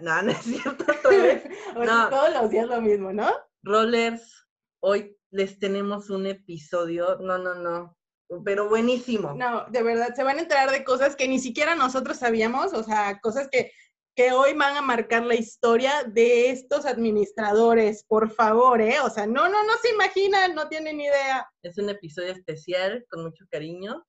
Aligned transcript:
No, 0.00 0.22
no 0.22 0.30
es 0.30 0.38
cierto. 0.38 0.84
no. 1.76 2.08
Todos 2.10 2.32
los 2.34 2.50
días 2.50 2.68
lo 2.68 2.80
mismo, 2.80 3.12
¿no? 3.12 3.28
Rollers, 3.62 4.46
hoy 4.80 5.16
les 5.30 5.58
tenemos 5.58 6.10
un 6.10 6.26
episodio, 6.26 7.18
no, 7.20 7.38
no, 7.38 7.54
no, 7.54 7.96
pero 8.44 8.68
buenísimo. 8.68 9.34
No, 9.34 9.66
de 9.70 9.82
verdad, 9.82 10.14
se 10.14 10.22
van 10.22 10.38
a 10.38 10.42
enterar 10.42 10.70
de 10.70 10.84
cosas 10.84 11.16
que 11.16 11.28
ni 11.28 11.38
siquiera 11.40 11.74
nosotros 11.74 12.18
sabíamos, 12.18 12.72
o 12.72 12.82
sea, 12.82 13.18
cosas 13.20 13.48
que, 13.50 13.72
que 14.16 14.32
hoy 14.32 14.54
van 14.54 14.76
a 14.78 14.82
marcar 14.82 15.26
la 15.26 15.34
historia 15.34 16.02
de 16.04 16.48
estos 16.50 16.86
administradores, 16.86 18.02
por 18.08 18.30
favor, 18.30 18.80
¿eh? 18.80 18.98
O 19.04 19.10
sea, 19.10 19.26
no, 19.26 19.46
no, 19.50 19.62
no 19.62 19.72
se 19.82 19.90
imaginan, 19.90 20.54
no 20.54 20.68
tienen 20.68 20.98
idea. 20.98 21.46
Es 21.62 21.76
un 21.76 21.90
episodio 21.90 22.32
especial, 22.32 23.04
con 23.10 23.22
mucho 23.22 23.44
cariño, 23.50 24.06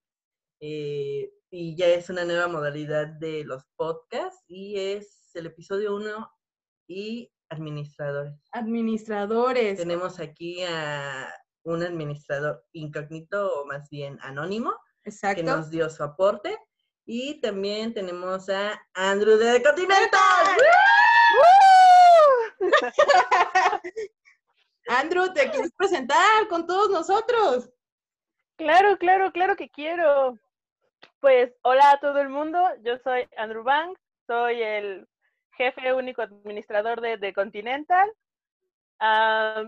eh, 0.60 1.30
y 1.50 1.76
ya 1.76 1.88
es 1.88 2.08
una 2.08 2.24
nueva 2.24 2.48
modalidad 2.48 3.06
de 3.06 3.44
los 3.44 3.62
podcasts, 3.76 4.42
y 4.48 4.78
es 4.78 5.30
el 5.34 5.44
episodio 5.44 5.94
1 5.94 6.30
y 6.88 7.30
administradores. 7.50 8.34
Administradores. 8.52 9.76
Tenemos 9.76 10.20
aquí 10.20 10.62
a 10.62 11.30
un 11.64 11.82
administrador 11.82 12.64
incógnito 12.72 13.60
o 13.60 13.66
más 13.66 13.90
bien 13.90 14.18
anónimo. 14.22 14.74
Que 15.34 15.42
nos 15.42 15.70
dio 15.70 15.90
su 15.90 16.02
aporte. 16.02 16.56
Y 17.10 17.40
también 17.40 17.94
tenemos 17.94 18.50
a 18.50 18.78
Andrew 18.92 19.38
de 19.38 19.62
Continental. 19.62 20.46
Andrew, 24.88 25.32
¿te 25.32 25.50
quieres 25.50 25.72
presentar 25.72 26.46
con 26.50 26.66
todos 26.66 26.90
nosotros? 26.90 27.70
Claro, 28.56 28.98
claro, 28.98 29.32
claro 29.32 29.56
que 29.56 29.70
quiero. 29.70 30.38
Pues 31.20 31.50
hola 31.62 31.92
a 31.92 32.00
todo 32.00 32.20
el 32.20 32.28
mundo, 32.28 32.62
yo 32.82 32.98
soy 32.98 33.26
Andrew 33.38 33.62
Banks, 33.62 33.98
soy 34.26 34.62
el 34.62 35.08
jefe 35.56 35.94
único 35.94 36.20
administrador 36.20 37.00
de, 37.00 37.32
Continental. 37.32 38.12
Ah, 39.00 39.64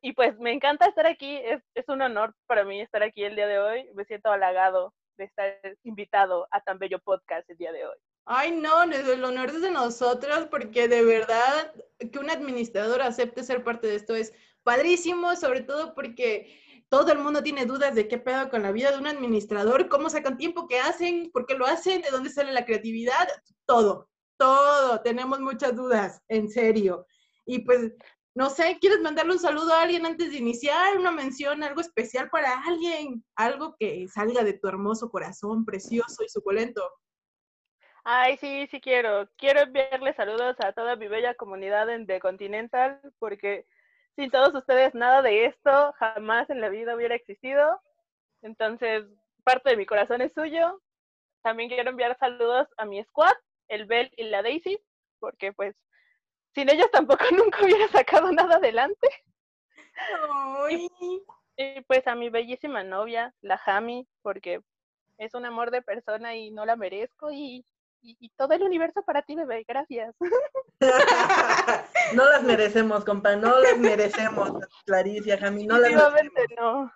y 0.00 0.14
pues 0.14 0.38
me 0.38 0.52
encanta 0.52 0.86
estar 0.86 1.06
aquí, 1.06 1.36
es, 1.36 1.62
es, 1.74 1.86
un 1.88 2.00
honor 2.00 2.34
para 2.46 2.64
mí 2.64 2.80
estar 2.80 3.02
aquí 3.02 3.24
el 3.24 3.36
día 3.36 3.46
de 3.46 3.58
hoy. 3.58 3.90
Me 3.92 4.06
siento 4.06 4.30
halagado 4.30 4.94
de 5.18 5.24
estar 5.24 5.54
invitado 5.82 6.48
a 6.50 6.62
tan 6.62 6.78
bello 6.78 6.98
podcast 7.00 7.48
el 7.50 7.58
día 7.58 7.72
de 7.72 7.86
hoy. 7.86 7.96
Ay, 8.24 8.52
no, 8.52 8.82
el 8.84 9.24
honor 9.24 9.50
es 9.50 9.60
de 9.60 9.70
nosotros 9.70 10.46
porque 10.50 10.88
de 10.88 11.02
verdad 11.02 11.74
que 12.12 12.18
un 12.18 12.30
administrador 12.30 13.02
acepte 13.02 13.44
ser 13.44 13.62
parte 13.64 13.86
de 13.86 13.96
esto 13.96 14.14
es 14.14 14.32
padrísimo, 14.62 15.36
sobre 15.36 15.60
todo 15.60 15.94
porque 15.94 16.58
todo 16.88 17.12
el 17.12 17.18
mundo 17.18 17.42
tiene 17.42 17.66
dudas 17.66 17.94
de 17.94 18.08
qué 18.08 18.16
pedo 18.16 18.48
con 18.48 18.62
la 18.62 18.72
vida 18.72 18.90
de 18.90 18.98
un 18.98 19.06
administrador, 19.06 19.88
cómo 19.88 20.08
sacan 20.08 20.38
tiempo, 20.38 20.66
qué 20.66 20.78
hacen, 20.78 21.30
por 21.32 21.44
qué 21.44 21.54
lo 21.54 21.66
hacen, 21.66 22.00
de 22.00 22.10
dónde 22.10 22.30
sale 22.30 22.52
la 22.52 22.64
creatividad, 22.64 23.28
todo 23.66 24.08
todo, 24.38 25.00
tenemos 25.02 25.40
muchas 25.40 25.76
dudas, 25.76 26.22
en 26.28 26.48
serio. 26.48 27.06
Y 27.44 27.60
pues, 27.60 27.92
no 28.34 28.50
sé, 28.50 28.78
¿quieres 28.80 29.00
mandarle 29.00 29.32
un 29.32 29.38
saludo 29.38 29.72
a 29.72 29.82
alguien 29.82 30.06
antes 30.06 30.30
de 30.30 30.38
iniciar? 30.38 30.96
Una 30.96 31.10
mención, 31.10 31.62
algo 31.62 31.80
especial 31.80 32.30
para 32.30 32.62
alguien, 32.62 33.24
algo 33.36 33.74
que 33.78 34.06
salga 34.08 34.44
de 34.44 34.52
tu 34.52 34.68
hermoso 34.68 35.10
corazón, 35.10 35.64
precioso 35.64 36.22
y 36.24 36.28
suculento. 36.28 36.82
Ay, 38.04 38.36
sí, 38.38 38.66
sí 38.70 38.80
quiero. 38.80 39.28
Quiero 39.36 39.60
enviarle 39.60 40.14
saludos 40.14 40.56
a 40.60 40.72
toda 40.72 40.96
mi 40.96 41.08
bella 41.08 41.34
comunidad 41.34 41.88
The 42.06 42.20
Continental, 42.20 43.00
porque 43.18 43.66
sin 44.16 44.30
todos 44.30 44.54
ustedes 44.54 44.94
nada 44.94 45.20
de 45.20 45.46
esto 45.46 45.92
jamás 45.98 46.48
en 46.50 46.60
la 46.60 46.68
vida 46.68 46.94
hubiera 46.94 47.14
existido. 47.14 47.80
Entonces, 48.42 49.04
parte 49.44 49.70
de 49.70 49.76
mi 49.76 49.86
corazón 49.86 50.22
es 50.22 50.32
suyo. 50.32 50.80
También 51.42 51.68
quiero 51.68 51.90
enviar 51.90 52.16
saludos 52.18 52.68
a 52.76 52.84
mi 52.84 53.02
squad, 53.04 53.34
el 53.68 53.86
Bell 53.86 54.10
y 54.16 54.24
la 54.24 54.42
Daisy, 54.42 54.78
porque 55.18 55.52
pues 55.52 55.74
sin 56.54 56.70
ellos 56.70 56.90
tampoco 56.90 57.24
nunca 57.36 57.64
hubiera 57.64 57.88
sacado 57.88 58.32
nada 58.32 58.56
adelante. 58.56 59.08
Y, 60.70 61.80
pues 61.88 62.06
a 62.06 62.14
mi 62.14 62.30
bellísima 62.30 62.84
novia, 62.84 63.34
la 63.40 63.58
Jami, 63.58 64.06
porque 64.22 64.60
es 65.18 65.34
un 65.34 65.44
amor 65.44 65.72
de 65.72 65.82
persona 65.82 66.36
y 66.36 66.52
no 66.52 66.64
la 66.64 66.76
merezco 66.76 67.32
y, 67.32 67.64
y, 68.00 68.28
todo 68.36 68.54
el 68.54 68.62
universo 68.62 69.02
para 69.02 69.22
ti, 69.22 69.34
bebé, 69.34 69.64
gracias. 69.66 70.14
no 72.14 72.24
las 72.30 72.44
merecemos, 72.44 73.04
compa, 73.04 73.34
no 73.34 73.58
las 73.58 73.76
merecemos, 73.78 74.52
Claricia, 74.86 75.36
Jami, 75.38 75.66
no 75.66 75.78
las 75.78 75.90
merecemos. 75.90 76.50
no. 76.56 76.92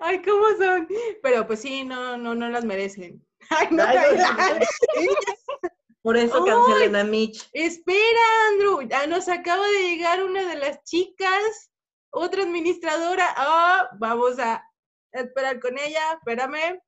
Ay, 0.00 0.22
¿cómo 0.22 0.46
son? 0.58 0.88
Pero 1.22 1.46
pues 1.46 1.60
sí, 1.60 1.84
no, 1.84 2.16
no, 2.16 2.34
no 2.34 2.48
las 2.48 2.64
merecen. 2.64 3.24
Ay, 3.50 3.68
no, 3.70 3.84
Por 6.08 6.16
eso 6.16 6.42
cancelen 6.42 6.96
a 6.96 7.04
Mitch. 7.04 7.50
Espera, 7.52 8.20
Andrew, 8.48 8.80
ya 8.88 9.06
nos 9.06 9.28
acaba 9.28 9.62
de 9.66 9.90
llegar 9.90 10.24
una 10.24 10.42
de 10.48 10.56
las 10.56 10.82
chicas, 10.84 11.70
otra 12.08 12.44
administradora. 12.44 13.26
Oh, 13.36 13.96
vamos 13.98 14.38
a 14.38 14.66
esperar 15.12 15.60
con 15.60 15.76
ella, 15.76 16.14
espérame. 16.14 16.80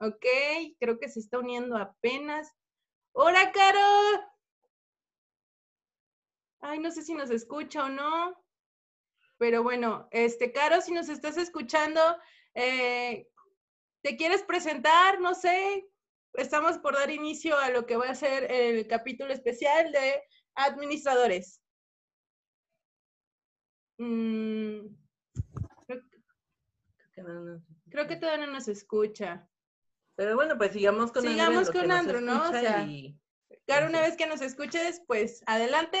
Ok, 0.00 0.26
creo 0.78 0.98
que 0.98 1.08
se 1.08 1.20
está 1.20 1.38
uniendo 1.38 1.78
apenas. 1.78 2.52
¡Hola, 3.12 3.50
Caro! 3.50 3.80
Ay, 6.60 6.80
no 6.80 6.90
sé 6.90 7.00
si 7.00 7.14
nos 7.14 7.30
escucha 7.30 7.86
o 7.86 7.88
no. 7.88 8.44
Pero 9.38 9.62
bueno, 9.62 10.06
este, 10.10 10.52
Caro, 10.52 10.82
si 10.82 10.92
nos 10.92 11.08
estás 11.08 11.38
escuchando, 11.38 12.02
eh, 12.52 13.26
¿te 14.02 14.18
quieres 14.18 14.42
presentar? 14.42 15.18
No 15.18 15.34
sé. 15.34 15.88
Estamos 16.38 16.78
por 16.78 16.94
dar 16.94 17.10
inicio 17.10 17.58
a 17.58 17.70
lo 17.70 17.84
que 17.84 17.96
va 17.96 18.10
a 18.10 18.14
ser 18.14 18.48
el 18.48 18.86
capítulo 18.86 19.32
especial 19.32 19.90
de 19.90 20.22
administradores. 20.54 21.60
Mm, 23.98 24.86
creo, 27.90 28.06
que 28.06 28.16
todavía 28.16 28.46
no 28.46 28.52
nos 28.52 28.68
escucha. 28.68 29.48
Pero 30.14 30.36
bueno, 30.36 30.56
pues 30.56 30.72
sigamos 30.72 31.10
con 31.10 31.24
Sigamos 31.24 31.70
con 31.72 31.90
Andrew, 31.90 32.20
¿no? 32.20 32.48
O 32.48 32.52
sea, 32.52 32.88
Caro, 33.66 33.88
una 33.88 34.00
vez 34.00 34.16
que 34.16 34.28
nos 34.28 34.40
escuches, 34.40 35.02
pues 35.08 35.42
adelante, 35.46 36.00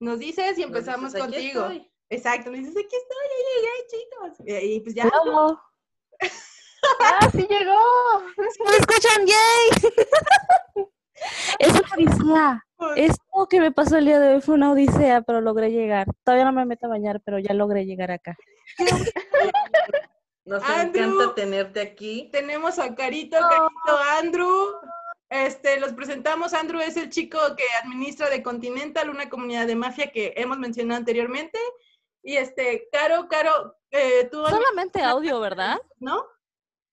nos 0.00 0.18
dices 0.18 0.58
y 0.58 0.64
empezamos 0.64 1.14
contigo. 1.14 1.68
Exacto, 2.10 2.50
me 2.50 2.58
dices, 2.58 2.74
aquí 2.76 2.96
estoy, 2.96 3.26
ya 3.30 3.54
llegué, 3.54 3.86
chicos. 3.86 4.64
Y, 4.64 4.80
pues 4.80 4.94
ya. 4.96 5.08
¿Cómo? 5.08 5.60
¡Ah, 7.00 7.30
sí 7.30 7.46
llegó! 7.48 7.78
¿Me 8.36 8.76
escuchan? 8.76 9.26
¡Yay! 9.26 9.92
es 11.58 11.72
una 11.72 11.94
odisea. 11.94 12.64
Esto 12.96 13.46
que 13.48 13.60
me 13.60 13.72
pasó 13.72 13.98
el 13.98 14.06
día 14.06 14.20
de 14.20 14.34
hoy 14.34 14.40
fue 14.40 14.54
una 14.54 14.72
odisea, 14.72 15.22
pero 15.22 15.40
logré 15.40 15.70
llegar. 15.70 16.06
Todavía 16.24 16.44
no 16.44 16.52
me 16.52 16.64
meto 16.64 16.86
a 16.86 16.90
bañar, 16.90 17.20
pero 17.24 17.38
ya 17.38 17.54
logré 17.54 17.86
llegar 17.86 18.10
acá. 18.10 18.36
Nos 20.44 20.62
encanta 20.62 21.34
tenerte 21.34 21.80
aquí. 21.80 22.30
Tenemos 22.32 22.78
a 22.78 22.94
Carito, 22.94 23.36
Carito, 23.38 23.98
Andrew. 24.18 24.66
Este, 25.28 25.78
los 25.78 25.92
presentamos. 25.92 26.54
Andrew 26.54 26.80
es 26.80 26.96
el 26.96 27.10
chico 27.10 27.38
que 27.54 27.64
administra 27.84 28.30
de 28.30 28.42
Continental, 28.42 29.10
una 29.10 29.28
comunidad 29.28 29.66
de 29.66 29.76
mafia 29.76 30.10
que 30.10 30.32
hemos 30.36 30.58
mencionado 30.58 30.98
anteriormente. 30.98 31.58
Y 32.22 32.36
este, 32.36 32.88
Caro, 32.90 33.28
Caro, 33.28 33.76
eh, 33.90 34.28
tú... 34.30 34.42
Solamente 34.46 35.02
audio, 35.02 35.38
¿verdad? 35.38 35.78
¿No? 35.98 36.24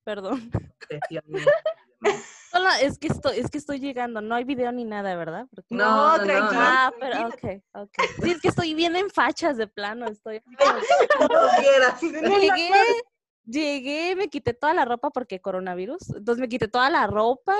Perdón. 0.05 0.51
es 2.81 2.97
que 2.97 3.07
estoy, 3.07 3.39
es 3.39 3.49
que 3.49 3.57
estoy 3.57 3.79
llegando, 3.79 4.21
no 4.21 4.35
hay 4.35 4.43
video 4.43 4.71
ni 4.71 4.85
nada, 4.85 5.15
¿verdad? 5.15 5.47
no, 5.69 6.15
tranquila. 6.15 6.49
Ah, 6.53 6.93
pero 6.99 7.27
ok, 7.27 7.63
ok. 7.73 7.93
Sí, 8.23 8.31
es 8.31 8.41
que 8.41 8.47
estoy 8.49 8.73
bien 8.73 8.95
en 8.95 9.09
fachas 9.09 9.57
de 9.57 9.67
plano, 9.67 10.05
estoy. 10.05 10.41
llegué, 12.01 12.71
llegué, 13.45 14.15
me 14.15 14.29
quité 14.29 14.53
toda 14.53 14.73
la 14.73 14.85
ropa 14.85 15.09
porque 15.09 15.41
coronavirus, 15.41 16.11
entonces 16.17 16.39
me 16.39 16.47
quité 16.47 16.67
toda 16.67 16.89
la 16.89 17.07
ropa 17.07 17.57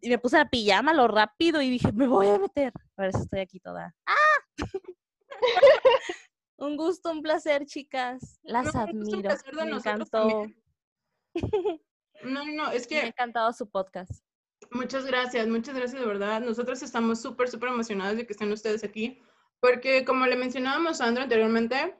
y 0.00 0.08
me 0.08 0.18
puse 0.18 0.38
la 0.38 0.48
pijama 0.48 0.94
lo 0.94 1.08
rápido 1.08 1.60
y 1.60 1.68
dije, 1.70 1.92
me 1.92 2.06
voy 2.06 2.28
a 2.28 2.38
meter. 2.38 2.72
A 2.96 3.02
ver 3.02 3.12
si 3.12 3.22
estoy 3.22 3.40
aquí 3.40 3.60
toda. 3.60 3.94
¡Ah! 4.06 4.14
Un 6.56 6.76
gusto, 6.76 7.10
un 7.10 7.22
placer, 7.22 7.64
chicas. 7.64 8.38
Las 8.42 8.74
admiro. 8.76 9.30
Me 9.64 9.70
encantó. 9.70 10.46
No, 12.22 12.44
no, 12.44 12.70
es 12.70 12.86
que... 12.86 12.96
Me 12.96 13.00
ha 13.00 13.06
encantado 13.06 13.52
su 13.52 13.70
podcast. 13.70 14.22
Muchas 14.70 15.06
gracias, 15.06 15.48
muchas 15.48 15.74
gracias 15.74 16.00
de 16.00 16.06
verdad. 16.06 16.40
Nosotros 16.42 16.82
estamos 16.82 17.20
súper, 17.20 17.48
súper 17.48 17.70
emocionados 17.70 18.16
de 18.16 18.26
que 18.26 18.32
estén 18.32 18.52
ustedes 18.52 18.84
aquí, 18.84 19.22
porque 19.58 20.04
como 20.04 20.26
le 20.26 20.36
mencionábamos 20.36 21.00
a 21.00 21.04
Sandra 21.04 21.24
anteriormente, 21.24 21.96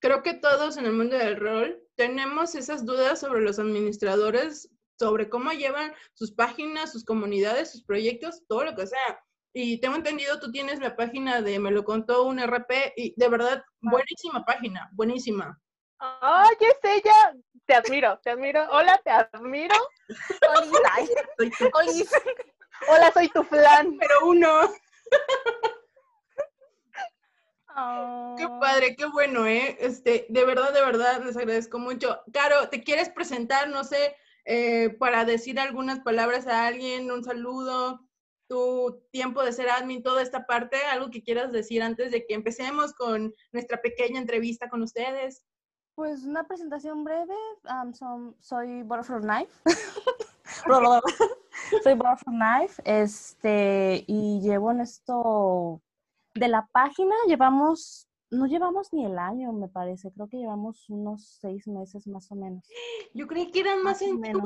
creo 0.00 0.22
que 0.22 0.34
todos 0.34 0.76
en 0.76 0.86
el 0.86 0.92
mundo 0.92 1.18
del 1.18 1.36
rol 1.36 1.82
tenemos 1.96 2.54
esas 2.54 2.86
dudas 2.86 3.20
sobre 3.20 3.40
los 3.40 3.58
administradores, 3.58 4.70
sobre 4.98 5.28
cómo 5.28 5.50
llevan 5.50 5.92
sus 6.14 6.32
páginas, 6.32 6.92
sus 6.92 7.04
comunidades, 7.04 7.72
sus 7.72 7.82
proyectos, 7.82 8.44
todo 8.48 8.64
lo 8.64 8.74
que 8.74 8.86
sea. 8.86 9.20
Y 9.52 9.80
tengo 9.80 9.96
entendido, 9.96 10.38
tú 10.38 10.52
tienes 10.52 10.78
la 10.78 10.94
página 10.94 11.42
de 11.42 11.58
Me 11.58 11.72
lo 11.72 11.84
contó 11.84 12.24
un 12.24 12.38
RP 12.38 12.92
y 12.96 13.14
de 13.16 13.28
verdad, 13.28 13.64
buenísima 13.80 14.44
página, 14.44 14.88
buenísima. 14.92 15.60
¡Ay, 15.98 16.54
es 16.60 16.78
ella! 16.82 17.34
Te 17.66 17.74
admiro, 17.74 18.18
te 18.22 18.30
admiro. 18.30 18.66
Hola, 18.70 18.98
te 19.04 19.10
admiro. 19.10 19.74
Olis, 20.56 20.72
Soy 21.36 21.50
tu- 21.50 21.70
olis. 21.74 22.10
Hola, 22.88 23.12
soy 23.12 23.28
tu 23.28 23.42
flan. 23.44 23.96
Pero 23.98 24.26
uno, 24.26 24.72
qué 28.36 28.48
padre, 28.60 28.96
qué 28.96 29.06
bueno, 29.06 29.46
¿eh? 29.46 29.76
Este, 29.80 30.26
de 30.28 30.44
verdad, 30.44 30.72
de 30.72 30.80
verdad, 30.80 31.22
les 31.24 31.36
agradezco 31.36 31.78
mucho. 31.78 32.20
Caro, 32.32 32.68
¿te 32.68 32.82
quieres 32.82 33.08
presentar, 33.10 33.68
no 33.68 33.84
sé, 33.84 34.16
eh, 34.44 34.90
para 34.98 35.24
decir 35.24 35.60
algunas 35.60 36.00
palabras 36.00 36.46
a 36.46 36.66
alguien, 36.66 37.10
un 37.10 37.22
saludo, 37.24 38.00
tu 38.48 39.04
tiempo 39.12 39.42
de 39.44 39.52
ser 39.52 39.68
admin, 39.68 40.02
toda 40.02 40.22
esta 40.22 40.46
parte, 40.46 40.78
algo 40.86 41.10
que 41.10 41.22
quieras 41.22 41.52
decir 41.52 41.82
antes 41.82 42.10
de 42.10 42.24
que 42.26 42.34
empecemos 42.34 42.94
con 42.94 43.34
nuestra 43.52 43.80
pequeña 43.82 44.18
entrevista 44.20 44.68
con 44.70 44.82
ustedes? 44.82 45.42
Pues 45.98 46.22
una 46.22 46.44
presentación 46.46 47.02
breve. 47.02 47.34
am, 47.64 47.92
son- 47.92 48.36
soy 48.38 48.84
Butterfly 48.84 49.20
Knife. 49.20 49.52
soy 51.82 51.94
Butterfly 51.94 52.34
Knife. 52.38 52.80
Este, 52.84 54.04
y 54.06 54.40
llevo 54.40 54.70
en 54.70 54.80
esto 54.82 55.82
de 56.36 56.46
la 56.46 56.68
página, 56.70 57.16
llevamos, 57.26 58.08
no 58.30 58.46
llevamos 58.46 58.92
ni 58.92 59.06
el 59.06 59.18
año, 59.18 59.52
me 59.52 59.66
parece. 59.68 60.12
Creo 60.12 60.28
que 60.28 60.36
llevamos 60.36 60.88
unos 60.88 61.36
seis 61.40 61.66
meses 61.66 62.06
más 62.06 62.30
o 62.30 62.36
menos. 62.36 62.64
Yo 63.12 63.26
creí 63.26 63.50
que 63.50 63.58
eran 63.58 63.82
más 63.82 64.00
Más 64.00 64.08
o 64.12 64.14
menos. 64.18 64.44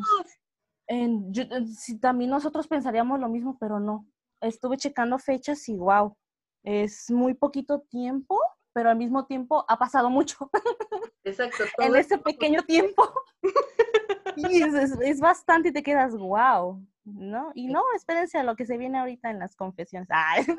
En, 0.87 1.35
yo- 1.35 1.43
en- 1.51 1.69
sí, 1.69 1.99
también 1.99 2.31
nosotros 2.31 2.67
pensaríamos 2.67 3.21
lo 3.21 3.29
mismo, 3.29 3.59
pero 3.61 3.79
no. 3.79 4.07
Estuve 4.41 4.79
checando 4.79 5.19
fechas 5.19 5.69
y 5.69 5.77
wow, 5.77 6.17
es 6.65 7.11
muy 7.11 7.35
poquito 7.35 7.81
tiempo, 7.83 8.41
pero 8.73 8.89
al 8.89 8.97
mismo 8.97 9.27
tiempo 9.27 9.67
ha 9.69 9.79
pasado 9.79 10.09
mucho 10.09 10.51
Exacto. 11.25 11.65
en 11.79 11.97
ese 11.97 12.19
pequeño 12.19 12.63
tiempo. 12.63 13.13
y 14.37 14.63
es, 14.63 14.75
es- 14.75 14.99
es 15.01 15.21
bastante 15.21 15.69
y 15.69 15.73
te 15.73 15.83
quedas 15.83 16.17
wow, 16.17 16.81
¿no? 17.05 17.53
Y 17.55 17.69
no, 17.69 17.83
espérense 17.95 18.39
a 18.39 18.43
lo 18.43 18.57
que 18.57 18.67
se 18.67 18.77
viene 18.77 18.99
ahorita 18.99 19.31
en 19.31 19.39
las 19.39 19.55
confesiones. 19.57 20.09
Ay, 20.13 20.45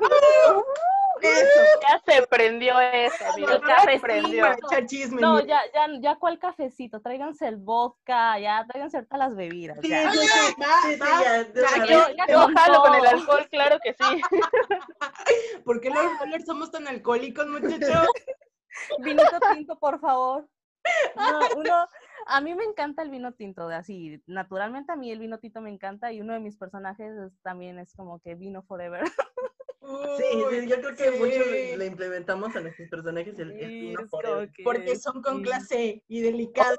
Eso. 1.22 1.60
Ya 1.88 2.02
se 2.04 2.26
prendió 2.26 2.78
eso, 2.80 3.24
amigo. 3.32 3.52
El 3.52 3.60
Ya 3.66 3.78
se 3.80 4.00
prendió. 4.00 4.46
Chisme. 4.86 5.20
no, 5.22 5.40
ya, 5.40 5.60
ya, 5.72 5.86
ya 6.00 6.16
cuál 6.16 6.38
cafecito, 6.38 7.00
tráiganse 7.00 7.46
el 7.46 7.56
vodka, 7.56 8.38
ya, 8.40 8.66
tráiganse 8.68 8.96
ahorita 8.98 9.16
las 9.16 9.34
bebidas. 9.34 9.78
Sí, 9.80 9.88
ya. 9.88 10.10
ya, 12.16 12.34
con 12.34 12.54
jalo 12.54 12.82
con 12.82 12.94
el 12.96 13.06
alcohol, 13.06 13.46
claro 13.48 13.78
que 13.82 13.94
sí. 13.94 14.20
¿Por 15.64 15.80
qué 15.80 15.88
los 15.90 16.44
somos 16.44 16.70
tan 16.70 16.88
alcohólicos, 16.88 17.46
muchachos? 17.46 18.08
Vinito 18.98 19.38
tinto, 19.54 19.78
por 19.78 20.00
favor. 20.00 20.46
No, 21.16 21.48
uno, 21.56 21.88
a 22.26 22.40
mí 22.40 22.54
me 22.54 22.64
encanta 22.64 23.02
el 23.02 23.10
vino 23.10 23.32
tinto, 23.32 23.68
de 23.68 23.74
así, 23.76 24.22
naturalmente 24.26 24.92
a 24.92 24.96
mí 24.96 25.10
el 25.10 25.18
vino 25.18 25.38
tinto 25.38 25.60
me 25.60 25.70
encanta 25.70 26.12
y 26.12 26.20
uno 26.20 26.32
de 26.32 26.40
mis 26.40 26.56
personajes 26.56 27.12
es- 27.16 27.42
también 27.42 27.78
es 27.78 27.94
como 27.94 28.20
que 28.20 28.34
vino 28.34 28.62
forever. 28.62 29.04
Sí, 30.16 30.24
sí, 30.48 30.66
yo 30.66 30.80
creo 30.80 30.94
que 30.96 31.10
Uy, 31.10 31.18
mucho 31.18 31.44
sí. 31.44 31.50
le, 31.50 31.76
le 31.76 31.86
implementamos 31.86 32.56
a 32.56 32.60
nuestros 32.60 32.88
personajes 32.88 33.38
el, 33.38 33.50
el 33.52 33.68
Sí, 33.68 33.80
vino 33.80 34.00
es 34.02 34.10
forever. 34.10 34.50
que 34.52 34.64
Porque 34.64 34.96
son 34.96 35.20
con 35.22 35.38
sí. 35.38 35.42
clase 35.42 36.02
y 36.08 36.20
delicados. 36.22 36.78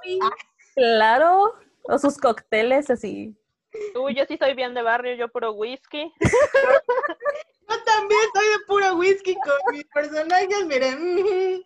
Claro, 0.74 1.54
o 1.84 2.00
sus 2.00 2.18
cócteles 2.18 2.90
así. 2.90 3.38
Uy, 3.96 4.16
yo 4.16 4.26
sí 4.26 4.38
soy 4.38 4.56
bien 4.56 4.74
de 4.74 4.82
barrio, 4.82 5.16
yo 5.16 5.28
puro 5.30 5.52
whisky. 5.54 6.12
Yo 7.96 8.02
también 8.02 8.22
soy 8.34 8.48
de 8.48 8.60
puro 8.68 8.96
whisky 8.96 9.36
con 9.36 9.54
mis 9.72 9.86
personajes, 9.86 10.66
miren. 10.66 11.64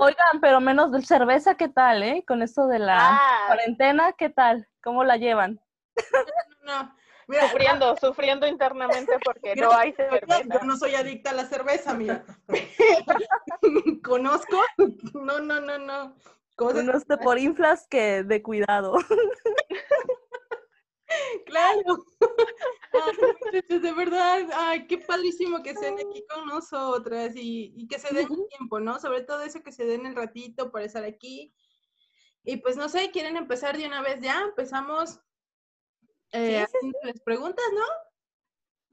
Oigan, 0.00 0.40
pero 0.40 0.60
menos 0.60 0.90
de 0.92 1.02
cerveza, 1.02 1.56
¿qué 1.56 1.68
tal, 1.68 2.02
eh? 2.02 2.24
Con 2.26 2.42
esto 2.42 2.66
de 2.66 2.78
la 2.78 3.16
Ah, 3.16 3.44
cuarentena, 3.46 4.12
¿qué 4.14 4.28
tal? 4.30 4.66
¿Cómo 4.82 5.04
la 5.04 5.16
llevan? 5.16 5.60
No, 6.62 6.94
mira, 7.26 7.48
sufriendo, 7.48 7.96
sufriendo 7.96 8.46
internamente 8.46 9.18
porque 9.22 9.54
Mira, 9.54 9.66
no 9.68 9.74
hay 9.74 9.90
yo 9.92 9.96
cerveza. 9.96 10.64
no 10.64 10.76
soy 10.76 10.94
adicta 10.94 11.30
a 11.30 11.34
la 11.34 11.46
cerveza, 11.46 11.94
mira. 11.94 12.24
¿Conozco? 14.04 14.60
No, 15.14 15.38
no, 15.40 15.60
no, 15.60 15.78
no. 15.78 16.16
Cosas, 16.56 16.82
Uno 16.82 16.96
este 16.96 17.16
por 17.18 17.38
inflas 17.38 17.86
que 17.88 18.24
de 18.24 18.42
cuidado. 18.42 18.94
claro. 21.46 22.04
Muchachos, 23.52 23.82
de 23.82 23.92
verdad, 23.92 24.48
ay, 24.54 24.86
qué 24.86 24.98
padrísimo 24.98 25.62
que 25.62 25.70
estén 25.70 25.94
aquí 25.94 26.24
con 26.28 26.46
nosotras 26.46 27.34
y, 27.36 27.72
y 27.76 27.86
que 27.88 27.98
se 27.98 28.14
den 28.14 28.28
el 28.30 28.48
tiempo, 28.48 28.80
¿no? 28.80 28.98
Sobre 29.00 29.22
todo 29.22 29.42
eso 29.42 29.62
que 29.62 29.72
se 29.72 29.84
den 29.84 30.06
el 30.06 30.14
ratito 30.14 30.70
para 30.70 30.84
estar 30.84 31.04
aquí. 31.04 31.54
Y 32.44 32.58
pues 32.58 32.76
no 32.76 32.88
sé, 32.88 33.10
¿quieren 33.10 33.36
empezar 33.36 33.76
de 33.76 33.86
una 33.86 34.02
vez 34.02 34.20
ya? 34.20 34.40
Empezamos 34.42 35.20
eh, 36.32 36.64
Sí, 36.70 36.72
sí, 36.72 36.76
haciéndoles 36.76 37.20
preguntas, 37.22 37.64
¿no? 37.74 37.82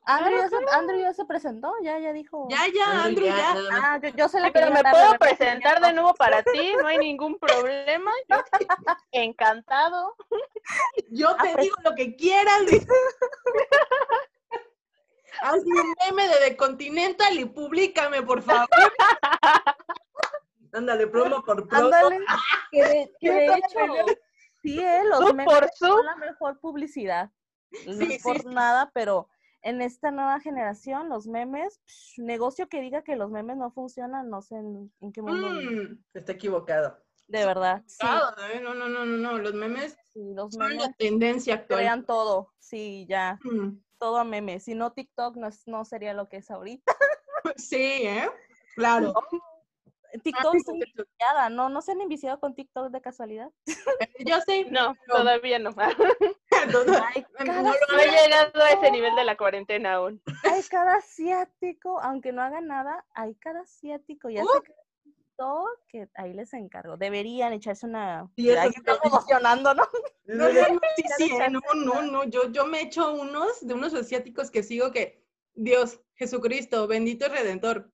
Andrew, 0.07 0.37
ya 0.37 0.49
se, 0.49 0.55
Andrew 0.71 0.99
ya 0.99 1.13
se 1.13 1.25
presentó, 1.25 1.73
ya, 1.81 1.97
ya 1.97 2.13
dijo. 2.13 2.47
Ya, 2.49 2.67
ya, 2.71 3.05
Andrew, 3.05 3.25
ya. 3.25 3.55
más. 3.55 3.57
Ah, 3.71 3.99
yo, 4.03 4.09
yo 4.09 4.29
se 4.29 4.39
la 4.39 4.51
pero 4.51 4.69
me 4.71 4.83
puedo 4.83 5.13
presentar 5.19 5.81
de 5.81 5.93
nuevo 5.93 6.13
para 6.13 6.43
ti, 6.43 6.73
no 6.79 6.85
hay 6.85 6.99
ningún 6.99 7.39
problema. 7.39 8.11
Yo 8.29 8.37
encantado. 9.11 10.15
Yo 11.09 11.29
Ah, 11.29 11.37
te 11.43 11.53
pues. 11.53 11.63
digo 11.63 11.75
lo 11.83 11.95
que 11.95 12.15
quieras. 12.15 12.61
Hazme 15.41 15.81
un 15.81 15.93
meme 16.05 16.27
de 16.27 16.49
The 16.49 16.57
Continental 16.57 17.39
y 17.39 17.45
públicame, 17.45 18.21
por 18.21 18.41
favor. 18.41 18.67
Ándale, 20.73 21.07
promo 21.07 21.41
por 21.43 21.67
promo. 21.67 21.85
Ándale, 21.85 22.19
que 22.71 22.83
de, 22.83 23.13
que 23.19 23.31
de 23.31 23.45
Yo 23.47 23.53
hecho, 23.55 24.05
sí, 24.61 24.79
eh, 24.79 25.03
los 25.09 25.33
memes 25.33 25.45
por 25.45 25.69
son 25.75 26.05
la 26.05 26.15
mejor 26.17 26.59
publicidad. 26.59 27.31
No 27.85 27.93
Sí, 27.93 28.19
por 28.23 28.41
sí, 28.41 28.47
nada, 28.47 28.91
pero 28.93 29.29
en 29.61 29.81
esta 29.81 30.11
nueva 30.11 30.39
generación, 30.39 31.09
los 31.09 31.27
memes, 31.27 31.79
psh, 31.85 32.19
negocio 32.21 32.67
que 32.67 32.81
diga 32.81 33.03
que 33.03 33.15
los 33.15 33.31
memes 33.31 33.57
no 33.57 33.71
funcionan, 33.71 34.29
no 34.29 34.41
sé 34.41 34.55
en, 34.55 34.91
en 35.01 35.11
qué 35.11 35.21
mundo, 35.21 35.47
Mm, 35.49 36.03
Está 36.13 36.33
equivocado. 36.33 36.99
de 37.27 37.45
verdad. 37.45 37.81
Sí, 37.87 38.05
¿eh? 38.53 38.59
No, 38.61 38.73
no, 38.75 38.87
no, 38.89 39.05
no, 39.05 39.17
no. 39.17 39.37
Los 39.39 39.53
memes 39.53 39.97
sí, 40.13 40.33
los 40.35 40.53
son 40.53 40.75
la 40.77 40.91
tendencia 40.93 41.55
actual. 41.55 41.79
crean 41.79 42.05
todo, 42.05 42.53
sí, 42.59 43.05
ya, 43.09 43.39
Mm, 43.43 43.77
todo 43.99 44.17
a 44.17 44.23
memes. 44.23 44.63
Si 44.63 44.75
no, 44.75 44.91
TikTok 44.93 45.35
no, 45.37 45.47
es- 45.47 45.67
no 45.67 45.85
sería 45.85 46.13
lo 46.13 46.27
que 46.29 46.37
es 46.37 46.51
ahorita. 46.51 46.91
Sí, 47.57 47.77
¿eh? 48.07 48.27
Claro. 48.75 49.13
TikTok 50.23 50.51
sí, 50.53 50.57
estoy 50.57 50.81
enviciada, 50.81 51.49
¿no? 51.49 51.69
¿No 51.69 51.81
se 51.81 51.91
han 51.91 52.01
enviciado 52.01 52.39
con 52.39 52.55
TikTok 52.55 52.89
de 52.89 53.01
casualidad? 53.01 53.51
Yo 54.19 54.39
sé. 54.41 54.65
No, 54.71 54.95
pero- 55.05 55.19
todavía 55.19 55.59
no. 55.59 55.69
Ay, 56.49 57.25
No 57.37 57.45
cada 57.45 57.61
No 57.61 57.99
he 57.99 58.07
llegado 58.09 58.63
a 58.63 58.69
ese 58.71 58.91
nivel 58.91 59.15
de 59.15 59.25
la 59.25 59.37
cuarentena 59.37 59.95
aún. 59.95 60.21
hay 60.43 60.63
cada 60.63 60.95
asiático, 60.95 61.99
aunque 62.01 62.31
no 62.31 62.41
hagan 62.41 62.65
nada, 62.67 63.05
hay 63.13 63.35
cada 63.35 63.61
asiático 63.61 64.29
y 64.29 64.37
hace 64.37 64.47
Uh. 64.47 64.61
cada 64.63 64.79
TikTok 65.35 65.79
que 65.87 66.09
ahí 66.15 66.33
les 66.33 66.53
encargo. 66.53 66.97
Deberían 66.97 67.53
echarse 67.53 67.85
una. 67.85 68.29
Eso 68.37 68.69
vi. 68.69 69.07
emocionando, 69.07 69.73
¿no? 69.73 69.83
No, 70.27 70.51
no, 70.51 70.53
no, 70.53 70.79
sí, 70.95 71.03
sí, 71.19 71.31
no, 71.51 71.61
no, 71.75 72.01
no, 72.01 72.23
yo, 72.23 72.51
yo 72.51 72.65
me 72.65 72.81
echo 72.81 73.13
unos 73.13 73.59
de 73.61 73.75
unos 73.75 73.93
asiáticos 73.93 74.49
que 74.49 74.63
sigo 74.63 74.91
que, 74.91 75.23
Dios, 75.53 76.01
Jesucristo, 76.15 76.87
bendito 76.87 77.27
y 77.27 77.29
redentor, 77.29 77.91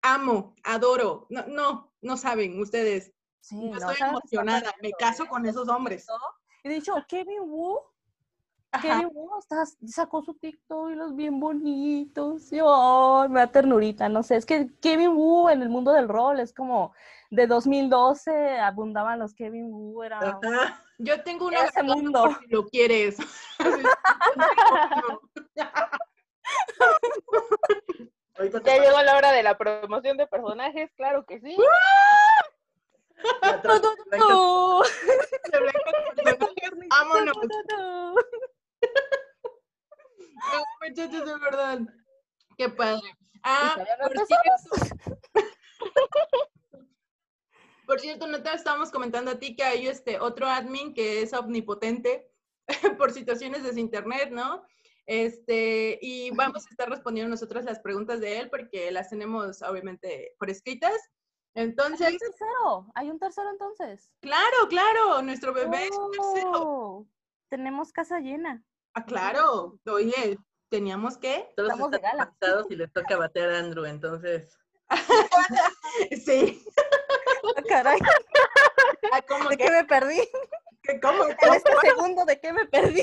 amo, 0.00 0.56
adoro, 0.64 1.26
no, 1.28 1.46
no, 1.48 1.92
no 2.00 2.16
saben 2.16 2.58
ustedes, 2.58 3.12
Sí, 3.40 3.56
yo 3.60 3.78
no, 3.78 3.90
estoy 3.90 4.08
emocionada, 4.08 4.74
me 4.80 4.92
caso 4.92 5.26
con 5.26 5.44
esos 5.44 5.68
hombres. 5.68 6.06
Y 6.62 6.70
de 6.70 6.76
hecho, 6.76 6.94
Kevin 7.08 7.42
Wu, 7.42 7.78
Ajá. 8.72 8.82
Kevin 8.82 9.10
Wu 9.12 9.38
está- 9.38 9.64
sacó 9.86 10.22
su 10.22 10.34
TikTok 10.34 10.90
y 10.90 10.94
los 10.94 11.14
bien 11.16 11.40
bonitos. 11.40 12.52
Y, 12.52 12.60
ay, 12.64 13.28
me 13.28 13.40
da 13.40 13.46
ternurita, 13.48 14.08
no 14.08 14.22
sé. 14.22 14.36
Es 14.36 14.46
que 14.46 14.68
Kevin 14.80 15.10
Wu 15.16 15.48
en 15.48 15.62
el 15.62 15.68
mundo 15.68 15.92
del 15.92 16.08
rol 16.08 16.40
es 16.40 16.52
como 16.52 16.92
de 17.30 17.46
2012 17.46 18.58
abundaban 18.58 19.18
los 19.18 19.34
Kevin 19.34 19.72
Wu, 19.72 20.02
era 20.02 20.18
Ajá. 20.18 20.84
Yo 20.98 21.22
tengo 21.22 21.46
uno 21.46 21.56
Era 21.58 21.68
ese 21.68 21.82
mundo. 21.82 22.24
por 22.24 22.38
si 22.40 22.46
lo 22.48 22.66
quieres. 22.66 23.16
Ya 28.64 28.78
llegó 28.78 29.02
la 29.02 29.16
hora 29.16 29.32
de 29.32 29.42
la 29.42 29.58
promoción 29.58 30.16
de 30.16 30.26
personajes, 30.26 30.90
claro 30.96 31.26
que 31.26 31.40
sí. 31.40 31.56
Vámonos. 36.88 37.36
No. 38.82 40.64
Muchachos, 40.88 41.24
de 41.26 41.38
verdad. 41.38 41.80
Qué 42.56 42.68
padre. 42.68 43.16
Ah, 43.42 43.76
no 43.78 44.08
por 44.08 44.26
cierto. 44.26 44.96
Por 47.86 47.98
cierto, 47.98 48.26
no 48.28 48.40
te 48.40 48.54
estábamos 48.54 48.92
comentando 48.92 49.32
a 49.32 49.38
ti 49.40 49.56
que 49.56 49.64
hay 49.64 49.88
este 49.88 50.20
otro 50.20 50.46
admin 50.46 50.94
que 50.94 51.22
es 51.22 51.32
omnipotente 51.32 52.30
por 52.98 53.10
situaciones 53.10 53.64
de 53.64 53.80
internet, 53.80 54.30
¿no? 54.30 54.64
Este, 55.06 55.98
y 56.00 56.30
vamos 56.30 56.64
a 56.66 56.70
estar 56.70 56.88
respondiendo 56.88 57.28
nosotros 57.30 57.64
las 57.64 57.80
preguntas 57.80 58.20
de 58.20 58.38
él 58.38 58.48
porque 58.48 58.92
las 58.92 59.10
tenemos 59.10 59.60
obviamente 59.62 60.36
por 60.38 60.50
escritas. 60.50 60.92
Hay 61.56 61.64
Entonces, 61.64 62.12
un 62.12 62.18
tercero, 62.18 62.86
hay 62.94 63.10
un 63.10 63.18
tercero 63.18 63.50
entonces. 63.50 64.12
claro, 64.20 64.68
claro, 64.68 65.20
nuestro 65.22 65.52
bebé 65.52 65.86
es 65.88 65.98
un 65.98 66.12
tercero. 66.12 66.52
Oh, 66.54 67.06
Tenemos 67.48 67.90
casa 67.92 68.20
llena. 68.20 68.62
Ah, 68.94 69.04
claro. 69.04 69.78
Oye, 69.86 70.38
teníamos 70.68 71.16
que. 71.18 71.52
Todos 71.56 71.70
Estamos 71.70 71.92
están 71.92 72.64
y 72.68 72.76
les 72.76 72.92
toca 72.92 73.16
batear 73.16 73.50
a 73.50 73.58
Andrew, 73.58 73.84
entonces. 73.84 74.56
Sí. 76.24 76.64
Ah, 77.56 77.62
Caray, 77.66 77.98
Ah, 79.12 79.22
¿Cómo 79.26 79.48
¿de 79.48 79.56
qué 79.56 79.70
me 79.70 79.84
perdí? 79.84 80.20
que- 80.82 81.00
¿Cómo? 81.00 81.24
En 81.24 81.30
este 81.54 81.72
segundo, 81.80 82.24
¿de 82.26 82.38
qué 82.38 82.52
me 82.52 82.66
perdí? 82.66 83.02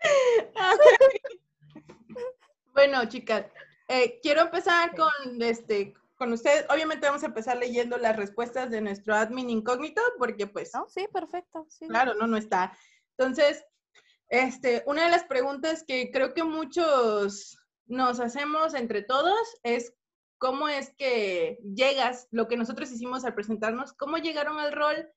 Bueno, 2.72 3.04
chicas, 3.08 3.46
eh, 3.88 4.18
quiero 4.22 4.42
empezar 4.42 4.94
con 4.94 5.40
este 5.42 5.94
con 6.18 6.32
ustedes. 6.32 6.66
Obviamente 6.70 7.06
vamos 7.06 7.22
a 7.22 7.26
empezar 7.26 7.56
leyendo 7.56 7.96
las 7.98 8.16
respuestas 8.16 8.70
de 8.70 8.80
nuestro 8.80 9.14
admin 9.14 9.48
incógnito, 9.50 10.02
porque 10.18 10.46
pues, 10.46 10.72
No, 10.74 10.86
sí, 10.88 11.06
perfecto. 11.12 11.66
Sí. 11.70 11.86
claro, 11.88 12.14
no, 12.14 12.26
no 12.26 12.36
está. 12.36 12.76
Entonces, 13.16 13.64
este, 14.28 14.82
una 14.86 15.04
de 15.04 15.10
las 15.10 15.24
preguntas 15.24 15.84
que 15.86 16.10
creo 16.10 16.34
que 16.34 16.44
muchos 16.44 17.58
nos 17.86 18.20
hacemos 18.20 18.74
entre 18.74 19.02
todos 19.02 19.38
es 19.62 19.94
cómo 20.38 20.68
es 20.68 20.92
que 20.96 21.58
llegas, 21.62 22.28
lo 22.30 22.48
que 22.48 22.56
nosotros 22.56 22.90
hicimos 22.90 23.24
al 23.24 23.34
presentarnos, 23.34 23.92
cómo 23.92 24.18
llegaron 24.18 24.58
al 24.58 24.72
rol, 24.72 25.08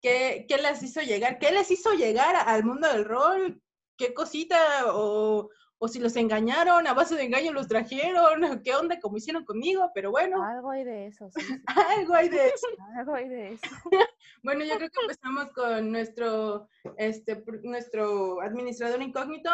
qué, 0.00 0.46
qué 0.48 0.58
les 0.58 0.82
hizo 0.82 1.00
llegar, 1.00 1.38
qué 1.38 1.50
les 1.52 1.70
hizo 1.70 1.94
llegar 1.94 2.36
al 2.36 2.64
mundo 2.64 2.88
del 2.88 3.04
rol, 3.04 3.60
qué 3.96 4.14
cosita 4.14 4.58
o, 4.94 5.50
o 5.80 5.88
si 5.88 6.00
los 6.00 6.16
engañaron, 6.16 6.86
a 6.86 6.94
base 6.94 7.14
de 7.14 7.22
engaño 7.24 7.52
los 7.52 7.68
trajeron, 7.68 8.40
qué 8.64 8.74
onda, 8.74 8.98
como 9.00 9.16
hicieron 9.16 9.44
conmigo, 9.44 9.90
pero 9.94 10.10
bueno, 10.10 10.42
Algo 10.42 10.70
hay 10.70 10.84
de 10.84 11.06
eso, 11.06 11.30
sí, 11.30 11.40
sí, 11.40 11.62
algo 11.98 12.14
hay 12.14 12.28
de 12.28 12.46
eso. 12.48 12.66
algo 12.96 13.14
hay 13.14 13.28
de 13.28 13.52
eso. 13.54 13.66
Bueno, 14.40 14.64
yo 14.64 14.76
creo 14.76 14.88
que 14.88 15.00
empezamos 15.00 15.50
con 15.52 15.90
nuestro, 15.90 16.68
este, 16.96 17.42
nuestro 17.64 18.40
administrador 18.40 19.02
incógnito. 19.02 19.50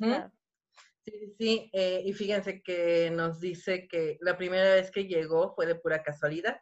Claro. 0.00 0.32
Sí, 1.04 1.12
sí, 1.12 1.34
sí. 1.38 1.70
eh, 1.72 2.02
y 2.04 2.12
fíjense 2.12 2.60
que 2.60 3.08
nos 3.12 3.38
dice 3.40 3.86
que 3.86 4.18
la 4.20 4.36
primera 4.36 4.74
vez 4.74 4.90
que 4.90 5.06
llegó 5.06 5.54
fue 5.54 5.66
de 5.66 5.76
pura 5.76 6.02
casualidad. 6.02 6.60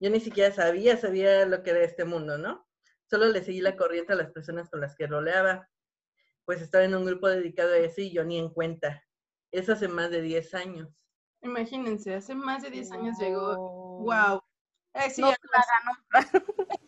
Yo 0.00 0.10
ni 0.10 0.20
siquiera 0.20 0.52
sabía, 0.54 0.98
sabía 0.98 1.46
lo 1.46 1.62
que 1.62 1.70
era 1.70 1.82
este 1.82 2.04
mundo, 2.04 2.36
¿no? 2.36 2.68
Solo 3.08 3.28
le 3.28 3.42
seguí 3.42 3.62
la 3.62 3.74
corriente 3.74 4.12
a 4.12 4.16
las 4.16 4.30
personas 4.30 4.68
con 4.68 4.82
las 4.82 4.94
que 4.94 5.06
roleaba. 5.06 5.66
Pues 6.44 6.60
estaba 6.60 6.84
en 6.84 6.94
un 6.94 7.04
grupo 7.04 7.28
dedicado 7.28 7.72
a 7.72 7.78
eso 7.78 8.00
y 8.00 8.12
yo 8.12 8.24
ni 8.24 8.38
en 8.38 8.48
cuenta. 8.50 9.02
Eso 9.52 9.72
hace 9.72 9.88
más 9.88 10.10
de 10.10 10.22
10 10.22 10.54
años. 10.54 10.88
Imagínense, 11.42 12.14
hace 12.14 12.34
más 12.34 12.62
de 12.62 12.70
10 12.70 12.92
años 12.92 13.18
llegó. 13.18 13.56
Wow. 14.00 14.42
Eh, 14.94 15.10
sí, 15.10 15.20
No, 15.22 15.28
además- 15.28 16.30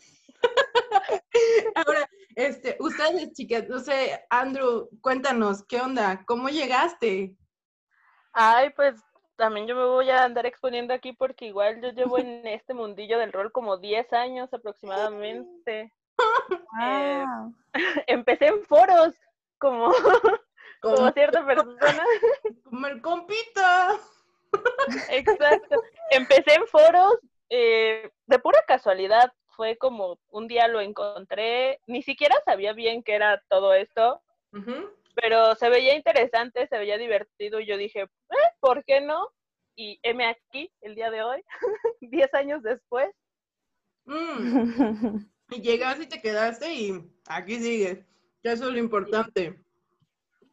Ahora, 1.75 2.09
este, 2.37 2.77
ustedes, 2.81 3.33
chicas, 3.33 3.69
no 3.69 3.79
sé, 3.81 4.25
Andrew, 4.31 4.89
cuéntanos, 5.01 5.65
¿qué 5.67 5.81
onda? 5.81 6.25
¿Cómo 6.27 6.49
llegaste? 6.49 7.37
Ay, 8.33 8.71
pues 8.71 9.01
también 9.37 9.67
yo 9.67 9.75
me 9.75 9.85
voy 9.85 10.11
a 10.11 10.25
andar 10.25 10.47
exponiendo 10.47 10.95
aquí 10.95 11.13
porque 11.13 11.47
igual 11.47 11.81
yo 11.83 11.91
llevo 11.91 12.19
en 12.19 12.47
este 12.47 12.75
mundillo 12.75 13.19
del 13.19 13.33
rol 13.33 13.51
como 13.53 13.77
10 13.79 14.13
años 14.13 14.53
aproximadamente. 14.53 15.93
Eh, 16.81 17.25
Wow. 17.27 17.53
Empecé 18.07 18.47
en 18.47 18.63
foros 18.67 19.15
como, 19.91 19.93
como 20.81 20.97
Como- 20.97 21.13
cierta 21.13 21.45
persona. 21.47 22.05
Como 22.65 22.87
el 22.87 23.01
compita. 23.01 23.99
Exacto. 25.11 25.83
Empecé 26.11 26.55
en 26.55 26.67
foros 26.67 27.19
eh, 27.51 28.11
de 28.27 28.39
pura 28.39 28.61
casualidad. 28.67 29.33
Fue 29.57 29.77
como 29.77 30.19
un 30.31 30.49
día 30.49 30.67
lo 30.67 30.81
encontré, 30.81 31.79
ni 31.87 32.03
siquiera 32.03 32.35
sabía 32.45 32.73
bien 32.73 33.05
qué 33.05 33.15
era 33.15 33.41
todo 33.49 33.73
esto, 33.73 34.21
pero 35.15 35.55
se 35.55 35.69
veía 35.69 35.95
interesante, 35.95 36.67
se 36.67 36.77
veía 36.77 36.99
divertido 36.99 37.61
y 37.61 37.67
yo 37.67 37.77
dije, 37.77 38.01
"Eh, 38.03 38.37
¿por 38.59 38.85
qué 38.85 39.01
no? 39.01 39.29
Y 39.77 40.01
heme 40.03 40.27
aquí 40.27 40.73
el 40.81 40.97
día 40.97 41.09
de 41.13 41.23
hoy, 41.23 41.45
10 42.01 42.35
años 42.35 42.63
después. 42.65 43.09
Mm, 44.07 45.19
Y 45.51 45.63
llegaste 45.63 46.03
y 46.05 46.09
te 46.09 46.21
quedaste 46.21 46.73
y 46.75 47.05
aquí 47.29 47.57
sigues. 47.61 48.05
Que 48.45 48.53
eso 48.53 48.69
es 48.69 48.75
lo 48.75 48.79
importante. 48.79 49.59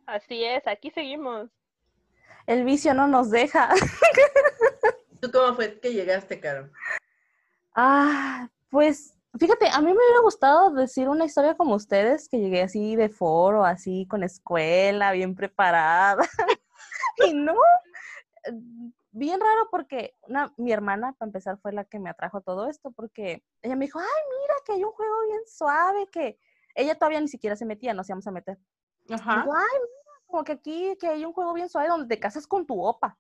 Así 0.06 0.46
es, 0.46 0.66
aquí 0.66 0.92
seguimos. 0.92 1.50
El 2.48 2.64
vicio 2.64 2.94
no 2.94 3.06
nos 3.06 3.30
deja. 3.30 3.70
¿Tú 5.22 5.30
cómo 5.30 5.54
fue 5.56 5.78
que 5.78 5.92
llegaste, 5.94 6.40
Caro? 6.40 6.70
Ah, 7.76 8.50
pues 8.70 9.18
fíjate, 9.38 9.68
a 9.68 9.80
mí 9.82 9.88
me 9.88 9.98
hubiera 9.98 10.22
gustado 10.22 10.72
decir 10.72 11.10
una 11.10 11.26
historia 11.26 11.58
como 11.58 11.76
ustedes, 11.76 12.30
que 12.30 12.40
llegué 12.40 12.62
así 12.62 12.96
de 12.96 13.10
foro, 13.10 13.66
así 13.66 14.08
con 14.08 14.24
escuela, 14.24 15.12
bien 15.12 15.36
preparada. 15.36 16.24
y 17.28 17.34
no, 17.34 17.56
bien 19.12 19.42
raro 19.42 19.68
porque 19.70 20.16
una, 20.22 20.54
mi 20.56 20.72
hermana, 20.72 21.12
para 21.20 21.28
empezar, 21.28 21.58
fue 21.58 21.74
la 21.74 21.84
que 21.84 22.00
me 22.00 22.10
atrajo 22.10 22.38
a 22.38 22.42
todo 22.42 22.70
esto, 22.70 22.92
porque 22.92 23.44
ella 23.62 23.76
me 23.76 23.86
dijo, 23.86 24.00
ay, 24.00 24.06
mira 24.40 24.54
que 24.66 24.72
hay 24.72 24.84
un 24.86 24.94
juego 24.94 25.28
bien 25.28 25.42
suave, 25.46 26.08
que 26.10 26.40
ella 26.76 26.96
todavía 26.96 27.22
ni 27.22 27.28
siquiera 27.28 27.56
se 27.56 27.66
metía, 27.66 27.94
nos 27.94 28.10
íbamos 28.10 28.28
a 28.28 28.32
meter. 28.32 28.58
Ajá. 29.10 29.42
Digo, 29.42 29.54
ay, 29.54 29.80
mira, 29.80 30.26
como 30.28 30.44
que 30.44 30.52
aquí, 30.54 30.98
que 31.00 31.08
hay 31.08 31.26
un 31.26 31.34
juego 31.34 31.54
bien 31.54 31.70
suave 31.70 31.90
donde 31.90 32.08
te 32.08 32.20
casas 32.20 32.48
con 32.48 32.66
tu 32.66 32.84
opa. 32.84 33.18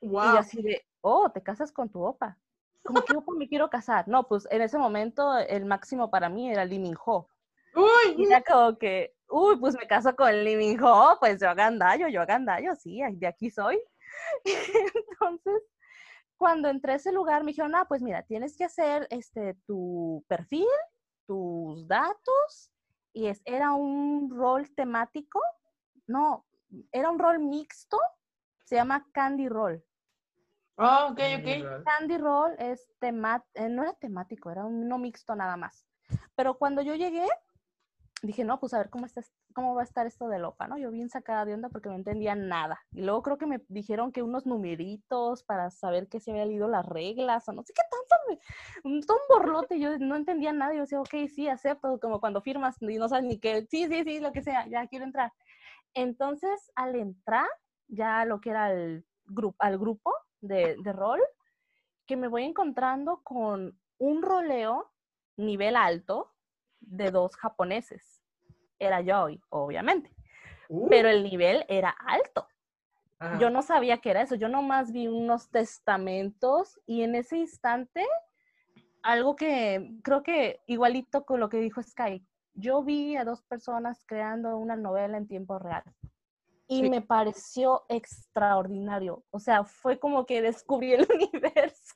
Y 0.00 0.08
Wow. 0.08 0.36
así 0.38 0.62
de, 0.62 0.82
oh, 1.00 1.30
te 1.30 1.42
casas 1.42 1.72
con 1.72 1.88
tu 1.90 2.02
opa. 2.04 2.38
¿Con 2.82 2.96
qué 3.02 3.16
opa 3.16 3.32
me 3.36 3.48
quiero 3.48 3.70
casar? 3.70 4.06
No, 4.08 4.28
pues 4.28 4.46
en 4.50 4.60
ese 4.60 4.76
momento 4.76 5.38
el 5.38 5.64
máximo 5.64 6.10
para 6.10 6.28
mí 6.28 6.50
era 6.50 6.64
Lee 6.66 6.78
Min 6.78 6.96
Ho. 7.06 7.28
Y 7.74 7.78
Uy, 8.22 8.28
ya 8.28 8.42
como 8.42 8.76
que, 8.78 9.16
uy, 9.28 9.56
pues 9.58 9.74
me 9.74 9.86
caso 9.86 10.14
con 10.14 10.30
Lee 10.44 10.56
Min 10.56 10.82
Ho, 10.82 11.16
pues 11.18 11.40
yo 11.40 11.48
agandallo, 11.48 12.08
yo 12.08 12.20
agandallo, 12.20 12.74
sí, 12.76 13.00
de 13.14 13.26
aquí 13.26 13.50
soy. 13.50 13.80
Entonces, 14.44 15.62
cuando 16.36 16.68
entré 16.68 16.92
a 16.92 16.96
ese 16.96 17.10
lugar 17.10 17.42
me 17.42 17.52
dijeron, 17.52 17.74
ah, 17.74 17.86
pues 17.88 18.02
mira, 18.02 18.22
tienes 18.22 18.56
que 18.56 18.64
hacer 18.64 19.06
este, 19.10 19.54
tu 19.66 20.24
perfil, 20.28 20.66
tus 21.26 21.86
datos, 21.86 22.72
y 23.12 23.26
es, 23.26 23.40
era 23.44 23.72
un 23.72 24.30
rol 24.30 24.68
temático, 24.74 25.40
no, 26.06 26.44
era 26.92 27.10
un 27.10 27.18
rol 27.18 27.38
mixto, 27.38 27.98
se 28.64 28.76
llama 28.76 29.06
Candy 29.12 29.48
Roll. 29.48 29.84
Oh, 30.76 31.08
ok, 31.10 31.20
ok. 31.38 31.84
Candy 31.84 32.18
Roll 32.18 32.56
es 32.58 32.90
tema, 32.98 33.44
eh, 33.54 33.68
no 33.68 33.82
era 33.82 33.92
temático, 33.94 34.50
era 34.50 34.64
uno 34.64 34.98
mixto 34.98 35.36
nada 35.36 35.56
más. 35.56 35.86
Pero 36.34 36.58
cuando 36.58 36.82
yo 36.82 36.94
llegué, 36.96 37.26
dije, 38.22 38.42
no, 38.44 38.58
pues 38.58 38.74
a 38.74 38.78
ver 38.78 38.90
cómo, 38.90 39.06
está, 39.06 39.20
es- 39.20 39.32
cómo 39.54 39.74
va 39.76 39.82
a 39.82 39.84
estar 39.84 40.06
esto 40.06 40.26
de 40.28 40.40
Lopa, 40.40 40.66
¿no? 40.66 40.76
Yo 40.76 40.90
bien 40.90 41.10
sacada 41.10 41.44
de 41.44 41.54
onda 41.54 41.68
porque 41.68 41.88
no 41.88 41.94
entendía 41.94 42.34
nada. 42.34 42.80
Y 42.90 43.02
luego 43.02 43.22
creo 43.22 43.38
que 43.38 43.46
me 43.46 43.62
dijeron 43.68 44.10
que 44.10 44.22
unos 44.24 44.46
numeritos 44.46 45.44
para 45.44 45.70
saber 45.70 46.08
que 46.08 46.18
se 46.20 46.32
había 46.32 46.44
leído 46.46 46.66
las 46.66 46.84
reglas 46.86 47.48
o 47.48 47.52
no 47.52 47.62
sé 47.62 47.72
qué 47.72 47.82
tanto. 47.88 48.03
Un, 48.84 49.00
todo 49.02 49.16
un 49.16 49.22
borlote, 49.28 49.78
yo 49.78 49.98
no 49.98 50.16
entendía 50.16 50.52
nada. 50.52 50.74
Yo 50.74 50.82
decía, 50.82 51.00
ok, 51.00 51.28
sí, 51.34 51.48
acepto, 51.48 51.98
como 52.00 52.20
cuando 52.20 52.40
firmas 52.40 52.76
y 52.80 52.98
no 52.98 53.08
sabes 53.08 53.24
ni 53.24 53.38
qué, 53.38 53.66
sí, 53.70 53.86
sí, 53.88 54.04
sí, 54.04 54.20
lo 54.20 54.32
que 54.32 54.42
sea, 54.42 54.66
ya 54.68 54.86
quiero 54.86 55.04
entrar. 55.04 55.32
Entonces, 55.94 56.72
al 56.74 56.96
entrar, 56.96 57.48
ya 57.88 58.24
lo 58.24 58.40
que 58.40 58.50
era 58.50 58.72
el 58.72 59.04
grupo, 59.24 59.56
al 59.60 59.78
grupo 59.78 60.12
de, 60.40 60.76
de 60.82 60.92
rol, 60.92 61.20
que 62.06 62.16
me 62.16 62.28
voy 62.28 62.44
encontrando 62.44 63.20
con 63.22 63.78
un 63.98 64.22
roleo 64.22 64.90
nivel 65.36 65.76
alto 65.76 66.32
de 66.80 67.10
dos 67.10 67.36
japoneses. 67.36 68.22
Era 68.78 69.02
Joy, 69.02 69.40
obviamente, 69.50 70.10
Uh, 70.68 70.88
pero 70.88 71.08
el 71.08 71.22
nivel 71.22 71.64
era 71.68 71.90
alto. 71.90 72.48
Ajá. 73.26 73.38
Yo 73.38 73.50
no 73.50 73.62
sabía 73.62 73.98
que 73.98 74.10
era 74.10 74.22
eso, 74.22 74.34
yo 74.34 74.48
nomás 74.48 74.92
vi 74.92 75.08
unos 75.08 75.50
testamentos 75.50 76.80
y 76.86 77.02
en 77.02 77.14
ese 77.14 77.38
instante, 77.38 78.06
algo 79.02 79.36
que 79.36 79.90
creo 80.02 80.22
que 80.22 80.60
igualito 80.66 81.24
con 81.24 81.40
lo 81.40 81.48
que 81.48 81.58
dijo 81.58 81.82
Sky, 81.82 82.26
yo 82.54 82.82
vi 82.82 83.16
a 83.16 83.24
dos 83.24 83.42
personas 83.42 84.04
creando 84.06 84.56
una 84.56 84.76
novela 84.76 85.16
en 85.16 85.26
tiempo 85.26 85.58
real 85.58 85.82
y 86.66 86.82
Sí. 86.82 86.88
me 86.88 87.02
pareció 87.02 87.84
extraordinario. 87.88 89.22
O 89.30 89.38
sea, 89.38 89.64
fue 89.64 89.98
como 89.98 90.24
que 90.24 90.40
descubrí 90.40 90.92
el 90.94 91.06
universo 91.30 91.94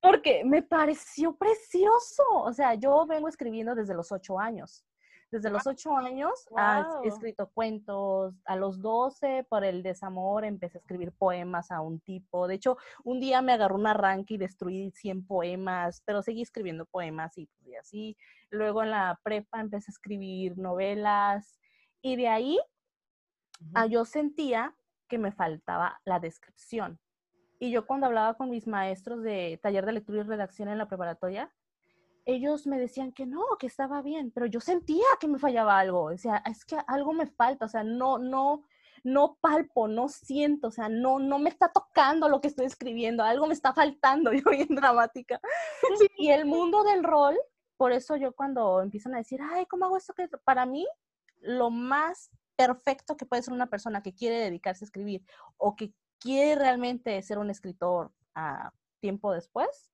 porque 0.00 0.44
me 0.44 0.62
pareció 0.62 1.36
precioso. 1.36 2.22
O 2.30 2.52
sea, 2.52 2.74
yo 2.74 3.04
vengo 3.06 3.28
escribiendo 3.28 3.74
desde 3.74 3.94
los 3.94 4.12
ocho 4.12 4.38
años. 4.38 4.84
Desde 5.30 5.50
los 5.50 5.66
ocho 5.66 5.96
años 5.96 6.46
he 6.48 6.50
Guau. 6.50 7.04
escrito 7.04 7.50
cuentos. 7.54 8.34
A 8.44 8.56
los 8.56 8.80
12, 8.80 9.46
por 9.48 9.64
el 9.64 9.82
desamor, 9.82 10.44
empecé 10.44 10.78
a 10.78 10.80
escribir 10.80 11.12
poemas 11.12 11.70
a 11.70 11.80
un 11.80 12.00
tipo. 12.00 12.48
De 12.48 12.56
hecho, 12.56 12.76
un 13.04 13.20
día 13.20 13.40
me 13.40 13.52
agarró 13.52 13.76
un 13.76 13.86
arranque 13.86 14.34
y 14.34 14.38
destruí 14.38 14.90
100 14.90 15.26
poemas, 15.26 16.02
pero 16.04 16.22
seguí 16.22 16.42
escribiendo 16.42 16.84
poemas 16.86 17.38
y, 17.38 17.48
y 17.64 17.76
así. 17.76 18.16
Luego 18.50 18.82
en 18.82 18.90
la 18.90 19.20
prepa 19.22 19.60
empecé 19.60 19.90
a 19.90 19.94
escribir 19.94 20.58
novelas 20.58 21.60
Y 22.02 22.16
de 22.16 22.28
ahí 22.28 22.58
ah, 23.74 23.86
yo 23.86 24.04
sentía 24.04 24.74
que 25.08 25.18
me 25.18 25.32
faltaba 25.32 26.00
la 26.04 26.18
descripción. 26.18 26.98
Y 27.58 27.70
yo 27.70 27.86
cuando 27.86 28.06
hablaba 28.06 28.34
con 28.34 28.50
mis 28.50 28.66
maestros 28.66 29.22
de 29.22 29.60
taller 29.62 29.84
de 29.84 29.92
lectura 29.92 30.20
y 30.20 30.22
redacción 30.22 30.68
en 30.68 30.78
la 30.78 30.88
preparatoria, 30.88 31.52
ellos 32.24 32.66
me 32.66 32.78
decían 32.78 33.12
que 33.12 33.26
no, 33.26 33.42
que 33.58 33.66
estaba 33.66 34.02
bien, 34.02 34.30
pero 34.30 34.46
yo 34.46 34.60
sentía 34.60 35.04
que 35.20 35.28
me 35.28 35.38
fallaba 35.38 35.78
algo. 35.78 36.04
O 36.04 36.16
sea, 36.16 36.42
es 36.46 36.64
que 36.64 36.76
algo 36.86 37.12
me 37.12 37.26
falta, 37.26 37.66
o 37.66 37.68
sea, 37.68 37.84
no, 37.84 38.18
no, 38.18 38.64
no 39.04 39.38
palpo, 39.40 39.88
no 39.88 40.08
siento, 40.08 40.68
o 40.68 40.70
sea, 40.70 40.88
no, 40.88 41.18
no 41.18 41.38
me 41.38 41.50
está 41.50 41.72
tocando 41.72 42.28
lo 42.28 42.40
que 42.40 42.48
estoy 42.48 42.66
escribiendo, 42.66 43.22
algo 43.22 43.46
me 43.46 43.54
está 43.54 43.72
faltando, 43.72 44.32
yo 44.32 44.50
bien 44.50 44.74
dramática. 44.74 45.40
Y 46.16 46.30
el 46.30 46.46
mundo 46.46 46.84
del 46.84 47.02
rol, 47.02 47.38
por 47.76 47.92
eso 47.92 48.16
yo 48.16 48.32
cuando 48.32 48.82
empiezan 48.82 49.14
a 49.14 49.18
decir, 49.18 49.40
ay, 49.42 49.66
¿cómo 49.66 49.86
hago 49.86 49.96
esto? 49.96 50.14
Para 50.44 50.66
mí, 50.66 50.86
lo 51.40 51.70
más 51.70 52.30
perfecto 52.56 53.16
que 53.16 53.24
puede 53.24 53.42
ser 53.42 53.54
una 53.54 53.70
persona 53.70 54.02
que 54.02 54.14
quiere 54.14 54.38
dedicarse 54.38 54.84
a 54.84 54.86
escribir 54.86 55.24
o 55.56 55.76
que 55.76 55.94
quiere 56.18 56.56
realmente 56.56 57.20
ser 57.22 57.38
un 57.38 57.48
escritor 57.48 58.12
a 58.34 58.72
tiempo 59.00 59.32
después, 59.32 59.90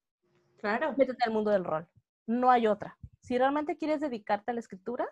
claro. 0.58 0.92
métete 0.96 1.22
al 1.24 1.32
mundo 1.32 1.52
del 1.52 1.64
rol. 1.64 1.88
No 2.26 2.50
hay 2.50 2.66
otra. 2.66 2.98
Si 3.20 3.38
realmente 3.38 3.76
quieres 3.76 4.00
dedicarte 4.00 4.50
a 4.50 4.54
la 4.54 4.60
escritura, 4.60 5.08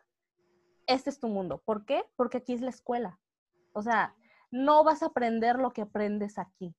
este 0.87 1.11
es 1.11 1.19
tu 1.19 1.29
mundo. 1.29 1.63
¿Por 1.65 1.85
qué? 1.85 2.05
Porque 2.17 2.39
aquí 2.39 2.53
es 2.53 2.61
la 2.61 2.71
escuela. 2.71 3.21
O 3.73 3.83
sea, 3.83 4.15
no 4.51 4.85
vas 4.85 5.03
a 5.03 5.07
aprender 5.07 5.57
lo 5.57 5.73
que 5.73 5.83
aprendes 5.83 6.39
aquí 6.39 6.75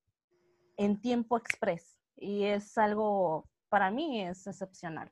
en 0.77 1.01
tiempo 1.01 1.37
express. 1.37 1.99
Y 2.15 2.43
es 2.43 2.77
algo, 2.77 3.49
para 3.69 3.91
mí, 3.91 4.21
es 4.21 4.47
excepcional. 4.47 5.11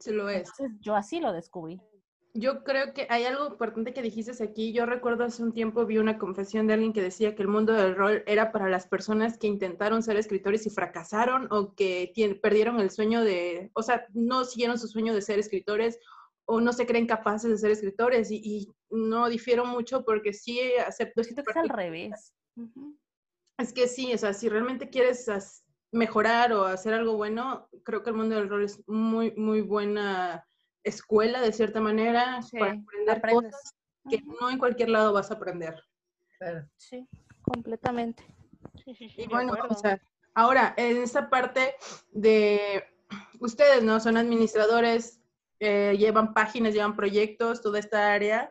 Sí 0.00 0.12
lo 0.12 0.28
es. 0.28 0.50
yo 0.80 0.96
así 0.96 1.20
lo 1.20 1.32
descubrí. 1.32 1.80
Yo 2.36 2.64
creo 2.64 2.92
que 2.92 3.06
hay 3.10 3.24
algo 3.24 3.46
importante 3.46 3.92
que 3.92 4.02
dijiste 4.02 4.42
aquí. 4.42 4.72
Yo 4.72 4.86
recuerdo 4.86 5.22
hace 5.22 5.40
un 5.44 5.52
tiempo 5.52 5.86
vi 5.86 5.98
una 5.98 6.18
confesión 6.18 6.66
de 6.66 6.74
alguien 6.74 6.92
que 6.92 7.00
decía 7.00 7.36
que 7.36 7.42
el 7.42 7.48
mundo 7.48 7.72
del 7.72 7.94
rol 7.94 8.24
era 8.26 8.50
para 8.50 8.68
las 8.68 8.88
personas 8.88 9.38
que 9.38 9.46
intentaron 9.46 10.02
ser 10.02 10.16
escritores 10.16 10.66
y 10.66 10.70
fracasaron 10.70 11.46
o 11.52 11.76
que 11.76 12.12
perdieron 12.42 12.80
el 12.80 12.90
sueño 12.90 13.22
de, 13.22 13.70
o 13.74 13.84
sea, 13.84 14.04
no 14.14 14.44
siguieron 14.44 14.80
su 14.80 14.88
sueño 14.88 15.14
de 15.14 15.22
ser 15.22 15.38
escritores 15.38 16.00
o 16.44 16.60
no 16.60 16.72
se 16.72 16.86
creen 16.86 17.06
capaces 17.06 17.50
de 17.50 17.56
ser 17.56 17.70
escritores 17.70 18.32
y, 18.32 18.68
no 18.90 19.28
difiero 19.28 19.64
mucho 19.64 20.04
porque 20.04 20.32
sí 20.32 20.60
acepto... 20.86 21.24
Siento 21.24 21.42
que 21.42 21.50
es 21.50 21.56
al 21.56 21.68
revés. 21.68 22.32
Es 23.58 23.72
que 23.72 23.88
sí, 23.88 24.12
o 24.12 24.18
sea, 24.18 24.32
si 24.34 24.48
realmente 24.48 24.88
quieres 24.88 25.64
mejorar 25.90 26.52
o 26.52 26.64
hacer 26.64 26.94
algo 26.94 27.16
bueno, 27.16 27.68
creo 27.84 28.02
que 28.02 28.10
el 28.10 28.16
mundo 28.16 28.34
del 28.36 28.48
rol 28.48 28.64
es 28.64 28.82
muy, 28.88 29.32
muy 29.36 29.62
buena 29.62 30.46
escuela 30.84 31.40
de 31.40 31.52
cierta 31.52 31.80
manera 31.80 32.40
para 32.52 32.72
aprender 32.72 33.22
cosas 33.22 33.74
que 34.08 34.20
no 34.40 34.50
en 34.50 34.58
cualquier 34.58 34.90
lado 34.90 35.12
vas 35.12 35.30
a 35.30 35.34
aprender. 35.34 35.82
Sí, 36.76 37.08
completamente. 37.42 38.24
y 38.84 39.26
bueno, 39.26 39.54
o 39.68 39.74
sea, 39.74 40.00
ahora, 40.34 40.74
en 40.76 40.98
esta 40.98 41.30
parte 41.30 41.74
de 42.12 42.84
ustedes, 43.40 43.82
¿no? 43.82 43.98
Son 44.00 44.16
administradores, 44.16 45.20
eh, 45.60 45.96
llevan 45.98 46.34
páginas, 46.34 46.74
llevan 46.74 46.96
proyectos, 46.96 47.62
toda 47.62 47.78
esta 47.78 48.12
área. 48.12 48.50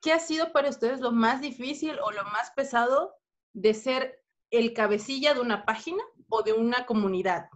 ¿Qué 0.00 0.12
ha 0.12 0.18
sido 0.18 0.52
para 0.52 0.68
ustedes 0.68 1.00
lo 1.00 1.12
más 1.12 1.40
difícil 1.40 1.98
o 2.00 2.10
lo 2.12 2.24
más 2.24 2.50
pesado 2.54 3.14
de 3.52 3.74
ser 3.74 4.22
el 4.50 4.74
cabecilla 4.74 5.34
de 5.34 5.40
una 5.40 5.64
página 5.64 6.02
o 6.28 6.42
de 6.42 6.52
una 6.52 6.84
comunidad? 6.84 7.48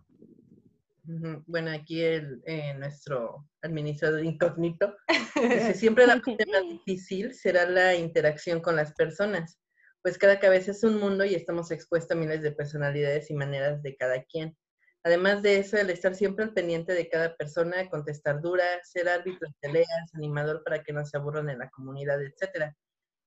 Bueno, 1.46 1.70
aquí 1.70 2.02
el, 2.02 2.42
eh, 2.46 2.74
nuestro 2.74 3.48
administrador 3.62 4.24
incógnito 4.24 4.96
dice, 5.36 5.74
siempre 5.74 6.06
la 6.06 6.20
parte 6.20 6.46
más 6.46 6.62
difícil 6.68 7.32
será 7.32 7.68
la 7.68 7.94
interacción 7.94 8.60
con 8.60 8.74
las 8.74 8.92
personas, 8.94 9.60
pues 10.02 10.18
cada 10.18 10.40
cabeza 10.40 10.72
es 10.72 10.82
un 10.82 10.98
mundo 10.98 11.24
y 11.24 11.34
estamos 11.34 11.70
expuestos 11.70 12.16
a 12.16 12.18
miles 12.18 12.42
de 12.42 12.50
personalidades 12.50 13.30
y 13.30 13.34
maneras 13.34 13.82
de 13.82 13.96
cada 13.96 14.24
quien. 14.24 14.56
Además 15.04 15.42
de 15.42 15.58
eso, 15.58 15.76
el 15.76 15.90
estar 15.90 16.16
siempre 16.16 16.44
al 16.44 16.52
pendiente 16.52 16.92
de 16.92 17.08
cada 17.08 17.36
persona, 17.36 17.88
contestar 17.88 18.40
dura, 18.40 18.64
ser 18.82 19.08
árbitro 19.08 19.48
de 19.48 19.54
peleas, 19.60 20.14
animador 20.14 20.64
para 20.64 20.82
que 20.82 20.92
no 20.92 21.06
se 21.06 21.16
aburran 21.16 21.48
en 21.48 21.60
la 21.60 21.70
comunidad, 21.70 22.20
etc. 22.20 22.74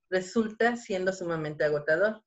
Resulta 0.09 0.75
siendo 0.75 1.13
sumamente 1.13 1.63
agotador. 1.63 2.21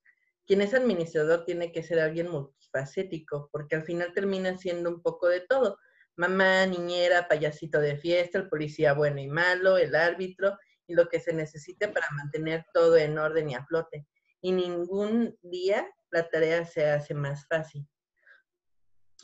Quien 0.47 0.61
es 0.61 0.73
administrador 0.73 1.45
tiene 1.45 1.71
que 1.71 1.83
ser 1.83 1.99
alguien 1.99 2.27
multifacético, 2.73 3.49
porque 3.51 3.75
al 3.75 3.83
final 3.83 4.13
termina 4.13 4.57
siendo 4.57 4.89
un 4.89 5.01
poco 5.01 5.27
de 5.27 5.41
todo. 5.41 5.77
Mamá, 6.15 6.65
niñera, 6.65 7.27
payasito 7.27 7.79
de 7.79 7.97
fiesta, 7.97 8.37
el 8.37 8.49
policía 8.49 8.93
bueno 8.93 9.19
y 9.19 9.27
malo, 9.27 9.77
el 9.77 9.95
árbitro 9.95 10.57
y 10.85 10.93
lo 10.93 11.07
que 11.07 11.19
se 11.19 11.33
necesite 11.33 11.87
para 11.87 12.09
mantener 12.11 12.65
todo 12.73 12.97
en 12.97 13.17
orden 13.17 13.49
y 13.49 13.55
a 13.55 13.65
flote. 13.65 14.05
Y 14.41 14.51
ningún 14.51 15.37
día 15.41 15.87
la 16.11 16.29
tarea 16.29 16.65
se 16.65 16.85
hace 16.85 17.13
más 17.13 17.47
fácil. 17.47 17.87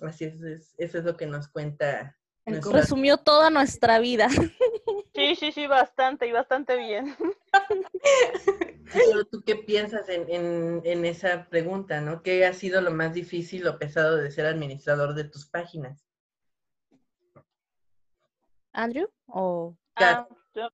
Así 0.02 0.26
es, 0.26 0.74
eso 0.78 0.98
es 0.98 1.04
lo 1.04 1.18
que 1.18 1.28
nos 1.28 1.50
cuenta. 1.50 2.16
Resumió 2.46 3.18
toda 3.18 3.50
nuestra 3.50 4.00
vida. 4.00 4.30
Sí, 5.14 5.36
sí, 5.36 5.52
sí, 5.52 5.68
bastante 5.68 6.28
y 6.28 6.32
bastante 6.32 6.78
bien. 6.78 7.16
Pero 8.94 9.26
tú 9.26 9.42
qué 9.46 9.56
piensas 9.56 10.10
en, 10.10 10.82
en, 10.84 11.06
esa 11.06 11.48
pregunta, 11.50 12.02
¿no? 12.02 12.24
¿Qué 12.24 12.46
ha 12.46 12.54
sido 12.54 12.82
lo 12.82 12.92
más 12.92 13.14
difícil 13.14 13.68
o 13.68 13.78
pesado 13.78 14.18
de 14.18 14.32
ser 14.32 14.46
administrador 14.46 15.14
de 15.14 15.26
tus 15.26 15.46
páginas? 15.46 16.06
¿Andrew? 18.72 19.10
¿O 19.28 19.76
ah, 19.96 20.28
yo. 20.54 20.70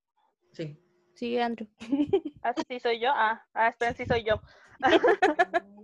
Sí. 0.52 0.78
Sí, 1.14 1.38
Andrew. 1.38 1.68
Ah, 2.42 2.54
sí, 2.68 2.78
soy 2.78 3.00
yo. 3.00 3.08
Ah, 3.12 3.44
ah 3.54 3.68
esperen, 3.68 3.96
sí 3.96 4.06
soy 4.06 4.24
yo. 4.24 4.40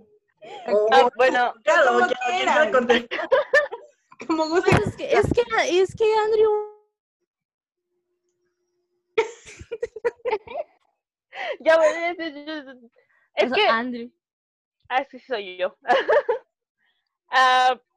Ah, 0.93 1.09
bueno, 1.17 1.55
claro, 1.63 2.01
ya, 2.45 2.71
Como 4.27 4.49
gusta. 4.49 4.77
Es 4.77 4.97
que, 4.97 5.13
es 5.13 5.33
que, 5.33 5.81
es 5.81 5.95
que 5.95 6.15
Andrew. 6.17 6.73
ya, 11.61 11.75
es, 11.75 12.19
es, 12.19 12.77
es 13.35 13.53
que. 13.53 13.67
Andrew. 13.69 14.11
Ah, 14.89 15.05
sí, 15.05 15.19
soy 15.19 15.57
yo. 15.57 15.77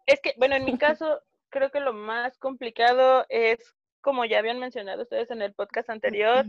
es 0.05 0.21
que, 0.21 0.33
bueno, 0.37 0.55
en 0.55 0.65
mi 0.65 0.77
caso, 0.77 1.21
creo 1.49 1.71
que 1.71 1.79
lo 1.79 1.93
más 1.93 2.37
complicado 2.37 3.25
es, 3.29 3.75
como 4.01 4.25
ya 4.25 4.39
habían 4.39 4.59
mencionado 4.59 5.03
ustedes 5.03 5.31
en 5.31 5.41
el 5.41 5.53
podcast 5.53 5.89
anterior, 5.89 6.45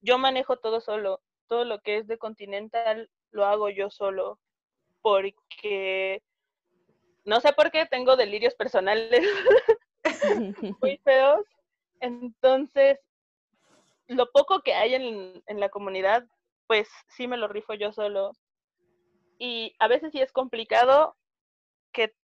yo 0.00 0.18
manejo 0.18 0.56
todo 0.56 0.80
solo. 0.80 1.20
Todo 1.48 1.64
lo 1.64 1.80
que 1.80 1.98
es 1.98 2.06
de 2.06 2.18
Continental 2.18 3.10
lo 3.30 3.44
hago 3.44 3.68
yo 3.68 3.90
solo 3.90 4.38
porque 5.02 6.22
no 7.24 7.40
sé 7.40 7.52
por 7.52 7.70
qué 7.70 7.86
tengo 7.86 8.16
delirios 8.16 8.54
personales 8.54 9.22
muy 10.80 10.96
feos. 10.98 11.44
Entonces, 12.00 12.98
lo 14.14 14.30
poco 14.30 14.62
que 14.62 14.74
hay 14.74 14.94
en, 14.94 15.42
en, 15.46 15.60
la 15.60 15.68
comunidad, 15.68 16.26
pues 16.66 16.88
sí 17.08 17.26
me 17.28 17.36
lo 17.36 17.48
rifo 17.48 17.74
yo 17.74 17.92
solo. 17.92 18.32
Y 19.38 19.74
a 19.78 19.88
veces 19.88 20.12
sí 20.12 20.20
es 20.20 20.32
complicado 20.32 21.16
que 21.92 22.14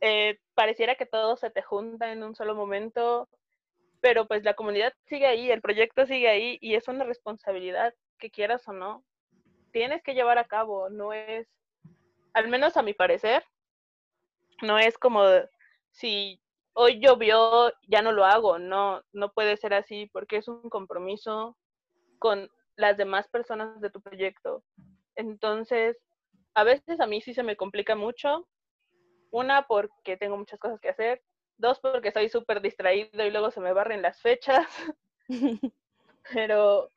eh, 0.00 0.38
pareciera 0.54 0.96
que 0.96 1.06
todo 1.06 1.36
se 1.36 1.50
te 1.50 1.62
junta 1.62 2.12
en 2.12 2.22
un 2.22 2.34
solo 2.34 2.54
momento, 2.54 3.28
pero 4.00 4.26
pues 4.26 4.44
la 4.44 4.54
comunidad 4.54 4.92
sigue 5.06 5.26
ahí, 5.26 5.50
el 5.50 5.62
proyecto 5.62 6.06
sigue 6.06 6.28
ahí 6.28 6.58
y 6.60 6.74
es 6.74 6.88
una 6.88 7.04
responsabilidad 7.04 7.94
que 8.18 8.30
quieras 8.30 8.68
o 8.68 8.72
no, 8.72 9.02
tienes 9.72 10.02
que 10.02 10.14
llevar 10.14 10.38
a 10.38 10.44
cabo, 10.44 10.90
no 10.90 11.12
es 11.12 11.48
al 12.34 12.48
menos 12.48 12.76
a 12.76 12.82
mi 12.82 12.92
parecer, 12.92 13.44
no 14.60 14.78
es 14.78 14.98
como 14.98 15.24
si 15.90 16.40
hoy 16.74 17.00
llovió, 17.00 17.72
ya 17.88 18.02
no 18.02 18.12
lo 18.12 18.24
hago, 18.24 18.58
no, 18.58 19.02
no 19.12 19.32
puede 19.32 19.56
ser 19.56 19.74
así 19.74 20.10
porque 20.12 20.36
es 20.36 20.48
un 20.48 20.68
compromiso 20.68 21.56
con 22.18 22.50
las 22.76 22.96
demás 22.96 23.28
personas 23.28 23.80
de 23.80 23.90
tu 23.90 24.00
proyecto. 24.00 24.62
Entonces, 25.16 25.96
a 26.54 26.64
veces 26.64 27.00
a 27.00 27.06
mí 27.06 27.20
sí 27.20 27.34
se 27.34 27.42
me 27.42 27.56
complica 27.56 27.94
mucho. 27.94 28.46
Una, 29.30 29.66
porque 29.66 30.16
tengo 30.16 30.36
muchas 30.36 30.58
cosas 30.58 30.80
que 30.80 30.88
hacer. 30.88 31.22
Dos, 31.56 31.78
porque 31.80 32.12
soy 32.12 32.28
súper 32.28 32.60
distraído 32.60 33.24
y 33.24 33.30
luego 33.30 33.50
se 33.50 33.60
me 33.60 33.72
barren 33.72 34.02
las 34.02 34.20
fechas. 34.20 34.66
Pero, 36.32 36.88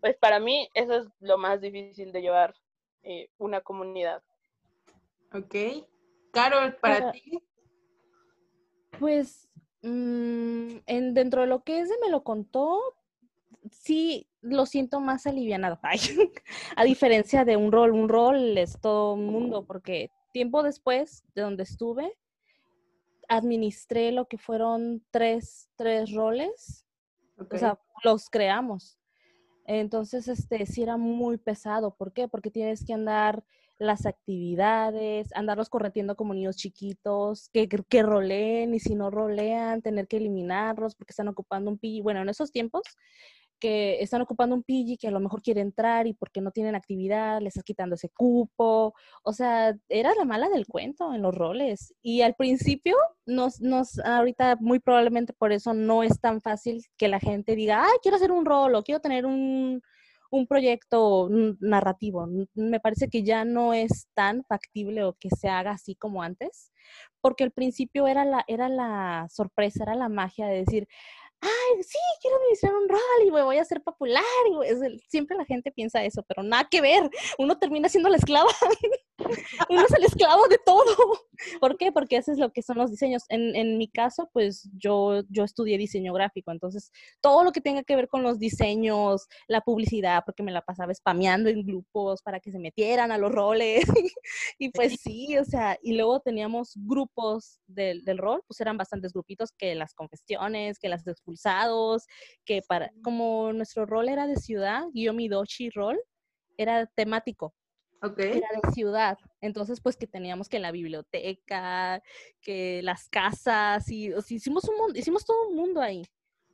pues 0.00 0.16
para 0.16 0.40
mí 0.40 0.68
eso 0.74 0.94
es 0.94 1.06
lo 1.20 1.38
más 1.38 1.60
difícil 1.60 2.12
de 2.12 2.22
llevar 2.22 2.54
eh, 3.02 3.28
una 3.38 3.60
comunidad. 3.60 4.22
Ok. 5.32 5.54
Carol, 6.32 6.74
para 6.76 7.12
ti. 7.12 7.40
Pues 9.00 9.48
mm, 9.80 10.76
en, 10.86 11.14
dentro 11.14 11.40
de 11.40 11.46
lo 11.46 11.64
que 11.64 11.80
es 11.80 11.88
de 11.88 11.96
me 12.02 12.10
lo 12.10 12.22
contó, 12.22 12.78
sí 13.70 14.28
lo 14.42 14.66
siento 14.66 15.00
más 15.00 15.26
alivianado. 15.26 15.80
a 16.76 16.84
diferencia 16.84 17.46
de 17.46 17.56
un 17.56 17.72
rol, 17.72 17.92
un 17.92 18.10
rol 18.10 18.58
es 18.58 18.78
todo 18.78 19.14
un 19.14 19.24
mundo, 19.24 19.64
porque 19.64 20.10
tiempo 20.34 20.62
después 20.62 21.24
de 21.34 21.40
donde 21.40 21.62
estuve, 21.62 22.14
administré 23.26 24.12
lo 24.12 24.26
que 24.28 24.36
fueron 24.36 25.02
tres, 25.10 25.70
tres 25.76 26.12
roles. 26.12 26.86
O 27.38 27.56
sea, 27.56 27.80
los 28.04 28.28
creamos. 28.28 28.98
Entonces, 29.64 30.28
este, 30.28 30.66
sí 30.66 30.82
era 30.82 30.98
muy 30.98 31.38
pesado. 31.38 31.94
¿Por 31.94 32.12
qué? 32.12 32.28
Porque 32.28 32.50
tienes 32.50 32.84
que 32.84 32.92
andar 32.92 33.42
las 33.80 34.04
actividades, 34.04 35.32
andarlos 35.34 35.70
corretiendo 35.70 36.14
como 36.14 36.34
niños 36.34 36.56
chiquitos, 36.56 37.48
que, 37.50 37.66
que 37.66 38.02
roleen 38.02 38.74
y 38.74 38.78
si 38.78 38.94
no 38.94 39.10
rolean, 39.10 39.80
tener 39.80 40.06
que 40.06 40.18
eliminarlos 40.18 40.94
porque 40.94 41.12
están 41.12 41.28
ocupando 41.28 41.70
un 41.70 41.78
PG. 41.78 42.02
Bueno, 42.02 42.20
en 42.20 42.28
esos 42.28 42.52
tiempos 42.52 42.82
que 43.58 44.02
están 44.02 44.20
ocupando 44.20 44.54
un 44.54 44.62
PG 44.62 44.98
que 45.00 45.08
a 45.08 45.10
lo 45.10 45.18
mejor 45.18 45.42
quiere 45.42 45.62
entrar 45.62 46.06
y 46.06 46.12
porque 46.12 46.42
no 46.42 46.50
tienen 46.50 46.74
actividad, 46.74 47.40
le 47.40 47.48
estás 47.48 47.64
quitando 47.64 47.94
ese 47.94 48.10
cupo. 48.10 48.94
O 49.22 49.32
sea, 49.32 49.74
era 49.88 50.14
la 50.14 50.26
mala 50.26 50.50
del 50.50 50.66
cuento 50.66 51.14
en 51.14 51.22
los 51.22 51.34
roles. 51.34 51.94
Y 52.02 52.20
al 52.20 52.34
principio, 52.34 52.96
nos, 53.24 53.62
nos, 53.62 53.98
ahorita 54.00 54.56
muy 54.60 54.78
probablemente 54.78 55.32
por 55.32 55.52
eso 55.52 55.72
no 55.72 56.02
es 56.02 56.20
tan 56.20 56.42
fácil 56.42 56.84
que 56.98 57.08
la 57.08 57.18
gente 57.18 57.56
diga, 57.56 57.84
ay, 57.84 57.98
quiero 58.02 58.16
hacer 58.16 58.30
un 58.30 58.44
rol 58.44 58.74
o 58.74 58.82
quiero 58.82 59.00
tener 59.00 59.24
un, 59.24 59.80
un 60.30 60.46
proyecto 60.46 61.28
narrativo. 61.60 62.28
Me 62.54 62.80
parece 62.80 63.08
que 63.08 63.22
ya 63.22 63.44
no 63.44 63.74
es 63.74 64.08
tan 64.14 64.44
factible 64.44 65.04
o 65.04 65.14
que 65.14 65.28
se 65.30 65.48
haga 65.48 65.72
así 65.72 65.94
como 65.94 66.22
antes, 66.22 66.72
porque 67.20 67.44
al 67.44 67.50
principio 67.50 68.06
era 68.06 68.24
la, 68.24 68.44
era 68.46 68.68
la 68.68 69.26
sorpresa, 69.28 69.82
era 69.82 69.94
la 69.94 70.08
magia 70.08 70.46
de 70.46 70.58
decir, 70.58 70.88
ay, 71.40 71.82
sí, 71.82 71.98
quiero 72.20 72.36
administrar 72.36 72.74
un 72.74 72.88
rol 72.88 73.26
y 73.26 73.30
voy 73.30 73.58
a 73.58 73.64
ser 73.64 73.82
popular. 73.82 74.22
Y 74.46 74.98
siempre 75.08 75.36
la 75.36 75.44
gente 75.44 75.72
piensa 75.72 76.04
eso, 76.04 76.22
pero 76.28 76.42
nada 76.42 76.68
que 76.70 76.80
ver. 76.80 77.10
Uno 77.38 77.58
termina 77.58 77.88
siendo 77.88 78.08
la 78.08 78.16
esclava. 78.16 78.50
Uno 79.68 79.82
es 79.82 79.92
el 79.92 80.04
esclavo 80.04 80.46
de 80.48 80.58
todo. 80.64 80.94
¿Por 81.60 81.76
qué? 81.76 81.92
Porque 81.92 82.16
eso 82.16 82.32
es 82.32 82.38
lo 82.38 82.52
que 82.52 82.62
son 82.62 82.78
los 82.78 82.90
diseños. 82.90 83.24
En, 83.28 83.56
en, 83.56 83.78
mi 83.78 83.88
caso, 83.88 84.28
pues 84.32 84.68
yo, 84.76 85.22
yo 85.28 85.44
estudié 85.44 85.78
diseño 85.78 86.12
gráfico, 86.12 86.50
entonces 86.52 86.92
todo 87.20 87.44
lo 87.44 87.52
que 87.52 87.60
tenga 87.60 87.82
que 87.82 87.96
ver 87.96 88.08
con 88.08 88.22
los 88.22 88.38
diseños, 88.38 89.26
la 89.48 89.60
publicidad, 89.60 90.22
porque 90.24 90.42
me 90.42 90.52
la 90.52 90.62
pasaba 90.62 90.94
spameando 90.94 91.48
en 91.48 91.64
grupos 91.64 92.22
para 92.22 92.40
que 92.40 92.52
se 92.52 92.58
metieran 92.58 93.12
a 93.12 93.18
los 93.18 93.32
roles. 93.32 93.84
y 94.58 94.70
pues 94.70 95.00
sí, 95.00 95.38
o 95.38 95.44
sea, 95.44 95.78
y 95.82 95.94
luego 95.94 96.20
teníamos 96.20 96.72
grupos 96.76 97.60
del, 97.66 98.04
del 98.04 98.18
rol, 98.18 98.42
pues 98.46 98.60
eran 98.60 98.76
bastantes 98.76 99.12
grupitos 99.12 99.52
que 99.52 99.74
las 99.74 99.94
confesiones, 99.94 100.78
que 100.78 100.88
las 100.88 101.06
expulsados, 101.06 102.06
que 102.44 102.62
para, 102.62 102.92
como 103.02 103.52
nuestro 103.52 103.86
rol 103.86 104.08
era 104.08 104.26
de 104.26 104.36
ciudad, 104.36 104.84
yo 104.94 105.12
mi 105.12 105.28
dochi 105.28 105.70
rol 105.70 105.98
era 106.56 106.86
temático. 106.86 107.54
Era 108.36 108.48
de 108.62 108.72
ciudad. 108.72 109.18
Entonces, 109.40 109.80
pues 109.80 109.96
que 109.96 110.06
teníamos 110.06 110.48
que 110.48 110.58
la 110.58 110.72
biblioteca, 110.72 112.02
que 112.40 112.82
las 112.82 113.08
casas, 113.08 113.90
y 113.90 114.12
hicimos 114.28 114.64
un 114.64 114.76
mundo, 114.76 114.98
hicimos 114.98 115.24
todo 115.24 115.48
un 115.48 115.56
mundo 115.56 115.80
ahí. 115.80 116.02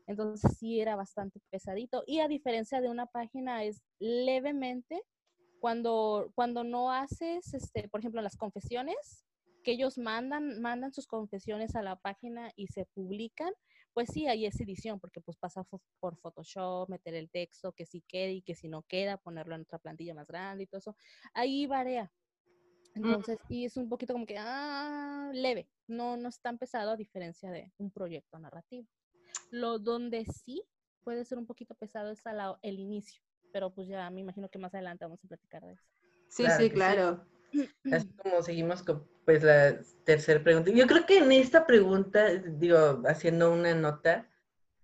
Entonces 0.07 0.57
sí 0.59 0.81
era 0.81 0.97
bastante 0.97 1.41
pesadito. 1.51 2.03
Y 2.07 2.21
a 2.21 2.29
diferencia 2.29 2.81
de 2.81 2.89
una 2.89 3.07
página, 3.07 3.65
es 3.65 3.83
levemente 3.99 5.03
cuando, 5.61 6.31
cuando 6.35 6.65
no 6.65 6.93
haces, 6.93 7.55
este, 7.55 7.89
por 7.89 8.01
ejemplo, 8.01 8.23
las 8.23 8.37
confesiones, 8.37 9.25
que 9.65 9.73
ellos 9.73 9.99
mandan, 9.99 10.61
mandan 10.61 10.93
sus 10.93 11.09
confesiones 11.09 11.75
a 11.75 11.83
la 11.83 11.97
página 11.97 12.53
y 12.55 12.69
se 12.69 12.87
publican, 12.87 13.53
pues 13.97 14.11
sí, 14.13 14.27
hay 14.29 14.45
esa 14.45 14.63
edición, 14.63 15.01
porque 15.01 15.23
pues 15.23 15.39
pasa 15.39 15.65
por 16.01 16.17
Photoshop, 16.19 16.91
meter 16.91 17.15
el 17.15 17.31
texto, 17.31 17.73
que 17.73 17.87
si 17.87 18.03
quede 18.03 18.33
y 18.35 18.43
que 18.43 18.55
si 18.55 18.69
no 18.69 18.83
queda, 18.83 19.17
ponerlo 19.17 19.55
en 19.55 19.63
otra 19.63 19.79
plantilla 19.79 20.13
más 20.13 20.27
grande 20.27 20.65
y 20.65 20.67
todo 20.67 20.81
eso. 20.81 20.97
Ahí 21.33 21.67
varía. 21.67 22.13
Mm. 22.97 23.07
Entonces, 23.07 23.39
y 23.49 23.65
es 23.65 23.79
un 23.79 23.89
poquito 23.89 24.13
como 24.13 24.27
que, 24.27 24.37
ah, 24.39 25.31
leve, 25.33 25.67
no, 25.87 26.19
no 26.19 26.29
es 26.29 26.39
tan 26.43 26.59
pesado 26.59 26.91
a 26.91 26.97
diferencia 26.99 27.51
de 27.51 27.73
un 27.79 27.91
proyecto 27.91 28.39
narrativo. 28.39 28.87
Lo 29.51 29.79
donde 29.79 30.27
sí 30.27 30.63
puede 31.05 31.25
ser 31.25 31.39
un 31.39 31.47
poquito 31.47 31.75
pesado 31.75 32.11
es 32.13 32.27
a 32.27 32.35
la- 32.35 32.59
el 32.63 32.79
inicio, 32.81 33.23
pero 33.51 33.73
pues 33.75 33.89
ya 33.89 34.11
me 34.11 34.21
imagino 34.21 34.51
que 34.51 34.59
más 34.59 34.75
adelante 34.75 35.07
vamos 35.07 35.25
a 35.25 35.29
platicar 35.29 35.63
de 35.65 35.73
eso. 35.73 35.89
Sí, 36.29 36.45
Claro 36.45 36.51
sí, 36.51 36.71
sí. 36.77 36.93
Así 37.93 38.09
como 38.17 38.43
seguimos 38.43 38.83
con 38.83 39.07
pues 39.25 39.43
la 39.43 39.81
tercera 40.05 40.43
pregunta. 40.43 40.71
Yo 40.71 40.87
creo 40.87 41.05
que 41.05 41.19
en 41.19 41.33
esta 41.33 41.67
pregunta, 41.67 42.33
digo, 42.33 43.03
haciendo 43.07 43.53
una 43.53 43.75
nota, 43.75 44.31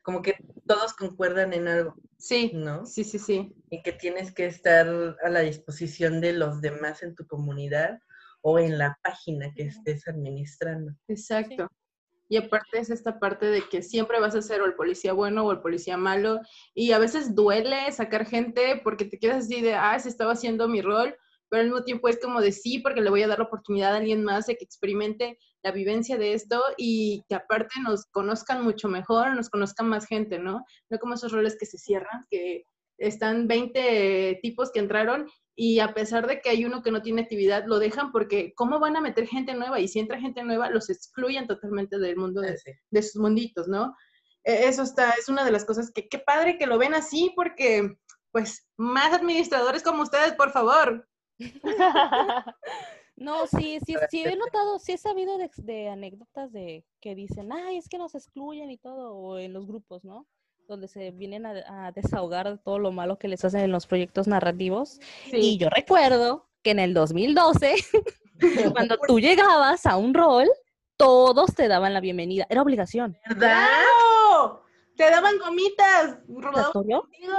como 0.02 0.20
que 0.20 0.34
todos 0.66 0.94
concuerdan 0.94 1.52
en 1.52 1.68
algo, 1.68 1.94
Sí, 2.18 2.52
¿no? 2.54 2.86
sí, 2.86 3.04
sí, 3.04 3.18
sí. 3.18 3.52
Y 3.70 3.82
que 3.82 3.92
tienes 3.92 4.32
que 4.32 4.46
estar 4.46 4.88
a 5.22 5.28
la 5.28 5.40
disposición 5.40 6.20
de 6.20 6.32
los 6.32 6.60
demás 6.60 7.02
en 7.02 7.14
tu 7.14 7.26
comunidad 7.26 8.00
o 8.42 8.58
en 8.58 8.78
la 8.78 8.98
página 9.02 9.52
que 9.54 9.64
estés 9.64 10.06
administrando. 10.08 10.92
Exacto. 11.08 11.68
Y 12.28 12.36
aparte 12.36 12.78
es 12.78 12.90
esta 12.90 13.18
parte 13.18 13.46
de 13.46 13.62
que 13.68 13.82
siempre 13.82 14.18
vas 14.18 14.34
a 14.34 14.42
ser 14.42 14.62
o 14.62 14.66
el 14.66 14.74
policía 14.74 15.12
bueno 15.12 15.44
o 15.44 15.52
el 15.52 15.60
policía 15.60 15.96
malo. 15.96 16.40
Y 16.74 16.92
a 16.92 16.98
veces 16.98 17.34
duele 17.34 17.90
sacar 17.92 18.24
gente 18.24 18.80
porque 18.82 19.04
te 19.04 19.18
quedas 19.18 19.44
así 19.44 19.60
de, 19.60 19.74
ah, 19.74 19.98
se 19.98 20.08
estaba 20.08 20.32
haciendo 20.32 20.68
mi 20.68 20.80
rol, 20.80 21.16
pero 21.52 21.64
al 21.64 21.68
mismo 21.68 21.84
tiempo 21.84 22.08
es 22.08 22.18
como 22.18 22.40
de 22.40 22.50
sí, 22.50 22.78
porque 22.78 23.02
le 23.02 23.10
voy 23.10 23.22
a 23.22 23.28
dar 23.28 23.38
la 23.38 23.44
oportunidad 23.44 23.92
a 23.92 23.98
alguien 23.98 24.24
más 24.24 24.46
de 24.46 24.56
que 24.56 24.64
experimente 24.64 25.38
la 25.62 25.70
vivencia 25.70 26.16
de 26.16 26.32
esto 26.32 26.62
y 26.78 27.22
que 27.28 27.34
aparte 27.34 27.74
nos 27.82 28.06
conozcan 28.06 28.64
mucho 28.64 28.88
mejor, 28.88 29.36
nos 29.36 29.50
conozcan 29.50 29.86
más 29.86 30.06
gente, 30.06 30.38
¿no? 30.38 30.64
No 30.88 30.98
como 30.98 31.12
esos 31.12 31.30
roles 31.30 31.58
que 31.60 31.66
se 31.66 31.76
cierran, 31.76 32.24
que 32.30 32.64
están 32.96 33.48
20 33.48 34.38
tipos 34.40 34.72
que 34.72 34.78
entraron 34.80 35.28
y 35.54 35.80
a 35.80 35.92
pesar 35.92 36.26
de 36.26 36.40
que 36.40 36.48
hay 36.48 36.64
uno 36.64 36.82
que 36.82 36.90
no 36.90 37.02
tiene 37.02 37.20
actividad, 37.20 37.66
lo 37.66 37.78
dejan 37.78 38.12
porque 38.12 38.54
¿cómo 38.56 38.80
van 38.80 38.96
a 38.96 39.02
meter 39.02 39.26
gente 39.26 39.52
nueva? 39.52 39.78
Y 39.78 39.88
si 39.88 39.98
entra 39.98 40.18
gente 40.18 40.42
nueva, 40.44 40.70
los 40.70 40.88
excluyen 40.88 41.46
totalmente 41.46 41.98
del 41.98 42.16
mundo 42.16 42.40
de, 42.40 42.56
Sí. 42.56 42.72
de 42.90 43.02
sus 43.02 43.20
munditos, 43.20 43.68
¿no? 43.68 43.94
Eh, 44.44 44.68
Eso 44.68 44.84
está, 44.84 45.10
es 45.18 45.28
una 45.28 45.44
de 45.44 45.50
las 45.50 45.66
cosas 45.66 45.90
que 45.92 46.08
qué 46.08 46.18
padre 46.18 46.56
que 46.56 46.66
lo 46.66 46.78
ven 46.78 46.94
así 46.94 47.30
porque, 47.36 47.94
pues, 48.30 48.66
más 48.78 49.12
administradores 49.12 49.82
como 49.82 50.02
ustedes, 50.02 50.32
por 50.32 50.50
favor. 50.50 51.06
No, 53.16 53.46
sí, 53.46 53.78
sí, 53.86 53.94
sí 54.10 54.24
he 54.24 54.36
notado, 54.36 54.78
sí 54.78 54.92
he 54.92 54.98
sabido 54.98 55.38
de, 55.38 55.50
de 55.58 55.88
anécdotas 55.88 56.50
de 56.52 56.84
que 57.00 57.14
dicen, 57.14 57.52
ay, 57.52 57.76
es 57.76 57.88
que 57.88 57.98
nos 57.98 58.14
excluyen 58.14 58.70
y 58.70 58.78
todo, 58.78 59.14
o 59.14 59.38
en 59.38 59.52
los 59.52 59.66
grupos, 59.66 60.02
¿no? 60.02 60.26
Donde 60.66 60.88
se 60.88 61.10
vienen 61.10 61.46
a, 61.46 61.86
a 61.86 61.92
desahogar 61.92 62.50
de 62.50 62.58
todo 62.58 62.78
lo 62.78 62.90
malo 62.90 63.18
que 63.18 63.28
les 63.28 63.44
hacen 63.44 63.60
en 63.60 63.70
los 63.70 63.86
proyectos 63.86 64.26
narrativos. 64.26 64.98
Y 65.30 65.58
yo 65.58 65.68
recuerdo 65.68 66.48
que 66.62 66.70
en 66.70 66.78
el 66.78 66.94
2012, 66.94 67.74
cuando 68.72 68.96
tú 69.06 69.20
llegabas 69.20 69.86
a 69.86 69.96
un 69.96 70.14
rol, 70.14 70.48
todos 70.96 71.54
te 71.54 71.68
daban 71.68 71.94
la 71.94 72.00
bienvenida. 72.00 72.46
Era 72.48 72.62
obligación. 72.62 73.18
¿Verdad? 73.28 73.68
¡Claro! 73.68 74.64
Te 74.96 75.10
daban 75.10 75.38
gomitas. 75.38 76.18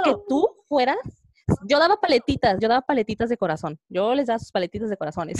que 0.04 0.14
tú 0.28 0.64
fueras. 0.68 1.23
Yo 1.66 1.78
daba 1.78 2.00
paletitas, 2.00 2.58
yo 2.60 2.68
daba 2.68 2.82
paletitas 2.82 3.28
de 3.28 3.36
corazón. 3.36 3.78
Yo 3.88 4.14
les 4.14 4.26
daba 4.26 4.38
sus 4.38 4.50
paletitas 4.52 4.88
de 4.90 4.96
corazones. 4.96 5.36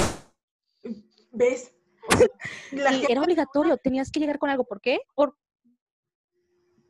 ¿Ves? 1.33 1.75
O 2.09 2.17
sea, 2.19 2.29
la 2.73 2.93
Y 2.93 2.97
gente- 2.99 3.13
era 3.13 3.23
obligatorio, 3.23 3.77
tenías 3.77 4.11
que 4.11 4.21
llegar 4.21 4.39
con 4.39 4.51
algo. 4.51 4.65
¿Por 4.65 4.81
qué? 4.81 5.01
Por, 5.15 5.37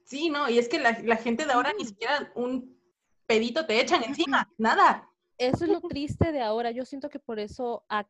Sí, 0.05 0.29
no, 0.29 0.49
y 0.51 0.59
es 0.59 0.69
que 0.69 0.79
la, 0.79 0.99
la 1.03 1.17
gente 1.17 1.47
de 1.47 1.53
ahora 1.53 1.73
ni 1.79 1.87
siquiera 1.87 2.31
un 2.35 2.79
pedito 3.27 3.65
te 3.67 3.81
echan 3.81 4.05
encima, 4.05 4.53
nada. 4.59 5.09
eso 5.39 5.65
es 5.65 5.71
lo 5.71 5.81
triste 5.81 6.31
de 6.31 6.43
ahora. 6.43 6.71
Yo 6.73 6.85
siento 6.85 7.09
que 7.09 7.19
por 7.19 7.39
eso 7.39 7.85
ha- 7.89 8.07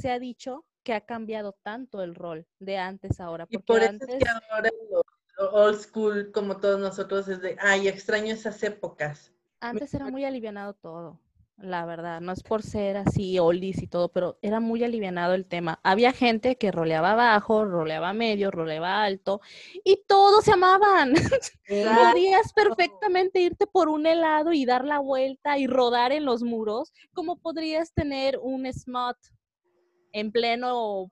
se 0.00 0.10
ha 0.10 0.18
dicho 0.18 0.64
que 0.82 0.94
ha 0.94 1.02
cambiado 1.04 1.52
tanto 1.62 2.02
el 2.02 2.14
rol 2.14 2.46
de 2.60 2.78
antes 2.78 3.20
a 3.20 3.24
ahora. 3.26 3.46
Y 3.50 3.58
por 3.58 3.80
eso 3.82 3.90
antes, 3.90 4.08
es 4.08 4.22
que 4.24 4.28
ahora 4.50 4.70
los 4.90 5.52
old 5.52 5.78
school, 5.80 6.32
como 6.32 6.56
todos 6.56 6.80
nosotros, 6.80 7.28
es 7.28 7.42
de, 7.42 7.56
ay, 7.60 7.88
extraño 7.88 8.32
esas 8.32 8.62
épocas. 8.62 9.33
Antes 9.60 9.94
era 9.94 10.10
muy 10.10 10.24
alivianado 10.24 10.74
todo, 10.74 11.20
la 11.56 11.86
verdad. 11.86 12.20
No 12.20 12.32
es 12.32 12.42
por 12.42 12.62
ser 12.62 12.96
así 12.96 13.38
oldies 13.38 13.82
y 13.82 13.86
todo, 13.86 14.08
pero 14.08 14.38
era 14.42 14.60
muy 14.60 14.82
alivianado 14.84 15.34
el 15.34 15.46
tema. 15.46 15.80
Había 15.82 16.12
gente 16.12 16.56
que 16.56 16.72
roleaba 16.72 17.14
bajo, 17.14 17.64
roleaba 17.64 18.12
medio, 18.12 18.50
roleaba 18.50 19.04
alto 19.04 19.40
y 19.84 20.02
todos 20.06 20.44
se 20.44 20.52
amaban. 20.52 21.14
Claro. 21.66 22.10
Podías 22.10 22.52
perfectamente 22.52 23.40
irte 23.40 23.66
por 23.66 23.88
un 23.88 24.06
helado 24.06 24.52
y 24.52 24.66
dar 24.66 24.84
la 24.84 24.98
vuelta 24.98 25.56
y 25.56 25.66
rodar 25.66 26.12
en 26.12 26.26
los 26.26 26.42
muros, 26.42 26.92
como 27.14 27.36
podrías 27.36 27.94
tener 27.94 28.38
un 28.38 28.70
smut 28.70 29.16
en 30.12 30.30
pleno 30.30 31.10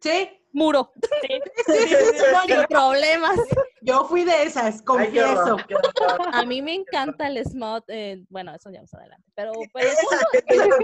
Sí, 0.00 0.28
muro, 0.52 0.92
sí, 1.02 1.40
sí, 1.66 1.94
sí, 2.46 2.54
problemas. 2.68 3.38
yo 3.82 4.04
fui 4.04 4.24
de 4.24 4.44
esas, 4.44 4.74
Ay, 4.76 4.78
qué 4.80 4.84
confieso. 4.84 5.54
horror, 5.54 5.66
qué 5.66 5.74
horror. 5.74 6.28
A 6.32 6.44
mí 6.44 6.62
me 6.62 6.74
encanta 6.74 7.26
el 7.28 7.44
smut, 7.44 7.84
eh, 7.88 8.24
bueno, 8.28 8.54
eso 8.54 8.70
ya 8.70 8.80
más 8.80 8.94
adelante, 8.94 9.28
pero, 9.34 9.52
pero 9.74 9.88
Eso 9.90 10.08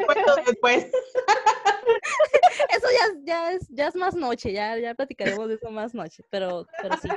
cuento 0.07 0.35
después. 0.47 0.85
eso 2.71 2.87
ya, 2.91 3.21
ya, 3.25 3.53
es, 3.53 3.69
ya 3.69 3.89
es 3.89 3.95
más 3.97 4.15
noche, 4.15 4.53
ya, 4.53 4.77
ya 4.79 4.95
platicaremos 4.95 5.49
de 5.49 5.55
eso 5.55 5.71
más 5.71 5.95
noche, 5.95 6.23
pero, 6.31 6.67
pero 6.83 6.97
sí. 6.97 7.09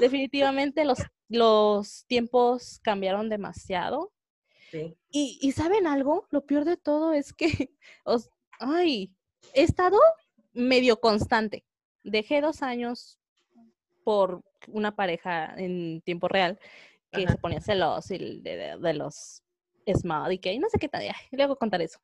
Definitivamente 0.00 0.84
los, 0.84 0.98
los 1.28 2.04
tiempos 2.06 2.80
cambiaron 2.82 3.28
demasiado. 3.28 4.12
Sí. 4.70 4.96
Y, 5.10 5.38
y 5.40 5.52
¿saben 5.52 5.86
algo? 5.86 6.26
Lo 6.30 6.44
peor 6.46 6.64
de 6.64 6.76
todo 6.76 7.12
es 7.12 7.32
que, 7.32 7.70
os- 8.04 8.28
ay, 8.58 9.14
he 9.54 9.62
estado 9.62 9.98
medio 10.52 11.00
constante. 11.00 11.64
Dejé 12.02 12.40
dos 12.40 12.62
años 12.62 13.18
por 14.04 14.42
una 14.68 14.94
pareja 14.96 15.54
en 15.56 16.00
tiempo 16.02 16.28
real 16.28 16.58
que 17.10 17.24
Ajá. 17.24 17.32
se 17.32 17.38
ponía 17.38 17.60
celos 17.60 18.10
y 18.10 18.18
de, 18.40 18.56
de- 18.56 18.78
de 18.78 18.94
los 18.94 19.42
Smart 19.94 20.32
y 20.32 20.58
no 20.58 20.68
sé 20.68 20.78
qué 20.78 20.88
tal, 20.88 21.02
hago 21.40 21.56
contar 21.56 21.80
eso. 21.82 21.98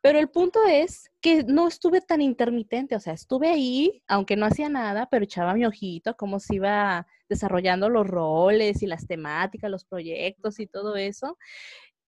Pero 0.00 0.18
el 0.18 0.28
punto 0.28 0.60
es 0.64 1.10
que 1.20 1.42
no 1.44 1.68
estuve 1.68 2.00
tan 2.00 2.20
intermitente, 2.20 2.96
o 2.96 3.00
sea, 3.00 3.14
estuve 3.14 3.48
ahí, 3.48 4.02
aunque 4.06 4.36
no 4.36 4.46
hacía 4.46 4.68
nada, 4.68 5.08
pero 5.10 5.24
echaba 5.24 5.54
mi 5.54 5.64
ojito, 5.64 6.14
cómo 6.16 6.38
se 6.38 6.56
iba 6.56 7.06
desarrollando 7.28 7.88
los 7.88 8.06
roles 8.06 8.82
y 8.82 8.86
las 8.86 9.06
temáticas, 9.06 9.70
los 9.70 9.84
proyectos 9.84 10.60
y 10.60 10.66
todo 10.66 10.96
eso. 10.96 11.38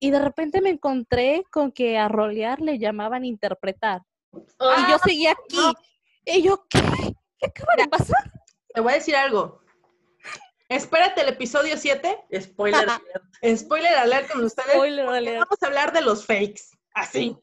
Y 0.00 0.10
de 0.10 0.18
repente 0.18 0.60
me 0.60 0.70
encontré 0.70 1.44
con 1.50 1.70
que 1.72 1.96
a 1.96 2.08
rolear 2.08 2.60
le 2.60 2.78
llamaban 2.78 3.24
interpretar. 3.24 4.02
Y 4.32 4.90
yo 4.90 4.96
Ah, 4.96 5.00
seguía 5.04 5.32
aquí. 5.32 5.58
Y 6.24 6.42
yo, 6.42 6.64
¿qué? 6.68 6.80
¿Qué 7.38 7.46
acaba 7.46 7.74
de 7.76 7.88
pasar? 7.88 8.32
Te 8.74 8.80
voy 8.80 8.92
a 8.92 8.96
decir 8.96 9.16
algo. 9.16 9.60
Espérate 10.68 11.20
el 11.20 11.28
episodio 11.28 11.76
7. 11.76 12.18
Spoiler. 12.40 12.88
alert. 12.88 13.58
Spoiler 13.58 13.94
alert 13.94 14.30
con 14.32 14.44
ustedes. 14.44 14.72
Spoiler 14.72 15.04
porque 15.04 15.18
alert. 15.18 15.38
Vamos 15.40 15.62
a 15.62 15.66
hablar 15.66 15.92
de 15.92 16.00
los 16.02 16.24
fakes. 16.24 16.62
Así. 16.94 17.36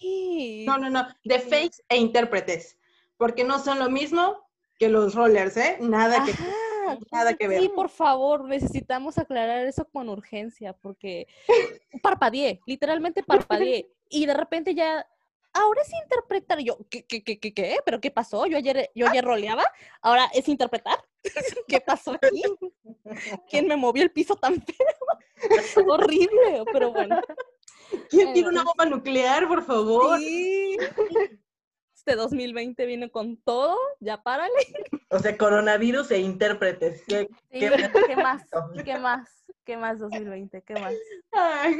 Sí. 0.00 0.64
No, 0.66 0.78
no, 0.78 0.90
no. 0.90 1.06
De 1.24 1.38
fakes 1.40 1.82
e 1.88 1.96
intérpretes. 1.96 2.76
Porque 3.16 3.44
no 3.44 3.58
son 3.58 3.78
lo 3.78 3.88
mismo 3.88 4.48
que 4.78 4.88
los 4.88 5.14
rollers, 5.14 5.56
¿eh? 5.56 5.78
Nada 5.80 6.24
que. 6.24 6.32
Ajá, 6.32 6.98
nada 7.10 7.34
que 7.34 7.48
ver. 7.48 7.60
Sí, 7.60 7.68
por 7.68 7.88
favor, 7.88 8.44
necesitamos 8.44 9.16
aclarar 9.16 9.64
eso 9.66 9.86
con 9.86 10.08
urgencia, 10.08 10.72
porque 10.72 11.28
parpadeé, 12.02 12.60
literalmente 12.66 13.22
parpadeé. 13.22 13.88
Y 14.08 14.26
de 14.26 14.34
repente 14.34 14.74
ya, 14.74 15.06
ahora 15.52 15.82
es 15.82 15.92
interpretar. 16.02 16.60
Y 16.60 16.64
yo, 16.64 16.78
¿qué, 16.90 17.04
qué, 17.04 17.22
qué, 17.22 17.38
qué, 17.38 17.52
qué? 17.54 17.76
¿Pero 17.84 18.00
qué 18.00 18.10
pasó? 18.10 18.46
Yo 18.46 18.56
ayer, 18.56 18.90
yo 18.94 19.08
ayer 19.08 19.24
roleaba, 19.24 19.64
ahora 20.00 20.26
es 20.34 20.48
interpretar. 20.48 20.98
¿Qué 21.68 21.80
pasó 21.80 22.12
aquí? 22.12 22.42
¿Quién 23.48 23.68
me 23.68 23.76
movió 23.76 24.02
el 24.02 24.10
piso 24.10 24.36
tan 24.36 24.60
feo? 24.62 25.36
Horrible, 25.88 26.64
pero 26.72 26.92
bueno. 26.92 27.20
¿Quién 28.08 28.32
tiene 28.32 28.48
una 28.48 28.64
bomba 28.64 28.86
nuclear, 28.86 29.46
por 29.48 29.64
favor? 29.64 30.18
Sí. 30.18 30.76
Este 31.94 32.16
2020 32.16 32.84
viene 32.86 33.10
con 33.10 33.36
todo, 33.36 33.76
ya 34.00 34.22
párale. 34.22 34.52
O 35.10 35.20
sea, 35.20 35.36
coronavirus 35.38 36.10
e 36.10 36.18
intérpretes. 36.18 37.04
¿Qué- 37.06 37.28
Sí, 37.52 37.60
Qué 37.60 37.70
¿Qué 38.08 38.16
más? 38.16 38.42
¿Qué 38.84 38.98
más? 38.98 39.41
¿Qué 39.64 39.76
más 39.76 39.98
2020? 39.98 40.62
¿Qué 40.62 40.74
más? 40.74 40.94
Ay, 41.32 41.76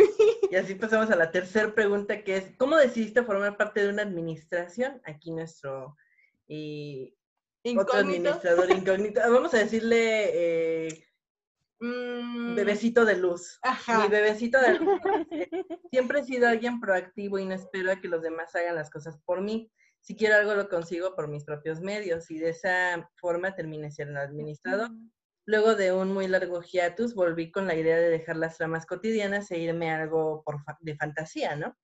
Y 0.51 0.57
así 0.57 0.75
pasamos 0.75 1.11
a 1.11 1.17
la 1.17 1.31
tercera 1.31 1.75
pregunta, 1.75 2.23
que 2.23 2.37
es, 2.37 2.57
¿cómo 2.57 2.77
decidiste 2.77 3.23
formar 3.23 3.57
parte 3.57 3.81
de 3.83 3.89
una 3.89 4.03
administración? 4.03 5.01
Aquí 5.05 5.33
nuestro 5.33 5.97
eh, 6.49 7.15
otro 7.77 7.99
administrador 7.99 8.71
incógnito. 8.71 9.21
Ah, 9.23 9.29
Vamos 9.29 9.53
a 9.55 9.59
decirle 9.59 10.87
eh, 10.87 11.05
Mm, 11.83 12.55
bebecito 12.55 13.05
de 13.05 13.17
luz. 13.17 13.59
Ajá. 13.61 14.05
Mi 14.05 14.09
bebecito 14.09 14.61
de 14.61 14.79
luz. 14.79 15.01
Siempre 15.91 16.21
he 16.21 16.25
sido 16.25 16.47
alguien 16.49 16.81
proactivo 16.81 17.41
y 17.41 17.45
no 17.45 17.55
espero 17.55 17.91
a 17.91 18.01
que 18.01 18.07
los 18.07 18.23
demás 18.23 18.55
hagan 18.55 18.77
las 18.77 18.89
cosas 18.89 19.19
por 19.25 19.41
mí. 19.41 19.69
Si 20.01 20.15
quiero 20.15 20.37
algo, 20.37 20.55
lo 20.55 20.69
consigo 20.69 21.17
por 21.17 21.27
mis 21.27 21.45
propios 21.45 21.81
medios 21.81 22.31
y 22.31 22.39
de 22.39 22.51
esa 22.51 23.11
forma 23.17 23.57
terminé 23.57 23.91
siendo 23.91 24.21
administrador. 24.21 24.91
Luego 25.47 25.75
de 25.75 25.93
un 25.93 26.13
muy 26.13 26.29
largo 26.29 26.63
hiatus, 26.63 27.15
volví 27.15 27.51
con 27.51 27.67
la 27.67 27.75
idea 27.75 27.97
de 27.97 28.09
dejar 28.11 28.37
las 28.37 28.59
tramas 28.59 28.87
cotidianas 28.87 29.51
e 29.51 29.59
irme 29.59 29.91
a 29.91 30.03
algo 30.03 30.43
por 30.45 30.63
fa- 30.65 30.79
de 30.81 30.97
fantasía, 30.97 31.57
¿no? 31.57 31.77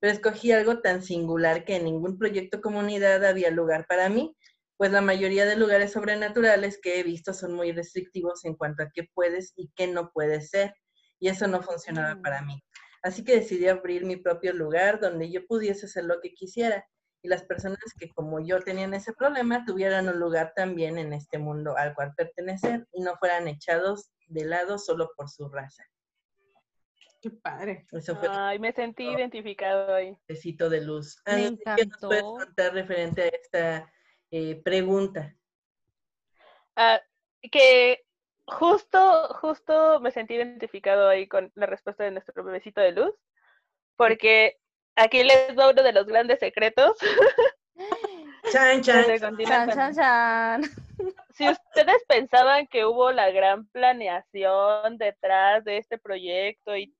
Pero 0.00 0.12
escogí 0.12 0.52
algo 0.52 0.80
tan 0.80 1.02
singular 1.02 1.64
que 1.64 1.76
en 1.76 1.84
ningún 1.84 2.18
proyecto 2.18 2.60
comunidad 2.60 3.24
había 3.24 3.50
lugar 3.50 3.86
para 3.88 4.08
mí, 4.08 4.36
pues 4.76 4.92
la 4.92 5.02
mayoría 5.02 5.44
de 5.44 5.56
lugares 5.56 5.92
sobrenaturales 5.92 6.78
que 6.80 7.00
he 7.00 7.02
visto 7.02 7.34
son 7.34 7.52
muy 7.54 7.72
restrictivos 7.72 8.44
en 8.44 8.54
cuanto 8.56 8.82
a 8.82 8.90
qué 8.94 9.08
puedes 9.14 9.52
y 9.56 9.70
qué 9.76 9.86
no 9.88 10.10
puedes 10.12 10.50
ser, 10.50 10.74
y 11.18 11.28
eso 11.28 11.46
no 11.48 11.62
funcionaba 11.62 12.20
para 12.22 12.42
mí. 12.42 12.62
Así 13.02 13.24
que 13.24 13.36
decidí 13.36 13.68
abrir 13.68 14.04
mi 14.06 14.16
propio 14.16 14.52
lugar 14.54 15.00
donde 15.00 15.30
yo 15.30 15.46
pudiese 15.46 15.86
hacer 15.86 16.04
lo 16.04 16.20
que 16.20 16.32
quisiera 16.34 16.86
y 17.22 17.28
las 17.28 17.42
personas 17.44 17.78
que 17.98 18.08
como 18.10 18.40
yo 18.40 18.60
tenían 18.60 18.94
ese 18.94 19.12
problema 19.12 19.64
tuvieran 19.64 20.08
un 20.08 20.18
lugar 20.18 20.52
también 20.54 20.98
en 20.98 21.12
este 21.12 21.38
mundo 21.38 21.76
al 21.76 21.94
cual 21.94 22.14
pertenecer 22.16 22.86
y 22.92 23.02
no 23.02 23.16
fueran 23.16 23.48
echados 23.48 24.10
de 24.26 24.44
lado 24.44 24.78
solo 24.78 25.10
por 25.16 25.28
su 25.28 25.48
raza. 25.48 25.84
Qué 27.20 27.30
padre. 27.30 27.86
Eso 27.92 28.16
fue 28.16 28.28
el 28.28 28.32
Ay, 28.34 28.58
me 28.58 28.72
sentí 28.72 29.04
identificado 29.06 29.94
ahí. 29.94 30.16
besito 30.26 30.70
de 30.70 30.80
luz. 30.80 31.20
Me 31.26 31.34
¿Qué 31.36 31.84
nos 31.86 31.98
puedes 32.00 32.22
encantó. 32.22 32.34
contar 32.38 32.72
referente 32.72 33.22
a 33.22 33.26
esta 33.26 33.92
eh, 34.30 34.62
pregunta? 34.62 35.36
Ah, 36.76 37.00
que 37.52 38.06
justo, 38.46 39.34
justo 39.40 40.00
me 40.00 40.10
sentí 40.10 40.34
identificado 40.34 41.08
ahí 41.08 41.28
con 41.28 41.52
la 41.54 41.66
respuesta 41.66 42.04
de 42.04 42.12
nuestro 42.12 42.42
bebecito 42.42 42.80
de 42.80 42.92
luz, 42.92 43.14
porque 43.96 44.59
aquí 45.00 45.24
les 45.24 45.54
doy 45.54 45.72
uno 45.72 45.82
de 45.82 45.92
los 45.92 46.06
grandes 46.06 46.38
secretos. 46.38 46.96
Chan, 48.52 48.82
chan. 48.82 49.04
Chan, 49.18 49.70
chan, 49.70 49.94
chan. 49.94 50.62
Si 51.34 51.48
ustedes 51.48 52.02
pensaban 52.08 52.66
que 52.66 52.84
hubo 52.84 53.10
la 53.12 53.30
gran 53.30 53.66
planeación 53.68 54.98
detrás 54.98 55.64
de 55.64 55.78
este 55.78 55.96
proyecto 55.98 56.76
y 56.76 56.92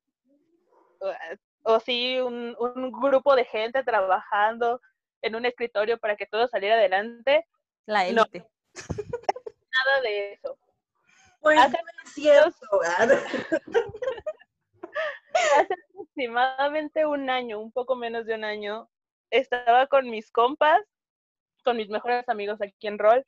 o 1.64 1.80
sí 1.80 2.18
un, 2.20 2.54
un 2.58 2.90
grupo 2.92 3.34
de 3.36 3.44
gente 3.46 3.82
trabajando 3.84 4.80
en 5.22 5.34
un 5.34 5.44
escritorio 5.44 5.98
para 5.98 6.16
que 6.16 6.26
todo 6.26 6.46
saliera 6.48 6.76
adelante, 6.76 7.46
La 7.86 8.04
No. 8.12 8.24
élite. 8.32 8.46
nada 8.78 10.00
de 10.02 10.32
eso. 10.34 10.56
Pues 11.40 11.58
Hace 11.58 11.78
no 11.78 12.02
es 12.04 12.12
cierto. 12.12 12.66
Ah, 12.86 13.06
Hace 15.58 15.74
aproximadamente 16.10 17.06
un 17.06 17.30
año, 17.30 17.60
un 17.60 17.72
poco 17.72 17.94
menos 17.96 18.26
de 18.26 18.34
un 18.34 18.44
año, 18.44 18.88
estaba 19.30 19.86
con 19.86 20.10
mis 20.10 20.30
compas, 20.30 20.80
con 21.64 21.76
mis 21.76 21.88
mejores 21.88 22.28
amigos 22.28 22.60
aquí 22.60 22.86
en 22.86 22.98
Roll, 22.98 23.24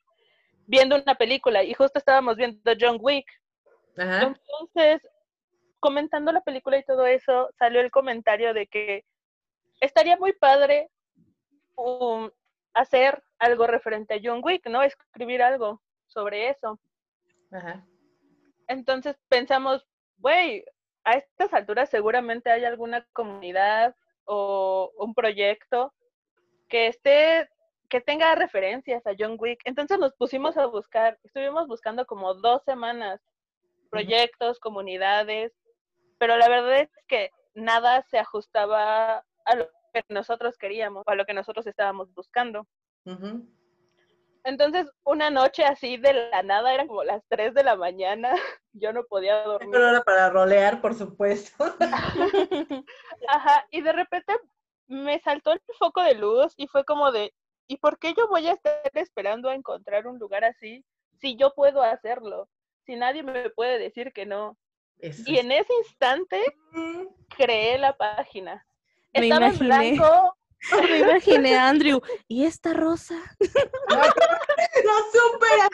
viendo 0.65 0.95
una 0.95 1.15
película 1.15 1.63
y 1.63 1.73
justo 1.73 1.99
estábamos 1.99 2.35
viendo 2.35 2.71
John 2.79 2.97
Wick. 2.99 3.27
Ajá. 3.97 4.23
Entonces, 4.23 5.07
comentando 5.79 6.31
la 6.31 6.41
película 6.41 6.77
y 6.77 6.83
todo 6.83 7.05
eso, 7.05 7.49
salió 7.57 7.79
el 7.79 7.91
comentario 7.91 8.53
de 8.53 8.67
que 8.67 9.05
estaría 9.79 10.17
muy 10.17 10.33
padre 10.33 10.89
um, 11.75 12.29
hacer 12.73 13.23
algo 13.39 13.67
referente 13.67 14.15
a 14.15 14.19
John 14.21 14.41
Wick, 14.43 14.67
¿no? 14.67 14.81
Escribir 14.81 15.41
algo 15.41 15.81
sobre 16.07 16.49
eso. 16.49 16.79
Ajá. 17.51 17.85
Entonces 18.67 19.15
pensamos, 19.29 19.85
güey, 20.17 20.65
a 21.03 21.13
estas 21.13 21.53
alturas 21.53 21.89
seguramente 21.89 22.49
hay 22.51 22.65
alguna 22.65 23.05
comunidad 23.13 23.95
o 24.25 24.91
un 24.97 25.13
proyecto 25.13 25.93
que 26.69 26.87
esté, 26.87 27.49
que 27.89 28.01
tenga 28.01 28.35
referencias 28.35 29.05
a 29.05 29.13
John 29.17 29.35
Wick. 29.39 29.59
Entonces 29.65 29.99
nos 29.99 30.13
pusimos 30.13 30.57
a 30.57 30.65
buscar, 30.65 31.19
estuvimos 31.23 31.67
buscando 31.67 32.05
como 32.05 32.33
dos 32.33 32.63
semanas 32.63 33.21
proyectos, 33.89 34.59
comunidades, 34.59 35.53
pero 36.17 36.37
la 36.37 36.49
verdad 36.49 36.79
es 36.79 36.89
que 37.07 37.29
nada 37.53 38.01
se 38.09 38.17
ajustaba 38.17 39.23
a 39.45 39.55
lo 39.55 39.69
que 39.93 40.03
nosotros 40.09 40.57
queríamos, 40.57 41.03
a 41.05 41.15
lo 41.15 41.25
que 41.25 41.33
nosotros 41.33 41.67
estábamos 41.67 42.11
buscando. 42.13 42.65
Entonces, 44.45 44.89
una 45.03 45.29
noche 45.29 45.63
así 45.65 45.97
de 45.97 46.13
la 46.31 46.43
nada, 46.43 46.73
eran 46.73 46.87
como 46.87 47.03
las 47.03 47.23
3 47.29 47.53
de 47.53 47.63
la 47.63 47.75
mañana, 47.75 48.33
yo 48.73 48.91
no 48.93 49.03
podía 49.05 49.41
dormir. 49.43 49.69
Pero 49.71 49.85
ahora 49.87 50.01
para 50.01 50.29
rolear, 50.29 50.81
por 50.81 50.93
supuesto. 50.95 51.63
Ajá, 53.27 53.65
y 53.71 53.81
de 53.81 53.91
repente 53.93 54.33
me 54.87 55.19
saltó 55.21 55.51
el 55.53 55.61
foco 55.79 56.01
de 56.01 56.15
luz 56.15 56.53
y 56.57 56.67
fue 56.67 56.83
como 56.83 57.11
de, 57.11 57.33
¿y 57.67 57.77
por 57.77 57.97
qué 57.99 58.13
yo 58.13 58.27
voy 58.27 58.47
a 58.47 58.53
estar 58.53 58.81
esperando 58.93 59.49
a 59.49 59.55
encontrar 59.55 60.07
un 60.07 60.19
lugar 60.19 60.43
así 60.43 60.83
si 61.19 61.35
yo 61.37 61.53
puedo 61.53 61.81
hacerlo? 61.81 62.49
Si 62.85 62.95
nadie 62.95 63.23
me 63.23 63.49
puede 63.51 63.79
decir 63.79 64.11
que 64.11 64.25
no. 64.25 64.57
Eso 64.99 65.23
Y 65.25 65.37
es- 65.37 65.45
en 65.45 65.51
ese 65.53 65.73
instante 65.85 66.41
creé 67.37 67.77
la 67.77 67.95
página. 67.95 68.65
Me 69.13 69.27
Estaba 69.27 69.47
en 69.47 69.53
imaginé. 69.55 69.91
blanco, 69.99 70.37
Me 70.71 70.99
imaginé 70.99 71.55
a 71.55 71.67
Andrew. 71.69 72.01
¿Y 72.27 72.45
esta 72.45 72.73
rosa? 72.73 73.15
No 73.89 74.93
supera. 75.11 75.69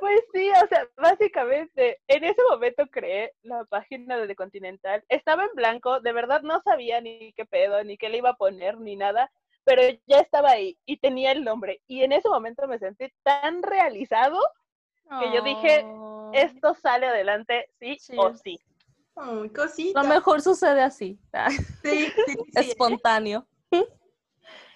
Pues 0.00 0.20
sí, 0.34 0.50
o 0.50 0.66
sea, 0.68 0.86
básicamente, 0.96 2.00
en 2.08 2.24
ese 2.24 2.42
momento 2.50 2.86
creé 2.90 3.32
la 3.42 3.64
página 3.64 4.18
de 4.18 4.26
The 4.26 4.36
Continental. 4.36 5.02
Estaba 5.08 5.44
en 5.44 5.54
blanco, 5.54 6.00
de 6.00 6.12
verdad 6.12 6.42
no 6.42 6.60
sabía 6.62 7.00
ni 7.00 7.32
qué 7.32 7.46
pedo, 7.46 7.82
ni 7.84 7.96
qué 7.96 8.10
le 8.10 8.18
iba 8.18 8.30
a 8.30 8.36
poner, 8.36 8.78
ni 8.78 8.96
nada, 8.96 9.30
pero 9.64 9.80
ya 10.06 10.18
estaba 10.18 10.50
ahí 10.50 10.76
y 10.84 10.98
tenía 10.98 11.32
el 11.32 11.42
nombre. 11.42 11.80
Y 11.86 12.02
en 12.02 12.12
ese 12.12 12.28
momento 12.28 12.66
me 12.68 12.78
sentí 12.78 13.06
tan 13.22 13.62
realizado, 13.62 14.38
Que 15.20 15.32
yo 15.34 15.42
dije, 15.42 15.84
Oh. 15.86 16.30
esto 16.34 16.74
sale 16.74 17.06
adelante, 17.06 17.68
sí 17.78 17.96
o 18.16 18.34
sí. 18.34 18.58
Ay, 19.16 19.48
cosita. 19.50 20.02
Lo 20.02 20.08
mejor 20.08 20.42
sucede 20.42 20.82
así, 20.82 21.18
Sí, 21.82 22.12
sí, 22.26 22.36
espontáneo. 22.54 23.46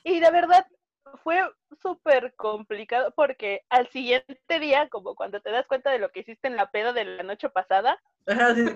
Y 0.05 0.21
de 0.21 0.31
verdad, 0.31 0.67
fue 1.23 1.41
súper 1.83 2.35
complicado 2.37 3.13
porque 3.17 3.63
al 3.69 3.89
siguiente 3.91 4.59
día, 4.61 4.89
como 4.89 5.15
cuando 5.15 5.41
te 5.41 5.51
das 5.51 5.67
cuenta 5.67 5.91
de 5.91 5.99
lo 5.99 6.11
que 6.11 6.21
hiciste 6.21 6.49
en 6.49 6.57
la 6.57 6.71
peda 6.71 6.93
de 6.93 7.05
la 7.05 7.23
noche 7.23 7.49
pasada, 7.51 7.99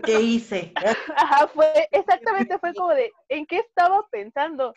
¿Qué 0.04 0.20
hice? 0.20 0.72
Ajá, 1.16 1.46
fue, 1.48 1.88
exactamente, 1.90 2.58
fue 2.58 2.74
como 2.74 2.90
de, 2.90 3.12
¿en 3.28 3.44
qué 3.46 3.58
estaba 3.58 4.06
pensando? 4.10 4.74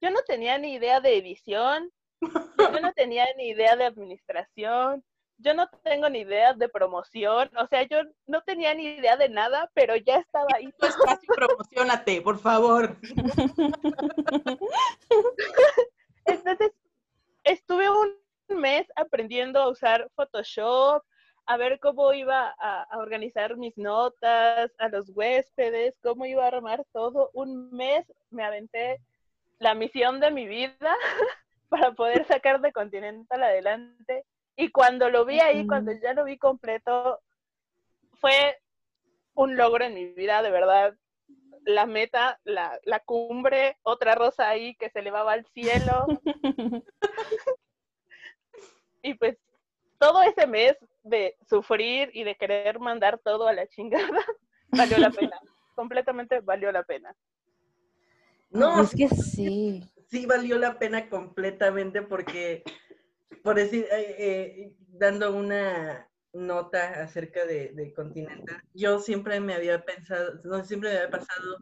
Yo 0.00 0.10
no 0.10 0.20
tenía 0.26 0.58
ni 0.58 0.74
idea 0.74 1.00
de 1.00 1.16
edición, 1.16 1.90
yo 2.20 2.80
no 2.80 2.92
tenía 2.92 3.26
ni 3.36 3.48
idea 3.48 3.76
de 3.76 3.84
administración, 3.84 5.04
yo 5.38 5.54
no 5.54 5.68
tengo 5.82 6.08
ni 6.08 6.20
idea 6.20 6.54
de 6.54 6.68
promoción, 6.68 7.50
o 7.56 7.66
sea, 7.66 7.82
yo 7.84 7.98
no 8.26 8.42
tenía 8.42 8.74
ni 8.74 8.84
idea 8.86 9.16
de 9.16 9.28
nada, 9.28 9.70
pero 9.74 9.96
ya 9.96 10.16
estaba 10.16 10.46
ahí. 10.54 10.72
Tu 10.78 10.86
espacio, 10.86 11.34
promocionate, 11.34 12.20
por 12.22 12.38
favor. 12.38 12.96
Entonces, 16.24 16.72
estuve 17.44 17.90
un 17.90 18.16
mes 18.48 18.86
aprendiendo 18.96 19.60
a 19.60 19.68
usar 19.68 20.10
Photoshop, 20.14 21.02
a 21.46 21.56
ver 21.56 21.78
cómo 21.80 22.12
iba 22.12 22.54
a, 22.58 22.82
a 22.82 22.98
organizar 22.98 23.56
mis 23.56 23.76
notas, 23.76 24.72
a 24.78 24.88
los 24.88 25.10
huéspedes, 25.10 25.94
cómo 26.02 26.26
iba 26.26 26.44
a 26.44 26.48
armar 26.48 26.84
todo. 26.92 27.30
Un 27.34 27.70
mes 27.70 28.04
me 28.30 28.44
aventé 28.44 29.00
la 29.58 29.74
misión 29.74 30.18
de 30.18 30.30
mi 30.30 30.46
vida 30.46 30.76
para 31.68 31.92
poder 31.92 32.26
sacar 32.26 32.60
de 32.60 32.72
Continental 32.72 33.42
adelante. 33.42 34.24
Y 34.56 34.70
cuando 34.70 35.10
lo 35.10 35.24
vi 35.24 35.40
ahí, 35.40 35.66
cuando 35.66 35.92
ya 35.92 36.14
lo 36.14 36.24
vi 36.24 36.38
completo, 36.38 37.20
fue 38.14 38.56
un 39.34 39.56
logro 39.56 39.84
en 39.84 39.94
mi 39.94 40.06
vida, 40.06 40.42
de 40.42 40.50
verdad. 40.50 40.96
La 41.64 41.84
meta, 41.86 42.40
la, 42.44 42.78
la 42.84 43.00
cumbre, 43.00 43.76
otra 43.82 44.14
rosa 44.14 44.48
ahí 44.48 44.74
que 44.76 44.88
se 44.90 45.00
elevaba 45.00 45.32
al 45.32 45.44
cielo. 45.46 46.06
y 49.02 49.14
pues 49.14 49.36
todo 49.98 50.22
ese 50.22 50.46
mes 50.46 50.76
de 51.02 51.36
sufrir 51.48 52.10
y 52.12 52.24
de 52.24 52.36
querer 52.36 52.78
mandar 52.78 53.18
todo 53.18 53.46
a 53.48 53.52
la 53.52 53.66
chingada, 53.66 54.24
valió 54.68 54.98
la 54.98 55.10
pena. 55.10 55.38
Completamente 55.74 56.40
valió 56.40 56.72
la 56.72 56.82
pena. 56.82 57.14
No, 58.50 58.82
es 58.82 58.94
que 58.94 59.08
sí. 59.08 59.82
sí 60.08 60.26
valió 60.26 60.58
la 60.58 60.78
pena 60.78 61.08
completamente 61.08 62.02
porque, 62.02 62.62
por 63.42 63.56
decir, 63.56 63.86
eh, 63.90 64.16
eh, 64.18 64.72
dando 64.88 65.34
una 65.34 66.08
nota 66.32 67.02
acerca 67.02 67.44
de, 67.46 67.72
de 67.72 67.92
Continental, 67.94 68.60
yo 68.74 69.00
siempre 69.00 69.40
me 69.40 69.54
había 69.54 69.84
pensado, 69.84 70.40
no, 70.44 70.64
siempre 70.64 70.90
me 70.90 70.96
había 70.96 71.10
pasado 71.10 71.58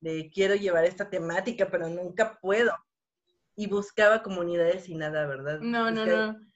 de 0.00 0.30
quiero 0.32 0.54
llevar 0.54 0.84
esta 0.84 1.08
temática, 1.10 1.68
pero 1.70 1.88
nunca 1.88 2.38
puedo. 2.40 2.72
Y 3.54 3.68
buscaba 3.68 4.22
comunidades 4.22 4.88
y 4.88 4.94
nada, 4.94 5.26
¿verdad? 5.26 5.60
No, 5.60 5.90
no, 5.90 6.02
Buscaba- 6.04 6.32
no. 6.32 6.46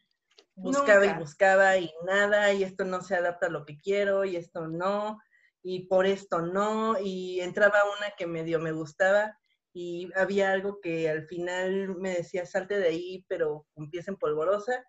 buscaba 0.56 1.04
Nunca. 1.06 1.16
y 1.16 1.18
buscaba 1.18 1.76
y 1.78 1.90
nada, 2.04 2.52
y 2.52 2.62
esto 2.64 2.84
no 2.84 3.00
se 3.02 3.14
adapta 3.14 3.46
a 3.46 3.50
lo 3.50 3.64
que 3.64 3.78
quiero, 3.78 4.24
y 4.26 4.36
esto 4.36 4.68
no, 4.68 5.18
y 5.62 5.86
por 5.86 6.04
esto 6.04 6.42
no, 6.42 6.98
y 7.00 7.40
entraba 7.40 7.78
una 7.96 8.10
que 8.18 8.26
medio 8.26 8.58
me 8.58 8.72
gustaba, 8.72 9.38
y 9.72 10.10
había 10.16 10.52
algo 10.52 10.80
que 10.80 11.08
al 11.08 11.26
final 11.26 11.94
me 11.96 12.16
decía, 12.16 12.46
salte 12.46 12.78
de 12.78 12.88
ahí, 12.88 13.24
pero 13.28 13.66
con 13.74 13.90
pies 13.90 14.08
en 14.08 14.16
polvorosa, 14.16 14.84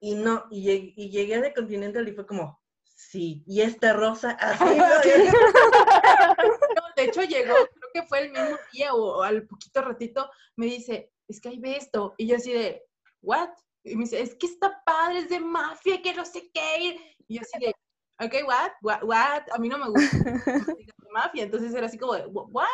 y 0.00 0.14
no, 0.14 0.44
y, 0.50 0.64
lleg- 0.66 0.92
y 0.96 1.10
llegué 1.10 1.36
a 1.36 1.42
The 1.42 1.54
Continental 1.54 2.08
y 2.08 2.12
fue 2.12 2.26
como, 2.26 2.60
sí, 2.84 3.42
y 3.46 3.60
esta 3.62 3.92
rosa, 3.92 4.30
así, 4.32 4.64
¿no? 6.76 6.82
De 6.96 7.04
hecho 7.04 7.22
llegó, 7.22 7.54
creo 7.54 7.90
que 7.94 8.02
fue 8.04 8.20
el 8.20 8.32
mismo 8.32 8.56
día 8.72 8.94
o, 8.94 9.18
o 9.18 9.22
al 9.22 9.46
poquito 9.46 9.82
ratito, 9.82 10.30
me 10.56 10.66
dice, 10.66 11.12
es 11.28 11.40
que 11.40 11.48
ahí 11.50 11.58
ve 11.58 11.76
esto. 11.76 12.14
Y 12.18 12.26
yo 12.26 12.36
así 12.36 12.52
de, 12.52 12.82
¿what? 13.22 13.50
Y 13.84 13.96
me 13.96 14.04
dice, 14.04 14.20
es 14.20 14.34
que 14.34 14.46
está 14.46 14.82
padre, 14.84 15.20
es 15.20 15.28
de 15.28 15.40
mafia, 15.40 16.02
que 16.02 16.12
no 16.12 16.24
sé 16.24 16.50
qué. 16.52 17.14
Y 17.28 17.36
yo 17.36 17.42
así 17.42 17.58
de, 17.64 17.74
ok, 18.24 18.34
what? 18.46 18.72
What? 18.82 19.02
what? 19.04 19.42
A 19.52 19.58
mí 19.58 19.68
no 19.68 19.78
me 19.78 19.88
gusta 19.88 20.16
mafia. 21.12 21.44
Entonces 21.44 21.74
era 21.74 21.86
así 21.86 21.98
como 21.98 22.12
¿what? 22.12 22.66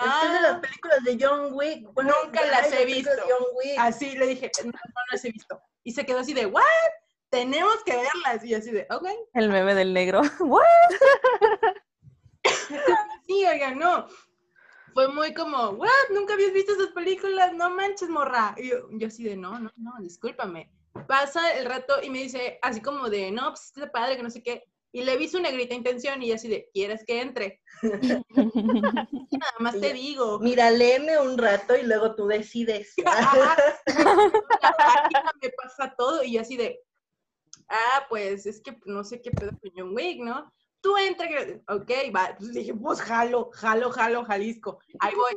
Es 0.00 0.32
de 0.32 0.40
las 0.40 0.52
Ah, 0.56 0.60
películas 0.60 1.04
de 1.04 1.18
John 1.20 1.48
Wick. 1.52 1.86
Bueno, 1.92 2.14
Nunca 2.24 2.44
las 2.46 2.72
he 2.72 2.84
visto. 2.84 3.10
John 3.28 3.46
Wick. 3.54 3.78
así 3.78 4.16
le 4.16 4.26
dije, 4.28 4.50
no, 4.64 4.70
no 4.72 5.02
las 5.12 5.24
he 5.24 5.30
visto. 5.32 5.60
Y 5.84 5.92
se 5.92 6.04
quedó 6.06 6.18
así 6.20 6.32
de, 6.34 6.46
¿what? 6.46 6.64
Tenemos 7.30 7.82
que 7.84 7.92
verlas. 7.96 8.44
Y 8.44 8.48
yo 8.50 8.58
así 8.58 8.70
de, 8.70 8.86
ok. 8.90 9.06
El 9.34 9.48
meme 9.50 9.74
del 9.74 9.92
negro. 9.92 10.20
¿What? 10.40 10.64
Sí, 13.26 13.44
oigan, 13.46 13.78
no. 13.78 14.06
Fue 14.94 15.06
muy 15.08 15.32
como, 15.34 15.70
¿what? 15.70 15.88
¿Nunca 16.10 16.34
habías 16.34 16.52
visto 16.52 16.72
esas 16.72 16.88
películas? 16.88 17.52
No 17.52 17.70
manches, 17.70 18.08
morra. 18.08 18.54
Y 18.58 18.70
yo, 18.70 18.88
yo 18.90 19.06
así 19.06 19.22
de, 19.22 19.36
no, 19.36 19.58
no, 19.58 19.70
no, 19.76 19.92
discúlpame. 20.00 20.70
Pasa 21.06 21.52
el 21.54 21.66
rato 21.66 22.02
y 22.02 22.10
me 22.10 22.18
dice, 22.18 22.58
así 22.62 22.80
como 22.80 23.08
de, 23.08 23.30
no, 23.30 23.50
pues 23.50 23.66
está 23.66 23.90
padre, 23.92 24.16
que 24.16 24.22
no 24.24 24.30
sé 24.30 24.42
qué. 24.42 24.64
Y 24.92 25.02
le 25.02 25.16
vi 25.16 25.28
su 25.28 25.38
negrita 25.38 25.74
intención 25.74 26.20
y 26.22 26.32
así 26.32 26.48
de, 26.48 26.68
¿quieres 26.72 27.04
que 27.04 27.20
entre? 27.20 27.62
Nada 28.32 29.54
más 29.60 29.80
te 29.80 29.92
digo. 29.92 30.40
Mira, 30.40 30.72
léeme 30.72 31.16
un 31.18 31.38
rato 31.38 31.76
y 31.76 31.82
luego 31.82 32.16
tú 32.16 32.26
decides. 32.26 32.94
Me 35.42 35.50
pasa 35.50 35.94
todo 35.96 36.24
y 36.24 36.32
yo 36.32 36.40
así 36.40 36.56
de, 36.56 36.80
ah, 37.68 38.06
pues 38.08 38.46
es 38.46 38.60
que 38.60 38.76
no 38.84 39.04
sé 39.04 39.22
qué 39.22 39.30
pedo 39.30 39.52
con 39.60 39.70
John 39.76 39.94
Wick, 39.94 40.20
¿no? 40.20 40.52
Tú 40.80 40.96
entra, 40.96 41.28
ok, 41.68 41.90
va. 42.14 42.34
Pues 42.36 42.52
dije, 42.52 42.74
pues 42.74 43.00
jalo, 43.00 43.50
jalo, 43.52 43.92
jalo, 43.92 44.24
Jalisco. 44.24 44.80
Ahí 44.98 45.14
voy. 45.14 45.36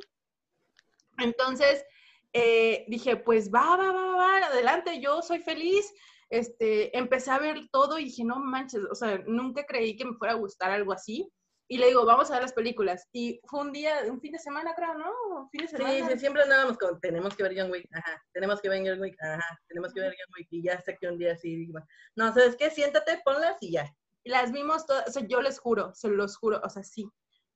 Entonces, 1.19 1.85
eh, 2.31 2.85
dije, 2.87 3.17
pues 3.17 3.51
va, 3.51 3.77
va, 3.77 3.91
va, 3.91 4.15
va, 4.15 4.37
adelante, 4.37 4.99
yo 4.99 5.21
soy 5.21 5.37
feliz. 5.39 5.93
Este, 6.33 6.97
empecé 6.97 7.29
a 7.31 7.37
ver 7.37 7.67
todo 7.71 7.99
y 7.99 8.05
dije, 8.05 8.23
no 8.23 8.37
manches, 8.39 8.81
o 8.89 8.95
sea, 8.95 9.21
nunca 9.27 9.65
creí 9.65 9.95
que 9.95 10.05
me 10.05 10.15
fuera 10.17 10.33
a 10.33 10.37
gustar 10.37 10.71
algo 10.71 10.91
así. 10.91 11.31
Y 11.69 11.77
le 11.77 11.87
digo, 11.87 12.05
vamos 12.05 12.29
a 12.29 12.33
ver 12.33 12.41
las 12.43 12.53
películas. 12.53 13.07
Y 13.13 13.39
fue 13.45 13.61
un 13.61 13.71
día, 13.71 13.99
un 14.09 14.19
fin 14.19 14.31
de 14.33 14.39
semana, 14.39 14.73
creo, 14.75 14.95
¿no? 14.95 15.11
Un 15.41 15.49
fin 15.49 15.61
de 15.61 15.67
Sí, 15.67 15.77
semana. 15.77 16.09
sí, 16.11 16.19
siempre 16.19 16.41
andábamos 16.43 16.77
con, 16.77 16.99
tenemos 16.99 17.35
que 17.35 17.43
ver 17.43 17.53
John 17.57 17.71
Wick, 17.71 17.87
ajá, 17.93 18.21
tenemos 18.33 18.59
que 18.61 18.69
ver 18.69 18.81
John 18.85 18.99
Wick, 18.99 19.15
ajá, 19.21 19.59
tenemos 19.67 19.93
que 19.93 20.01
ver 20.01 20.09
John 20.17 20.33
Wick, 20.37 20.47
y 20.51 20.63
ya 20.63 20.73
hasta 20.73 20.95
que 20.97 21.07
un 21.07 21.17
día 21.17 21.33
así, 21.33 21.55
digo, 21.55 21.79
no, 22.15 22.33
¿sabes 22.33 22.55
qué? 22.57 22.69
Siéntate, 22.71 23.21
ponlas 23.23 23.57
y 23.61 23.71
ya. 23.71 23.95
Y 24.23 24.29
las 24.31 24.51
vimos 24.51 24.85
todas, 24.85 25.07
o 25.07 25.11
sea, 25.11 25.23
yo 25.27 25.41
les 25.41 25.59
juro, 25.59 25.93
se 25.93 26.09
los 26.09 26.35
juro, 26.37 26.59
o 26.63 26.69
sea, 26.69 26.83
sí. 26.83 27.07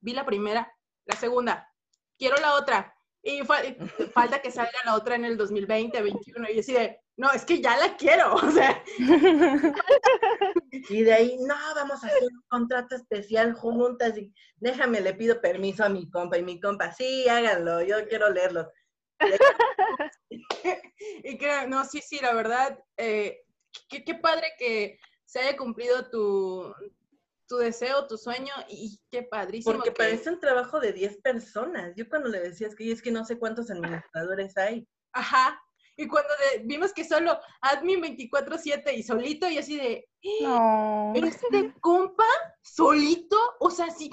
Vi 0.02 0.14
la 0.14 0.26
primera, 0.26 0.72
la 1.06 1.16
segunda, 1.18 1.68
quiero 2.18 2.38
la 2.38 2.56
otra. 2.56 2.94
Y 3.24 3.42
fa- 3.44 3.62
falta 4.14 4.42
que 4.42 4.52
salga 4.52 4.72
la 4.86 4.96
otra 4.96 5.16
en 5.16 5.26
el 5.26 5.36
2020, 5.38 5.98
2021. 5.98 6.50
Y 6.52 6.60
así 6.60 6.74
de, 6.74 7.02
no, 7.18 7.32
es 7.32 7.44
que 7.46 7.62
ya 7.62 7.76
la 7.78 7.98
quiero. 7.98 8.36
O 8.36 8.52
sea, 8.52 8.84
Y 10.90 11.04
de 11.04 11.14
ahí, 11.14 11.38
no, 11.40 11.56
vamos 11.76 12.04
a 12.04 12.08
hacer 12.08 12.24
un 12.24 12.44
contrato 12.48 12.96
especial 12.96 13.54
juntas, 13.54 14.18
y 14.18 14.32
déjame, 14.58 15.02
le 15.02 15.14
pido 15.14 15.42
permiso 15.42 15.84
a 15.84 15.90
mi 15.90 16.10
compa, 16.10 16.38
y 16.38 16.44
mi 16.44 16.60
compa, 16.60 16.94
sí, 16.94 17.28
háganlo, 17.28 17.82
yo 17.82 18.08
quiero 18.08 18.30
leerlo. 18.30 18.72
y 20.30 21.38
que, 21.38 21.68
no, 21.68 21.84
sí, 21.86 22.02
sí, 22.02 22.20
la 22.22 22.34
verdad, 22.34 22.78
eh, 22.98 23.42
qué, 23.90 24.04
qué 24.04 24.16
padre 24.16 24.54
que 24.58 25.00
se 25.26 25.40
haya 25.40 25.58
cumplido 25.58 26.10
tu, 26.10 26.74
tu 27.48 27.58
deseo, 27.58 28.08
tu 28.08 28.18
sueño, 28.18 28.54
y 28.70 29.00
qué 29.12 29.24
padrísimo. 29.24 29.76
Porque 29.76 29.90
que- 29.90 29.96
parece 29.96 30.30
un 30.30 30.40
trabajo 30.40 30.80
de 30.80 30.94
10 30.94 31.18
personas. 31.22 31.94
Yo 31.96 32.08
cuando 32.08 32.30
le 32.30 32.40
decías 32.40 32.76
que 32.76 32.92
es 32.92 33.02
que 33.02 33.12
no 33.12 33.26
sé 33.26 33.40
cuántos 33.40 33.72
administradores 33.72 34.56
hay. 34.58 34.88
Ajá. 35.14 35.60
Y 35.98 36.08
cuando 36.08 36.30
de- 36.54 36.64
vimos 36.64 36.94
que 36.94 37.04
solo 37.04 37.40
admin 37.62 38.02
24-7 38.02 38.94
y 38.96 39.02
solito, 39.04 39.50
y 39.50 39.58
así 39.58 39.76
de, 39.78 40.08
No. 40.42 41.12
¿Este 41.16 41.74
compa 41.82 42.26
solito? 42.62 43.38
O 43.60 43.70
sea, 43.72 43.90
sí. 43.90 44.12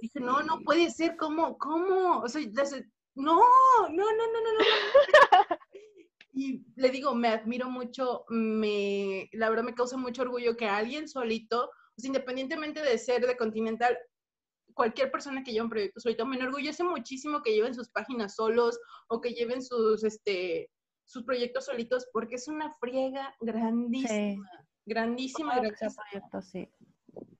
Dije, 0.00 0.20
no, 0.20 0.42
no 0.42 0.60
puede 0.60 0.90
ser. 0.90 1.16
¿Cómo? 1.16 1.58
¿Cómo? 1.58 2.20
O 2.20 2.28
sea, 2.28 2.40
no, 3.14 3.34
no, 3.34 3.42
no, 3.90 3.90
no, 3.90 4.26
no, 4.32 4.40
no. 4.42 4.58
no. 4.58 5.56
Y 6.32 6.64
le 6.76 6.90
digo, 6.90 7.14
me 7.14 7.28
admiro 7.28 7.68
mucho, 7.68 8.24
me, 8.28 9.28
la 9.32 9.50
verdad 9.50 9.64
me 9.64 9.74
causa 9.74 9.96
mucho 9.96 10.22
orgullo 10.22 10.56
que 10.56 10.66
alguien 10.66 11.08
solito, 11.08 11.68
independientemente 11.96 12.80
de 12.80 12.96
ser 12.96 13.26
de 13.26 13.36
Continental, 13.36 13.98
cualquier 14.72 15.10
persona 15.10 15.42
que 15.42 15.50
lleve 15.50 15.64
un 15.64 15.70
proyecto 15.70 15.98
solito, 15.98 16.24
me 16.24 16.36
enorgullece 16.36 16.84
muchísimo 16.84 17.42
que 17.42 17.52
lleven 17.52 17.74
sus 17.74 17.88
páginas 17.88 18.36
solos 18.36 18.78
o 19.08 19.20
que 19.20 19.34
lleven 19.34 19.62
sus, 19.62 20.04
este, 20.04 20.70
sus 21.08 21.24
proyectos 21.24 21.64
solitos, 21.64 22.06
porque 22.12 22.34
es 22.34 22.48
una 22.48 22.70
friega 22.74 23.34
grandísima, 23.40 24.46
grandísima, 24.84 25.54
grandísima. 25.56 25.94
proyecto, 26.10 26.42
sí. 26.42 26.70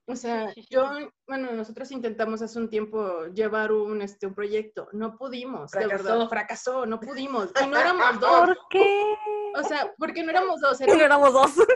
O 0.07 0.15
sea, 0.15 0.51
yo, 0.71 0.89
bueno, 1.27 1.51
nosotros 1.51 1.91
intentamos 1.91 2.41
hace 2.41 2.57
un 2.57 2.67
tiempo 2.67 3.27
llevar 3.27 3.71
un, 3.71 4.01
este, 4.01 4.25
un 4.25 4.33
proyecto, 4.33 4.89
no 4.91 5.15
pudimos, 5.15 5.69
de 5.69 5.81
Fracasó. 5.81 6.03
verdad, 6.03 6.27
fracasó, 6.27 6.85
no 6.87 6.99
pudimos, 6.99 7.51
y 7.63 7.67
no 7.67 7.77
éramos 7.77 8.19
dos, 8.19 8.47
¿Por 8.47 8.57
qué? 8.71 9.03
o 9.55 9.63
sea, 9.63 9.93
porque 9.99 10.23
no 10.23 10.31
éramos 10.31 10.59
dos, 10.61 10.81
Y 10.81 10.85
no 10.85 10.93
éramos, 10.95 11.29
éramos 11.29 11.55
dos. 11.55 11.67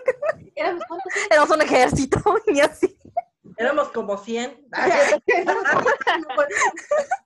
éramos 0.56 0.84
¿cuántos? 0.88 1.14
Éramos 1.30 1.50
un 1.52 1.62
ejército 1.62 2.20
y 2.48 2.60
así. 2.60 2.98
Éramos 3.56 3.90
como 3.90 4.18
100. 4.18 4.66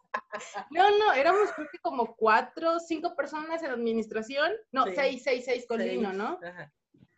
No, 0.71 0.89
no, 0.97 1.13
éramos 1.13 1.51
creo 1.55 1.67
que 1.71 1.79
como 1.79 2.15
cuatro, 2.15 2.79
cinco 2.79 3.15
personas 3.15 3.61
en 3.63 3.69
la 3.69 3.75
administración. 3.75 4.51
No, 4.71 4.85
Sí. 4.85 4.91
seis, 4.95 5.23
seis, 5.23 5.45
seis 5.45 5.65
con 5.67 5.79
Seis. 5.79 5.91
Lino, 5.93 6.13
¿no? 6.13 6.39
Ajá. 6.45 6.71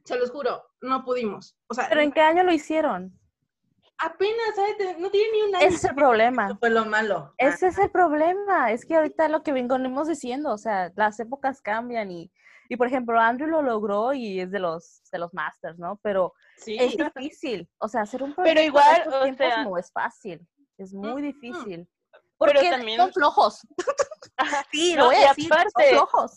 Se 0.06 0.18
los 0.18 0.32
juro, 0.32 0.64
no 0.82 1.04
pudimos. 1.04 1.58
O 1.68 1.74
sea, 1.74 1.88
¿Pero 1.90 2.02
en 2.02 2.12
qué 2.12 2.22
año 2.22 2.44
lo 2.44 2.52
hicieron? 2.54 3.14
apenas, 4.02 4.56
¿sabes? 4.56 4.98
No 4.98 5.12
tiene 5.12 5.28
ni 5.34 5.42
un 5.50 5.56
año. 5.58 5.66
Ese 5.68 5.76
es 5.76 5.84
el 5.84 5.96
problema. 5.96 6.46
Eso 6.46 6.58
fue 6.58 6.70
lo 6.70 6.86
malo. 6.86 7.34
Ese 7.38 7.68
es 7.68 7.78
el 7.78 7.92
problema. 7.92 8.72
Es 8.72 8.86
que 8.86 8.96
ahorita 8.96 9.28
lo 9.28 9.44
que 9.44 9.52
venimos 9.52 10.08
diciendo, 10.08 10.54
o 10.54 10.58
sea, 10.58 10.90
las 10.96 11.20
épocas 11.20 11.62
cambian 11.62 12.10
y, 12.10 12.32
y 12.70 12.78
por 12.78 12.88
ejemplo, 12.88 13.20
Andrew 13.20 13.50
lo 13.50 13.62
logró 13.62 14.14
y 14.14 14.40
es 14.40 14.52
de 14.52 14.60
los, 14.60 15.02
de 15.12 15.20
los 15.20 15.34
masters, 15.34 15.78
¿no? 15.78 16.00
Pero 16.02 16.34
Sí. 16.56 16.78
es 16.80 16.96
difícil. 16.96 17.70
O 17.78 17.90
sea, 17.90 18.02
hacer 18.04 18.24
un 18.24 18.34
Pero 18.36 18.44
proyecto 18.44 18.62
de 18.62 18.66
igual, 18.68 18.98
estos 19.00 19.14
o 19.16 19.24
tiempos 19.24 19.48
sea- 19.48 19.64
no 19.66 19.78
es 19.78 19.92
fácil. 19.92 20.48
Es 20.78 20.94
muy 20.94 21.22
Mm, 21.22 21.26
Pero 22.40 22.62
también- 22.62 22.98
son 22.98 23.14
flojos. 23.14 23.62
sí, 24.72 24.94
lo 24.96 25.02
No, 25.04 25.06
voy 25.08 25.16
y 25.16 25.24
a 25.24 25.28
decir, 25.30 25.48
son 25.50 25.58
aparte- 25.60 25.90
flojos. 25.90 26.32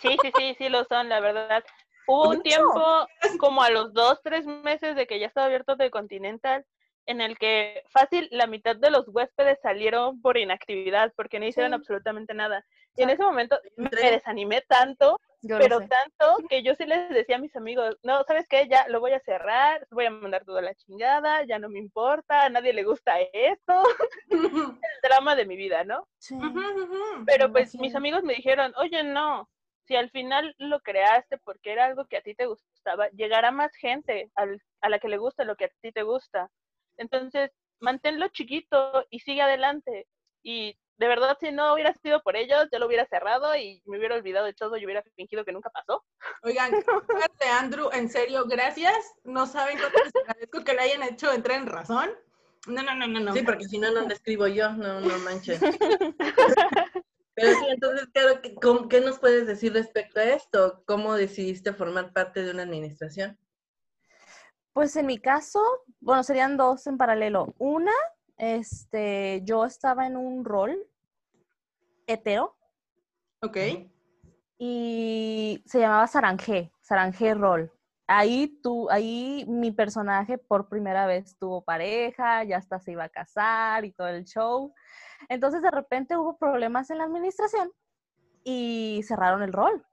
Sí, 0.00 0.16
sí, 0.22 0.32
sí, 0.38 0.54
sí 0.58 0.68
lo 0.68 0.84
son, 0.84 1.08
la 1.08 1.20
verdad. 1.20 1.62
Hubo 2.06 2.30
un 2.30 2.42
tiempo, 2.42 3.06
como 3.38 3.62
a 3.62 3.70
los 3.70 3.92
dos, 3.92 4.20
tres 4.22 4.44
meses 4.46 4.96
de 4.96 5.06
que 5.06 5.18
ya 5.20 5.26
estaba 5.26 5.46
abierto 5.46 5.76
de 5.76 5.90
Continental, 5.90 6.64
en 7.06 7.20
el 7.20 7.36
que 7.38 7.82
fácil 7.90 8.28
la 8.30 8.46
mitad 8.46 8.76
de 8.76 8.90
los 8.90 9.06
huéspedes 9.08 9.58
salieron 9.60 10.20
por 10.22 10.36
inactividad, 10.38 11.12
porque 11.16 11.38
no 11.38 11.46
hicieron 11.46 11.72
Sí. 11.72 11.76
absolutamente 11.76 12.32
nada. 12.34 12.64
Y 12.96 13.02
en 13.02 13.10
ese 13.10 13.22
momento 13.22 13.58
me 13.76 13.88
desanimé 13.90 14.62
tanto, 14.62 15.18
Yo 15.42 15.58
pero 15.58 15.80
sé. 15.80 15.88
tanto 15.88 16.36
que 16.48 16.62
yo 16.62 16.74
sí 16.76 16.86
les 16.86 17.08
decía 17.10 17.36
a 17.36 17.40
mis 17.40 17.54
amigos, 17.56 17.96
no, 18.02 18.22
¿sabes 18.24 18.46
qué? 18.48 18.68
Ya 18.68 18.86
lo 18.88 19.00
voy 19.00 19.12
a 19.12 19.20
cerrar, 19.20 19.86
voy 19.90 20.06
a 20.06 20.10
mandar 20.10 20.44
toda 20.44 20.62
la 20.62 20.74
chingada, 20.74 21.44
ya 21.44 21.58
no 21.58 21.68
me 21.68 21.80
importa, 21.80 22.44
a 22.44 22.48
nadie 22.48 22.72
le 22.72 22.84
gusta 22.84 23.20
esto, 23.32 23.82
el 24.30 24.80
drama 25.02 25.34
de 25.34 25.46
mi 25.46 25.56
vida, 25.56 25.82
¿no? 25.84 26.08
Sí. 26.18 26.36
Pero 27.26 27.50
pues 27.52 27.74
mis 27.74 27.94
amigos 27.94 28.22
me 28.22 28.34
dijeron, 28.34 28.72
oye, 28.76 29.02
no, 29.02 29.48
si 29.84 29.96
al 29.96 30.10
final 30.10 30.54
lo 30.58 30.80
creaste 30.80 31.38
porque 31.38 31.72
era 31.72 31.86
algo 31.86 32.06
que 32.06 32.18
a 32.18 32.22
ti 32.22 32.34
te 32.34 32.46
gustaba, 32.46 33.08
llegará 33.10 33.50
más 33.50 33.74
gente 33.74 34.30
al- 34.36 34.62
a 34.80 34.88
la 34.88 34.98
que 34.98 35.08
le 35.08 35.18
gusta 35.18 35.44
lo 35.44 35.56
que 35.56 35.66
a 35.66 35.70
ti 35.80 35.92
te 35.92 36.02
gusta. 36.02 36.50
Entonces, 36.98 37.50
manténlo 37.80 38.28
chiquito 38.28 39.04
y 39.10 39.20
sigue 39.20 39.42
adelante. 39.42 40.06
Y 40.44 40.76
de 41.02 41.08
verdad, 41.08 41.36
si 41.40 41.50
no 41.50 41.74
hubiera 41.74 41.92
sido 41.94 42.22
por 42.22 42.36
ellos, 42.36 42.68
yo 42.72 42.78
lo 42.78 42.86
hubiera 42.86 43.04
cerrado 43.06 43.56
y 43.56 43.82
me 43.86 43.98
hubiera 43.98 44.14
olvidado 44.14 44.46
de 44.46 44.54
todo 44.54 44.76
y 44.76 44.84
hubiera 44.84 45.02
fingido 45.16 45.44
que 45.44 45.50
nunca 45.52 45.68
pasó. 45.70 46.04
Oigan, 46.44 46.70
fíjate, 47.08 47.48
Andrew, 47.48 47.90
en 47.92 48.08
serio, 48.08 48.44
gracias. 48.46 48.94
No 49.24 49.46
saben 49.46 49.78
cuánto 49.78 49.98
les 50.04 50.12
agradezco 50.14 50.62
que 50.62 50.74
le 50.74 50.80
hayan 50.80 51.02
hecho 51.02 51.32
entrar 51.32 51.58
en 51.58 51.66
razón. 51.66 52.10
No, 52.68 52.82
no, 52.84 52.94
no, 52.94 53.08
no, 53.08 53.18
no. 53.18 53.32
Sí, 53.32 53.42
porque 53.42 53.64
si 53.64 53.78
no, 53.78 53.90
no 53.90 54.06
le 54.06 54.14
escribo 54.14 54.46
yo, 54.46 54.70
no, 54.74 55.00
no 55.00 55.18
manches. 55.18 55.60
Pero 57.34 57.54
sí, 57.54 57.66
entonces, 57.68 58.06
claro, 58.12 58.40
¿qué, 58.42 58.54
cómo- 58.54 58.88
¿qué 58.88 59.00
nos 59.00 59.18
puedes 59.18 59.46
decir 59.46 59.72
respecto 59.72 60.20
a 60.20 60.24
esto? 60.24 60.84
¿Cómo 60.86 61.14
decidiste 61.14 61.72
formar 61.72 62.12
parte 62.12 62.44
de 62.44 62.52
una 62.52 62.62
administración? 62.62 63.38
Pues 64.72 64.94
en 64.96 65.06
mi 65.06 65.18
caso, 65.18 65.60
bueno, 66.00 66.22
serían 66.22 66.56
dos 66.56 66.86
en 66.86 66.96
paralelo. 66.98 67.54
Una, 67.58 67.92
este, 68.36 69.40
yo 69.44 69.64
estaba 69.64 70.06
en 70.06 70.16
un 70.16 70.44
rol 70.44 70.86
hetero 72.06 72.56
Ok. 73.42 73.56
y 74.58 75.62
se 75.66 75.80
llamaba 75.80 76.06
Sarangé, 76.06 76.72
Sarangé 76.80 77.34
Rol. 77.34 77.72
Ahí 78.06 78.58
tú, 78.62 78.90
ahí 78.90 79.44
mi 79.48 79.70
personaje 79.70 80.36
por 80.38 80.68
primera 80.68 81.06
vez 81.06 81.36
tuvo 81.38 81.62
pareja, 81.64 82.44
ya 82.44 82.58
hasta 82.58 82.78
se 82.78 82.92
iba 82.92 83.04
a 83.04 83.08
casar 83.08 83.84
y 83.84 83.92
todo 83.92 84.08
el 84.08 84.24
show. 84.24 84.74
Entonces 85.28 85.62
de 85.62 85.70
repente 85.70 86.16
hubo 86.16 86.36
problemas 86.36 86.90
en 86.90 86.98
la 86.98 87.04
administración 87.04 87.72
y 88.44 89.00
cerraron 89.04 89.42
el 89.42 89.52
rol. 89.52 89.84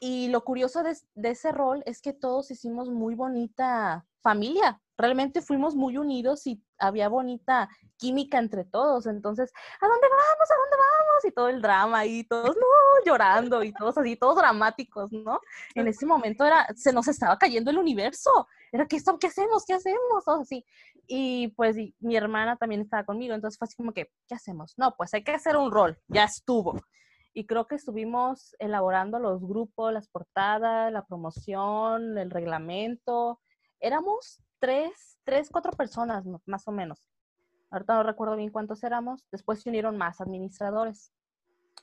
Y 0.00 0.28
lo 0.28 0.44
curioso 0.44 0.82
de, 0.82 0.96
de 1.14 1.30
ese 1.30 1.52
rol 1.52 1.82
es 1.86 2.02
que 2.02 2.12
todos 2.12 2.50
hicimos 2.50 2.90
muy 2.90 3.14
bonita 3.14 4.06
familia. 4.20 4.80
Realmente 4.98 5.42
fuimos 5.42 5.74
muy 5.74 5.98
unidos 5.98 6.46
y 6.46 6.62
había 6.78 7.08
bonita 7.08 7.68
química 7.98 8.38
entre 8.38 8.64
todos. 8.64 9.06
Entonces, 9.06 9.52
¿a 9.80 9.86
dónde 9.86 10.06
vamos? 10.08 10.50
¿A 10.50 10.54
dónde 10.56 10.76
vamos? 10.76 11.24
Y 11.24 11.30
todo 11.32 11.48
el 11.48 11.62
drama 11.62 12.04
y 12.06 12.24
todos 12.24 12.56
no, 12.56 13.04
llorando 13.04 13.62
y 13.62 13.72
todos 13.72 13.98
así, 13.98 14.16
todos 14.16 14.36
dramáticos, 14.36 15.12
¿no? 15.12 15.40
En 15.74 15.86
ese 15.88 16.06
momento 16.06 16.44
era, 16.44 16.66
se 16.74 16.92
nos 16.92 17.08
estaba 17.08 17.36
cayendo 17.38 17.70
el 17.70 17.78
universo. 17.78 18.48
Era, 18.72 18.86
¿qué, 18.86 18.96
esto- 18.96 19.18
qué 19.18 19.26
hacemos? 19.28 19.64
¿Qué 19.66 19.74
hacemos? 19.74 20.24
Todos 20.24 20.40
así. 20.42 20.64
Y 21.06 21.48
pues 21.48 21.76
y 21.76 21.94
mi 22.00 22.16
hermana 22.16 22.56
también 22.56 22.80
estaba 22.80 23.04
conmigo. 23.04 23.34
Entonces 23.34 23.58
fue 23.58 23.66
así 23.66 23.76
como 23.76 23.92
que, 23.92 24.10
¿qué 24.26 24.34
hacemos? 24.34 24.74
No, 24.76 24.94
pues 24.96 25.12
hay 25.14 25.22
que 25.24 25.32
hacer 25.32 25.56
un 25.56 25.70
rol. 25.70 25.98
Ya 26.08 26.24
estuvo. 26.24 26.80
Y 27.32 27.46
creo 27.46 27.66
que 27.66 27.74
estuvimos 27.74 28.56
elaborando 28.58 29.18
los 29.18 29.42
grupos, 29.42 29.92
las 29.92 30.08
portadas, 30.08 30.90
la 30.90 31.04
promoción, 31.04 32.16
el 32.16 32.30
reglamento. 32.30 33.40
Éramos 33.78 34.40
tres, 34.66 35.16
tres, 35.22 35.48
cuatro 35.48 35.70
personas 35.70 36.24
más 36.44 36.66
o 36.66 36.72
menos. 36.72 37.00
Ahorita 37.70 37.94
no 37.94 38.02
recuerdo 38.02 38.34
bien 38.34 38.50
cuántos 38.50 38.82
éramos. 38.82 39.24
Después 39.30 39.62
se 39.62 39.68
unieron 39.68 39.96
más 39.96 40.20
administradores. 40.20 41.12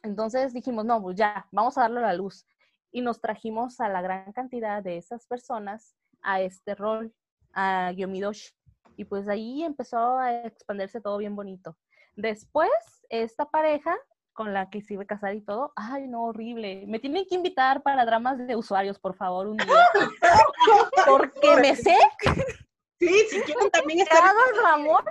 Entonces 0.02 0.54
dijimos, 0.54 0.84
no, 0.84 1.02
pues 1.02 1.16
ya, 1.16 1.48
vamos 1.54 1.78
a 1.78 1.84
darle 1.84 2.02
la 2.02 2.14
luz. 2.14 2.46
Y 2.92 3.00
nos 3.00 3.22
trajimos 3.22 3.80
a 3.80 3.88
la 3.88 4.02
gran 4.02 4.34
cantidad 4.34 4.84
de 4.84 4.98
esas 4.98 5.26
personas 5.28 5.96
a 6.22 6.42
este 6.42 6.76
rol, 6.76 7.14
a 7.54 7.94
Yomidoshi. 7.94 8.54
Y 8.98 9.06
pues 9.06 9.30
ahí 9.30 9.64
empezó 9.64 10.18
a 10.18 10.44
expandirse 10.44 11.00
todo 11.00 11.18
bien 11.20 11.38
bonito. 11.38 11.78
Después, 12.18 12.70
esta 13.08 13.46
pareja 13.46 13.96
con 14.34 14.54
la 14.54 14.70
que 14.70 14.82
se 14.82 14.96
iba 14.96 15.04
a 15.04 15.08
casar 15.08 15.36
y 15.36 15.42
todo, 15.42 15.72
ay, 15.78 16.10
no, 16.10 16.26
horrible. 16.26 16.84
Me 16.86 17.00
tienen 17.00 17.26
que 17.30 17.36
invitar 17.36 17.82
para 17.82 18.04
dramas 18.04 18.38
de 18.40 18.58
usuarios, 18.58 19.00
por 19.00 19.16
favor, 19.16 19.48
un 19.48 19.56
día. 19.56 19.68
Porque 21.08 21.56
me 21.62 21.78
sé 21.78 21.96
Sí, 23.08 23.26
si 23.30 23.42
quieren 23.42 23.70
también 23.70 24.00
estar, 24.00 24.24
Ramón, 24.64 25.04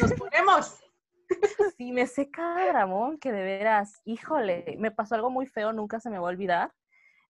nos 0.00 0.12
ponemos. 0.14 0.80
sí, 1.76 1.92
me 1.92 2.06
sé 2.06 2.30
cada 2.30 2.72
Ramón, 2.72 3.18
que 3.18 3.32
de 3.32 3.42
veras, 3.42 4.00
híjole, 4.04 4.76
me 4.78 4.90
pasó 4.90 5.14
algo 5.14 5.30
muy 5.30 5.46
feo, 5.46 5.72
nunca 5.72 6.00
se 6.00 6.10
me 6.10 6.18
va 6.18 6.28
a 6.28 6.30
olvidar. 6.30 6.72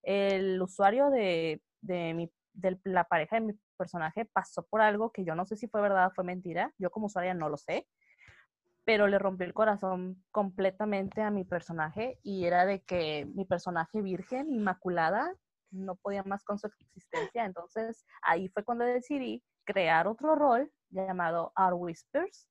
El 0.03 0.61
usuario 0.63 1.11
de, 1.11 1.63
de, 1.81 2.15
mi, 2.15 2.31
de 2.53 2.79
la 2.85 3.05
pareja 3.05 3.37
de 3.37 3.47
mi 3.47 3.53
personaje 3.77 4.25
pasó 4.27 4.65
por 4.65 4.81
algo 4.81 5.11
que 5.11 5.25
yo 5.25 5.35
no 5.35 5.45
sé 5.47 5.57
si 5.57 5.67
fue 5.67 5.81
verdad 5.81 6.09
o 6.09 6.11
fue 6.11 6.25
mentira, 6.25 6.73
yo 6.79 6.91
como 6.91 7.07
usuaria 7.07 7.35
no 7.35 7.49
lo 7.49 7.57
sé, 7.57 7.87
pero 8.85 9.09
le 9.09 9.19
rompió 9.19 9.47
el 9.47 9.55
corazón 9.55 10.25
completamente 10.31 11.23
a 11.23 11.31
mi 11.31 11.45
personaje 11.45 12.21
y 12.23 12.45
era 12.45 12.67
de 12.67 12.83
que 12.83 13.27
mi 13.35 13.45
personaje 13.45 14.01
virgen, 14.01 14.53
inmaculada, 14.53 15.35
no 15.73 15.97
podía 15.97 16.23
más 16.23 16.45
con 16.45 16.59
su 16.59 16.69
existencia. 16.69 17.45
Entonces 17.45 18.07
ahí 18.23 18.49
fue 18.49 18.65
cuando 18.65 18.85
decidí 18.85 19.43
crear 19.67 20.07
otro 20.07 20.35
rol 20.35 20.73
llamado 20.89 21.53
Our 21.57 21.75
Whispers, 21.75 22.49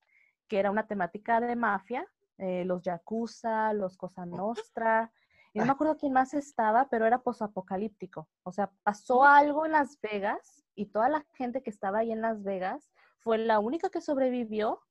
que 0.48 0.60
era 0.60 0.70
una 0.70 0.86
temática 0.86 1.40
de 1.40 1.56
mafia, 1.56 2.06
eh, 2.38 2.64
los 2.66 2.84
Yakuza, 2.84 3.74
los 3.74 3.98
Cosa 3.98 4.26
Nostra. 4.26 5.12
Y 5.54 5.60
no 5.60 5.66
me 5.66 5.72
acuerdo 5.72 5.96
quién 5.98 6.12
más 6.12 6.34
estaba, 6.34 6.90
pero 6.90 7.06
era 7.08 7.24
posapocalíptico. 7.24 8.28
O 8.44 8.52
sea, 8.52 8.72
pasó 8.84 9.24
algo 9.24 9.66
en 9.66 9.72
Las 9.72 10.00
Vegas 10.02 10.66
y 10.76 10.88
toda 10.88 11.08
la 11.08 11.26
gente 11.34 11.64
que 11.64 11.70
estaba 11.70 12.00
ahí 12.00 12.12
en 12.12 12.22
Las 12.22 12.44
Vegas 12.44 12.92
fue 13.20 13.38
la 13.38 13.60
única 13.60 13.90
que 13.90 14.02
sobrevivió 14.02 14.82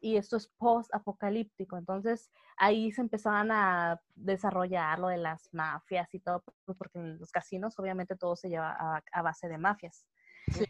y 0.00 0.16
esto 0.16 0.38
es 0.38 0.48
post-apocalíptico. 0.56 1.76
Entonces 1.76 2.30
ahí 2.56 2.90
se 2.90 3.02
empezaban 3.02 3.50
a 3.50 4.00
desarrollar 4.14 4.98
lo 4.98 5.08
de 5.08 5.18
las 5.18 5.52
mafias 5.52 6.12
y 6.14 6.20
todo, 6.20 6.42
pues, 6.64 6.78
porque 6.78 6.98
en 6.98 7.18
los 7.18 7.30
casinos 7.30 7.78
obviamente 7.78 8.16
todo 8.16 8.34
se 8.34 8.48
lleva 8.48 8.74
a, 8.78 9.02
a 9.12 9.22
base 9.22 9.48
de 9.48 9.58
mafias. 9.58 10.06
Sí. 10.50 10.64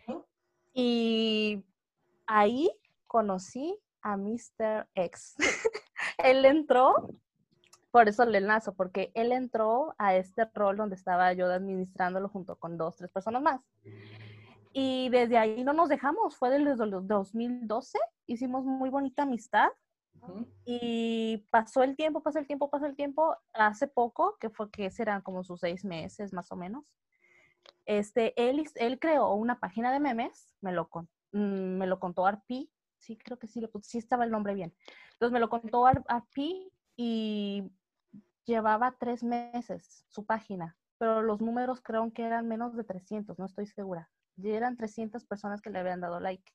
Y 0.80 1.64
ahí 2.28 2.70
conocí 3.08 3.76
a 4.00 4.16
Mr. 4.16 4.86
X. 4.94 5.34
él 6.18 6.44
entró, 6.44 6.94
por 7.90 8.08
eso 8.08 8.24
le 8.24 8.38
enlazo, 8.38 8.74
porque 8.74 9.10
él 9.14 9.32
entró 9.32 9.96
a 9.98 10.14
este 10.14 10.44
rol 10.54 10.76
donde 10.76 10.94
estaba 10.94 11.32
yo 11.32 11.46
administrándolo 11.46 12.28
junto 12.28 12.54
con 12.54 12.78
dos, 12.78 12.94
tres 12.94 13.10
personas 13.10 13.42
más. 13.42 13.60
Y 14.72 15.08
desde 15.08 15.36
ahí 15.36 15.64
no 15.64 15.72
nos 15.72 15.88
dejamos, 15.88 16.36
fue 16.36 16.48
desde 16.48 16.84
el 16.84 17.08
2012, 17.08 17.98
hicimos 18.28 18.64
muy 18.64 18.88
bonita 18.88 19.24
amistad 19.24 19.70
y 20.64 21.38
pasó 21.50 21.82
el 21.82 21.96
tiempo, 21.96 22.22
pasó 22.22 22.38
el 22.38 22.46
tiempo, 22.46 22.70
pasó 22.70 22.86
el 22.86 22.94
tiempo. 22.94 23.36
Hace 23.52 23.88
poco, 23.88 24.36
que 24.38 24.48
fue 24.48 24.70
que 24.70 24.92
serán 24.92 25.22
como 25.22 25.42
sus 25.42 25.58
seis 25.58 25.84
meses 25.84 26.32
más 26.32 26.52
o 26.52 26.56
menos, 26.56 26.84
este, 27.88 28.34
él, 28.36 28.68
creó 29.00 29.32
una 29.34 29.58
página 29.60 29.90
de 29.92 29.98
memes, 29.98 30.54
me 30.60 30.72
lo, 30.72 30.90
mm, 31.32 31.78
me 31.78 31.86
lo 31.86 31.98
contó 31.98 32.26
Arpi, 32.26 32.70
sí, 32.98 33.16
creo 33.16 33.38
que 33.38 33.46
sí, 33.46 33.60
le 33.62 33.70
sí 33.82 33.96
estaba 33.96 34.24
el 34.24 34.30
nombre 34.30 34.54
bien. 34.54 34.76
Entonces 35.12 35.32
me 35.32 35.40
lo 35.40 35.48
contó 35.48 35.86
Ar- 35.86 36.04
Arpi 36.06 36.70
y 36.96 37.72
llevaba 38.44 38.94
tres 38.98 39.24
meses 39.24 40.04
su 40.08 40.26
página, 40.26 40.76
pero 40.98 41.22
los 41.22 41.40
números 41.40 41.80
creo 41.80 42.12
que 42.12 42.24
eran 42.24 42.46
menos 42.46 42.76
de 42.76 42.84
300, 42.84 43.38
no 43.38 43.46
estoy 43.46 43.66
segura. 43.66 44.10
Y 44.36 44.50
eran 44.50 44.76
300 44.76 45.24
personas 45.24 45.62
que 45.62 45.70
le 45.70 45.78
habían 45.78 46.00
dado 46.02 46.20
like. 46.20 46.52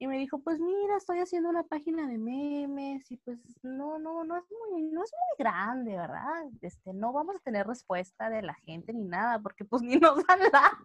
Y 0.00 0.06
me 0.06 0.16
dijo, 0.16 0.38
pues 0.42 0.58
mira, 0.58 0.96
estoy 0.96 1.18
haciendo 1.20 1.50
una 1.50 1.62
página 1.62 2.08
de 2.08 2.16
memes 2.16 3.10
y 3.12 3.18
pues 3.18 3.38
no, 3.62 3.98
no, 3.98 4.24
no 4.24 4.36
es 4.38 4.44
muy, 4.50 4.82
no 4.82 5.04
es 5.04 5.12
muy 5.12 5.44
grande, 5.44 5.94
¿verdad? 5.94 6.24
Este, 6.62 6.94
no 6.94 7.12
vamos 7.12 7.36
a 7.36 7.40
tener 7.40 7.66
respuesta 7.66 8.30
de 8.30 8.40
la 8.40 8.54
gente 8.54 8.94
ni 8.94 9.04
nada, 9.04 9.38
porque 9.40 9.66
pues 9.66 9.82
ni 9.82 9.96
nos 9.96 10.26
dan 10.26 10.40
la... 10.52 10.78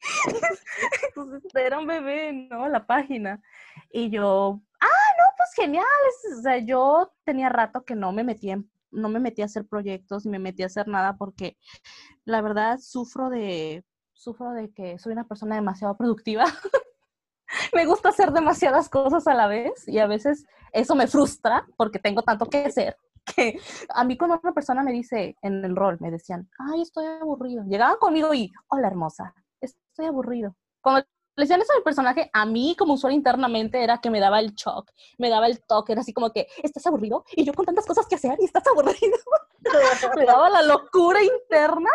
Entonces 1.08 1.42
era 1.54 1.78
un 1.80 1.86
bebé, 1.86 2.32
¿no? 2.50 2.68
La 2.68 2.86
página. 2.86 3.42
Y 3.90 4.10
yo, 4.10 4.60
ah, 4.80 4.86
no, 5.18 5.24
pues 5.36 5.50
genial. 5.56 5.84
O 6.38 6.42
sea, 6.42 6.58
yo 6.58 7.12
tenía 7.24 7.48
rato 7.48 7.84
que 7.84 7.96
no 7.96 8.12
me 8.12 8.24
metía 8.24 8.54
en- 8.54 8.70
no 8.92 9.08
me 9.08 9.20
metí 9.20 9.42
a 9.42 9.46
hacer 9.46 9.66
proyectos, 9.66 10.24
ni 10.26 10.32
me 10.32 10.38
metí 10.38 10.62
a 10.62 10.66
hacer 10.66 10.86
nada 10.86 11.16
porque 11.16 11.56
la 12.24 12.42
verdad 12.42 12.78
sufro 12.78 13.30
de, 13.30 13.84
sufro 14.12 14.50
de 14.52 14.70
que 14.72 14.98
soy 14.98 15.12
una 15.14 15.26
persona 15.26 15.56
demasiado 15.56 15.96
productiva. 15.96 16.44
me 17.72 17.86
gusta 17.86 18.10
hacer 18.10 18.32
demasiadas 18.32 18.88
cosas 18.88 19.26
a 19.26 19.34
la 19.34 19.46
vez 19.46 19.86
y 19.88 19.98
a 19.98 20.06
veces 20.06 20.46
eso 20.72 20.94
me 20.94 21.06
frustra 21.06 21.66
porque 21.76 21.98
tengo 21.98 22.22
tanto 22.22 22.46
que 22.46 22.66
hacer 22.66 22.96
que 23.24 23.58
a 23.88 24.04
mí 24.04 24.16
cuando 24.16 24.40
una 24.42 24.52
persona 24.52 24.82
me 24.82 24.92
dice 24.92 25.36
en 25.42 25.64
el 25.64 25.76
rol, 25.76 25.96
me 26.00 26.10
decían, 26.10 26.48
ay, 26.58 26.82
estoy 26.82 27.06
aburrido. 27.06 27.64
Llegaban 27.64 27.96
conmigo 27.98 28.34
y, 28.34 28.52
hola 28.68 28.88
hermosa, 28.88 29.34
estoy 29.60 30.06
aburrido. 30.06 30.56
Cuando 30.80 31.06
le 31.36 31.44
decían 31.44 31.62
eso 31.62 31.72
al 31.76 31.82
personaje, 31.82 32.28
a 32.32 32.44
mí 32.44 32.74
como 32.76 32.94
usuario 32.94 33.16
internamente 33.16 33.82
era 33.82 33.98
que 33.98 34.10
me 34.10 34.20
daba 34.20 34.40
el 34.40 34.54
shock, 34.54 34.90
me 35.18 35.30
daba 35.30 35.46
el 35.46 35.62
toque, 35.64 35.92
era 35.92 36.02
así 36.02 36.12
como 36.12 36.32
que, 36.32 36.48
¿estás 36.62 36.86
aburrido? 36.86 37.24
Y 37.34 37.44
yo 37.44 37.54
con 37.54 37.64
tantas 37.64 37.86
cosas 37.86 38.06
que 38.06 38.16
hacer 38.16 38.36
y 38.40 38.44
estás 38.44 38.66
aburrido. 38.66 39.16
me 40.16 40.26
daba 40.26 40.50
la 40.50 40.62
locura 40.62 41.20
interna, 41.22 41.90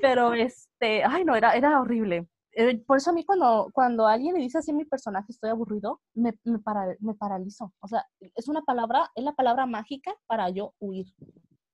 pero 0.00 0.34
este, 0.34 1.02
ay 1.02 1.24
no, 1.24 1.34
era, 1.34 1.56
era 1.56 1.80
horrible. 1.80 2.28
Eh, 2.58 2.78
Por 2.86 2.96
eso 2.96 3.10
a 3.10 3.12
mí 3.12 3.22
cuando, 3.24 3.68
cuando 3.72 4.06
alguien 4.06 4.32
me 4.34 4.40
dice 4.40 4.58
así 4.58 4.72
mi 4.72 4.86
personaje 4.86 5.26
estoy 5.30 5.50
aburrido, 5.50 6.00
me, 6.14 6.32
me, 6.44 6.58
para- 6.58 6.96
paralizo. 7.18 7.72
O 7.80 7.86
sea, 7.88 8.06
es 8.34 8.48
una 8.48 8.62
palabra, 8.62 9.10
es 9.14 9.22
la 9.24 9.34
palabra 9.34 9.66
mágica 9.66 10.14
para 10.26 10.48
yo 10.48 10.72
huir, 10.78 11.06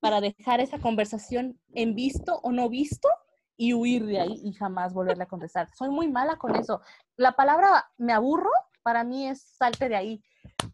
para 0.01 0.19
dejar 0.19 0.59
esa 0.59 0.79
conversación 0.79 1.57
en 1.73 1.95
visto 1.95 2.39
o 2.43 2.51
no 2.51 2.67
visto 2.67 3.07
y 3.55 3.73
huir 3.73 4.05
de 4.05 4.19
ahí 4.19 4.41
y 4.43 4.51
jamás 4.53 4.93
volverle 4.93 5.23
a 5.23 5.27
contestar. 5.27 5.69
Soy 5.73 5.89
muy 5.89 6.11
mala 6.11 6.35
con 6.35 6.53
eso. 6.55 6.81
La 7.15 7.31
palabra 7.31 7.85
me 7.97 8.11
aburro 8.11 8.49
para 8.83 9.05
mí 9.05 9.25
es 9.27 9.41
salte 9.41 9.87
de 9.87 9.95
ahí. 9.95 10.23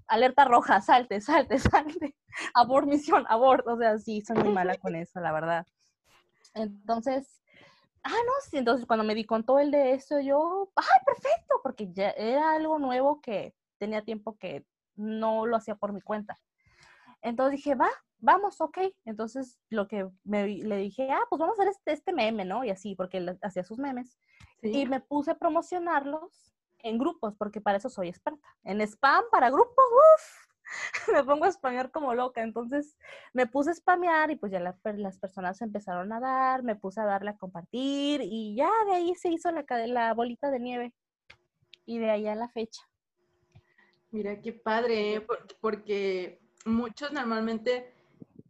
Alerta 0.07 0.45
roja, 0.45 0.81
salte, 0.81 1.21
salte, 1.21 1.59
salte. 1.59 2.15
Abort 2.55 2.87
misión, 2.87 3.25
abort. 3.29 3.67
O 3.67 3.77
sea, 3.77 3.99
sí, 3.99 4.21
soy 4.21 4.37
muy 4.37 4.49
mala 4.53 4.75
con 4.77 4.95
eso, 4.95 5.19
la 5.19 5.31
verdad. 5.31 5.67
Entonces, 6.55 7.38
ah, 8.03 8.09
no, 8.09 8.31
sí, 8.49 8.57
entonces 8.57 8.85
cuando 8.85 9.03
me 9.03 9.15
di 9.15 9.25
con 9.25 9.43
todo 9.45 9.59
el 9.59 9.71
de 9.71 9.93
eso, 9.93 10.19
yo, 10.19 10.71
ay, 10.75 10.85
perfecto, 11.05 11.59
porque 11.63 11.91
ya 11.91 12.09
era 12.11 12.53
algo 12.53 12.79
nuevo 12.79 13.21
que 13.21 13.55
tenía 13.77 14.03
tiempo 14.03 14.37
que 14.37 14.65
no 14.95 15.45
lo 15.45 15.55
hacía 15.55 15.75
por 15.75 15.93
mi 15.93 16.01
cuenta. 16.01 16.37
Entonces 17.21 17.57
dije, 17.57 17.75
va, 17.75 17.89
vamos, 18.19 18.61
ok. 18.61 18.77
Entonces 19.05 19.59
lo 19.69 19.87
que 19.87 20.09
me, 20.23 20.47
le 20.47 20.77
dije, 20.77 21.09
ah, 21.11 21.21
pues 21.29 21.39
vamos 21.39 21.57
a 21.59 21.63
hacer 21.63 21.71
este, 21.71 21.91
este 21.93 22.13
meme, 22.13 22.45
¿no? 22.45 22.63
Y 22.63 22.69
así, 22.69 22.95
porque 22.95 23.17
él 23.17 23.37
hacía 23.41 23.63
sus 23.63 23.79
memes. 23.79 24.17
Y 24.61 24.85
me 24.85 24.99
puse 24.99 25.31
a 25.31 25.37
promocionarlos 25.37 26.53
en 26.79 26.97
grupos, 26.97 27.35
porque 27.35 27.61
para 27.61 27.77
eso 27.77 27.89
soy 27.89 28.09
experta. 28.09 28.47
En 28.63 28.81
spam, 28.81 29.23
para 29.31 29.49
grupos, 29.49 29.85
uff, 30.15 30.48
me 31.13 31.23
pongo 31.23 31.45
a 31.45 31.51
spamear 31.51 31.91
como 31.91 32.13
loca. 32.13 32.41
Entonces 32.41 32.97
me 33.33 33.47
puse 33.47 33.71
a 33.71 33.75
spamear 33.75 34.31
y 34.31 34.35
pues 34.35 34.51
ya 34.51 34.59
la 34.59 34.77
las 34.95 35.17
personas 35.17 35.61
empezaron 35.61 36.11
a 36.13 36.19
dar, 36.19 36.63
me 36.63 36.75
puse 36.75 37.01
a 37.01 37.05
darle 37.05 37.31
a 37.31 37.37
compartir 37.37 38.21
y 38.23 38.55
ya 38.55 38.69
de 38.85 38.93
ahí 38.93 39.15
se 39.15 39.29
hizo 39.29 39.51
la, 39.51 39.65
la 39.87 40.13
bolita 40.13 40.51
de 40.51 40.59
nieve. 40.59 40.93
Y 41.85 41.97
de 41.97 42.11
ahí 42.11 42.27
a 42.27 42.35
la 42.35 42.49
fecha. 42.49 42.81
Mira 44.11 44.39
qué 44.41 44.53
padre, 44.53 45.15
¿eh? 45.15 45.21
Por- 45.21 45.45
porque 45.59 46.39
muchos 46.65 47.11
normalmente 47.11 47.93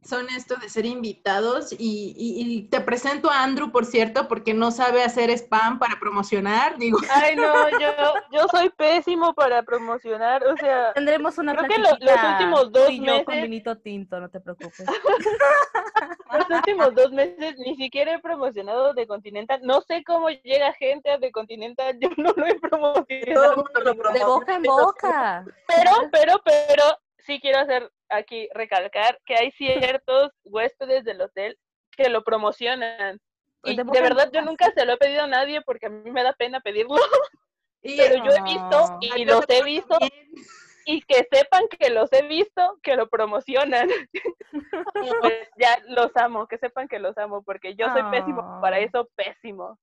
son 0.02 0.28
esto 0.30 0.56
de 0.56 0.70
ser 0.70 0.86
invitados 0.86 1.74
y, 1.74 2.14
y- 2.18 2.42
y 2.42 2.62
te 2.64 2.80
presento 2.82 3.30
a 3.30 3.44
Andrew, 3.44 3.72
por 3.72 3.86
cierto, 3.86 4.28
porque 4.28 4.54
no 4.54 4.72
sabe 4.72 5.04
hacer 5.04 5.30
spam 5.30 5.78
para 5.78 6.00
promocionar. 6.00 6.78
Digo, 6.78 6.98
Ay, 7.12 7.36
no, 7.36 7.70
yo, 7.80 7.90
yo 8.32 8.48
soy 8.50 8.70
pésimo 8.70 9.34
para 9.34 9.62
promocionar, 9.64 10.44
o 10.46 10.56
sea, 10.58 10.94
Tendremos 10.94 11.38
una 11.38 11.54
Creo 11.56 11.68
que 11.70 11.78
lo- 11.80 11.90
los 12.00 12.24
últimos 12.32 12.72
dos 12.72 12.90
y 12.90 13.06
yo 13.06 13.24
con 13.26 13.36
meses- 13.36 13.44
vinito 13.50 13.78
tinto, 13.78 14.20
no 14.20 14.30
te 14.30 14.40
preocupes. 14.40 14.86
los 16.32 16.50
últimos 16.50 16.96
dos 16.96 17.12
meses 17.12 17.56
ni 17.58 17.76
siquiera 17.76 18.14
he 18.14 18.20
promocionado 18.20 18.94
de 18.94 19.06
Continental. 19.08 19.60
No 19.64 19.82
sé 19.82 20.04
cómo 20.04 20.30
llega 20.30 20.74
gente 20.74 21.12
a 21.12 21.18
de 21.18 21.32
Continental, 21.32 21.98
yo 22.00 22.10
no 22.18 22.32
lo 22.36 22.46
he 22.46 22.54
Todo 22.56 22.56
el 22.56 22.60
promocionado. 22.60 23.56
mundo 23.58 23.72
lo 23.84 24.14
De 24.14 24.24
boca 24.24 24.56
en 24.56 24.64
boca. 24.64 25.46
Pero, 25.68 25.92
pero, 26.12 26.42
pero, 26.44 26.84
sí 27.30 27.40
quiero 27.40 27.60
hacer 27.60 27.92
aquí 28.10 28.50
recalcar 28.54 29.20
que 29.26 29.36
hay 29.36 29.52
ciertos 29.52 30.32
huéspedes 30.44 31.04
del 31.04 31.22
hotel 31.22 31.58
que 31.96 32.10
lo 32.10 32.24
promocionan. 32.24 33.20
Y 33.64 33.76
De 33.76 34.02
verdad 34.02 34.30
yo 34.34 34.42
nunca 34.42 34.72
se 34.76 34.86
lo 34.86 34.94
he 34.94 34.98
pedido 34.98 35.24
a 35.24 35.28
nadie 35.28 35.62
porque 35.62 35.86
a 35.88 35.90
mí 35.90 36.10
me 36.10 36.24
da 36.24 36.34
pena 36.34 36.60
pedirlo, 36.62 36.96
y 37.84 37.98
pero 37.98 38.16
yo 38.24 38.32
he 38.32 38.42
visto 38.44 38.98
y 39.02 39.26
los 39.26 39.46
he 39.50 39.64
visto 39.64 39.98
y 40.86 41.02
que 41.02 41.28
sepan 41.32 41.68
que 41.68 41.90
los 41.92 42.12
he 42.14 42.24
visto 42.24 42.80
que 42.82 42.96
lo 42.96 43.08
promocionan. 43.10 43.88
Pues 45.22 45.34
ya 45.58 45.78
los 45.90 46.16
amo, 46.18 46.48
que 46.48 46.58
sepan 46.58 46.88
que 46.88 46.98
los 46.98 47.16
amo 47.20 47.44
porque 47.44 47.76
yo 47.76 47.86
soy 47.94 48.02
pésimo 48.10 48.60
para 48.62 48.78
Ah. 48.78 48.80
eso, 48.80 49.08
pésimo. 49.16 49.78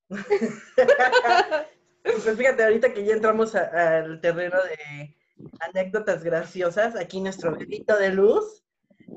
Pues 2.03 2.37
fíjate, 2.37 2.63
ahorita 2.63 2.93
que 2.93 3.05
ya 3.05 3.13
entramos 3.13 3.55
al 3.55 4.19
terreno 4.19 4.57
de 4.63 5.15
anécdotas 5.59 6.23
graciosas, 6.23 6.95
aquí 6.95 7.21
nuestro 7.21 7.55
bebito 7.55 7.97
de 7.97 8.09
luz. 8.09 8.63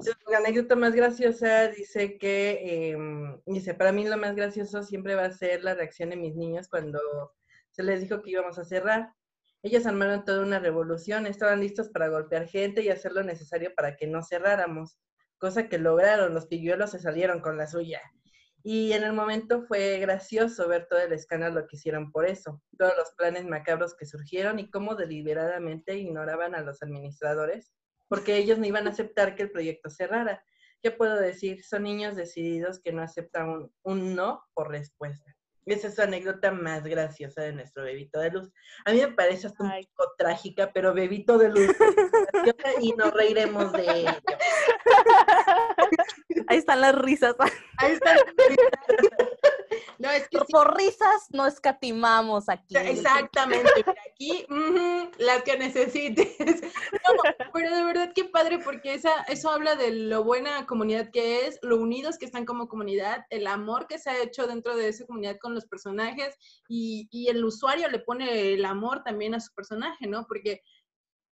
Su 0.00 0.12
anécdota 0.34 0.76
más 0.76 0.94
graciosa 0.94 1.68
dice 1.68 2.16
que, 2.18 2.90
em, 2.92 3.40
dice, 3.46 3.74
para 3.74 3.92
mí 3.92 4.06
lo 4.06 4.16
más 4.16 4.36
gracioso 4.36 4.82
siempre 4.82 5.14
va 5.14 5.24
a 5.24 5.32
ser 5.32 5.64
la 5.64 5.74
reacción 5.74 6.10
de 6.10 6.16
mis 6.16 6.36
niños 6.36 6.68
cuando 6.68 7.00
se 7.70 7.82
les 7.82 8.00
dijo 8.00 8.22
que 8.22 8.30
íbamos 8.30 8.58
a 8.58 8.64
cerrar. 8.64 9.12
Ellos 9.62 9.86
armaron 9.86 10.24
toda 10.24 10.42
una 10.42 10.58
revolución, 10.58 11.26
estaban 11.26 11.60
listos 11.60 11.88
para 11.88 12.08
golpear 12.08 12.46
gente 12.46 12.82
y 12.82 12.88
hacer 12.88 13.12
lo 13.12 13.22
necesario 13.22 13.74
para 13.74 13.96
que 13.96 14.06
no 14.06 14.22
cerráramos, 14.22 14.96
cosa 15.38 15.68
que 15.68 15.78
lograron, 15.78 16.34
los 16.34 16.46
pilluelos 16.46 16.92
se 16.92 16.98
salieron 16.98 17.40
con 17.40 17.58
la 17.58 17.66
suya. 17.66 18.00
Y 18.62 18.92
en 18.92 19.04
el 19.04 19.12
momento 19.12 19.62
fue 19.62 19.98
gracioso 19.98 20.68
ver 20.68 20.86
todo 20.88 21.00
el 21.00 21.12
escándalo 21.12 21.66
que 21.66 21.76
hicieron 21.76 22.12
por 22.12 22.26
eso, 22.26 22.60
todos 22.78 22.92
los 22.96 23.12
planes 23.16 23.46
macabros 23.46 23.96
que 23.96 24.06
surgieron 24.06 24.58
y 24.58 24.70
cómo 24.70 24.94
deliberadamente 24.94 25.96
ignoraban 25.96 26.54
a 26.54 26.60
los 26.60 26.82
administradores, 26.82 27.72
porque 28.08 28.36
ellos 28.36 28.58
no 28.58 28.66
iban 28.66 28.86
a 28.86 28.90
aceptar 28.90 29.34
que 29.34 29.44
el 29.44 29.50
proyecto 29.50 29.88
cerrara. 29.88 30.44
¿Qué 30.82 30.90
puedo 30.90 31.16
decir? 31.16 31.64
Son 31.64 31.84
niños 31.84 32.16
decididos 32.16 32.80
que 32.80 32.92
no 32.92 33.02
aceptan 33.02 33.48
un, 33.48 33.72
un 33.82 34.14
no 34.14 34.42
por 34.54 34.70
respuesta. 34.70 35.34
Esa 35.66 35.88
es 35.88 35.94
su 35.94 36.02
anécdota 36.02 36.50
más 36.50 36.84
graciosa 36.84 37.42
de 37.42 37.52
nuestro 37.52 37.84
bebito 37.84 38.18
de 38.18 38.30
luz. 38.30 38.50
A 38.84 38.92
mí 38.92 39.00
me 39.00 39.12
parece 39.12 39.46
hasta 39.46 39.62
un 39.62 39.70
Ay. 39.70 39.86
poco 39.94 40.12
trágica, 40.18 40.72
pero 40.72 40.94
bebito 40.94 41.38
de 41.38 41.50
luz 41.50 41.76
y 42.80 42.92
nos 42.92 43.12
reiremos 43.12 43.72
de 43.72 43.82
ello. 43.82 44.10
Ahí 46.50 46.58
están 46.58 46.80
las 46.80 46.96
risas. 46.96 47.36
Ahí 47.78 47.92
está. 47.92 48.16
No, 49.98 50.10
es 50.10 50.28
que 50.28 50.38
sí, 50.38 50.44
Por 50.50 50.76
risas 50.76 51.28
no 51.30 51.46
escatimamos 51.46 52.48
aquí. 52.48 52.76
Exactamente, 52.76 53.84
aquí 54.10 54.46
las 55.18 55.42
que 55.42 55.58
necesites. 55.58 56.36
No, 56.40 57.50
pero 57.52 57.76
de 57.76 57.84
verdad 57.84 58.12
qué 58.14 58.24
padre 58.24 58.58
porque 58.58 58.94
esa, 58.94 59.22
eso 59.28 59.50
habla 59.50 59.76
de 59.76 59.92
lo 59.92 60.24
buena 60.24 60.66
comunidad 60.66 61.10
que 61.10 61.46
es, 61.46 61.58
lo 61.62 61.76
unidos 61.76 62.18
que 62.18 62.24
están 62.24 62.46
como 62.46 62.66
comunidad, 62.66 63.26
el 63.30 63.46
amor 63.46 63.86
que 63.86 63.98
se 63.98 64.10
ha 64.10 64.22
hecho 64.22 64.46
dentro 64.46 64.74
de 64.74 64.88
esa 64.88 65.06
comunidad 65.06 65.36
con 65.38 65.54
los 65.54 65.66
personajes 65.66 66.34
y, 66.68 67.08
y 67.10 67.28
el 67.28 67.44
usuario 67.44 67.88
le 67.88 68.00
pone 68.00 68.54
el 68.54 68.64
amor 68.64 69.02
también 69.04 69.34
a 69.34 69.40
su 69.40 69.52
personaje, 69.54 70.06
¿no? 70.06 70.26
Porque 70.26 70.62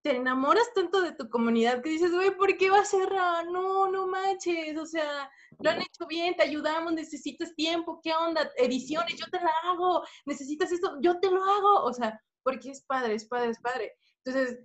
te 0.03 0.16
enamoras 0.16 0.72
tanto 0.74 1.01
de 1.01 1.12
tu 1.12 1.28
comunidad 1.28 1.82
que 1.82 1.90
dices, 1.90 2.12
güey, 2.12 2.36
¿por 2.36 2.57
qué 2.57 2.70
va 2.70 2.80
a 2.80 2.84
cerrar? 2.84 3.46
No, 3.46 3.90
no 3.90 4.07
manches, 4.07 4.76
o 4.78 4.86
sea, 4.86 5.30
lo 5.59 5.70
han 5.70 5.80
hecho 5.80 6.07
bien, 6.09 6.36
te 6.36 6.44
ayudamos, 6.44 6.92
necesitas 6.92 7.55
tiempo, 7.55 8.01
¿qué 8.03 8.14
onda? 8.14 8.51
Ediciones, 8.57 9.16
yo 9.16 9.26
te 9.26 9.40
la 9.40 9.53
hago, 9.64 10.05
necesitas 10.26 10.70
esto, 10.70 10.99
yo 11.01 11.18
te 11.20 11.30
lo 11.30 11.42
hago, 11.42 11.84
o 11.84 11.92
sea, 11.92 12.20
porque 12.42 12.70
es 12.70 12.84
padre, 12.84 13.14
es 13.14 13.26
padre, 13.26 13.51
es 13.51 13.61
padre. 13.61 13.92
Entonces, 14.24 14.59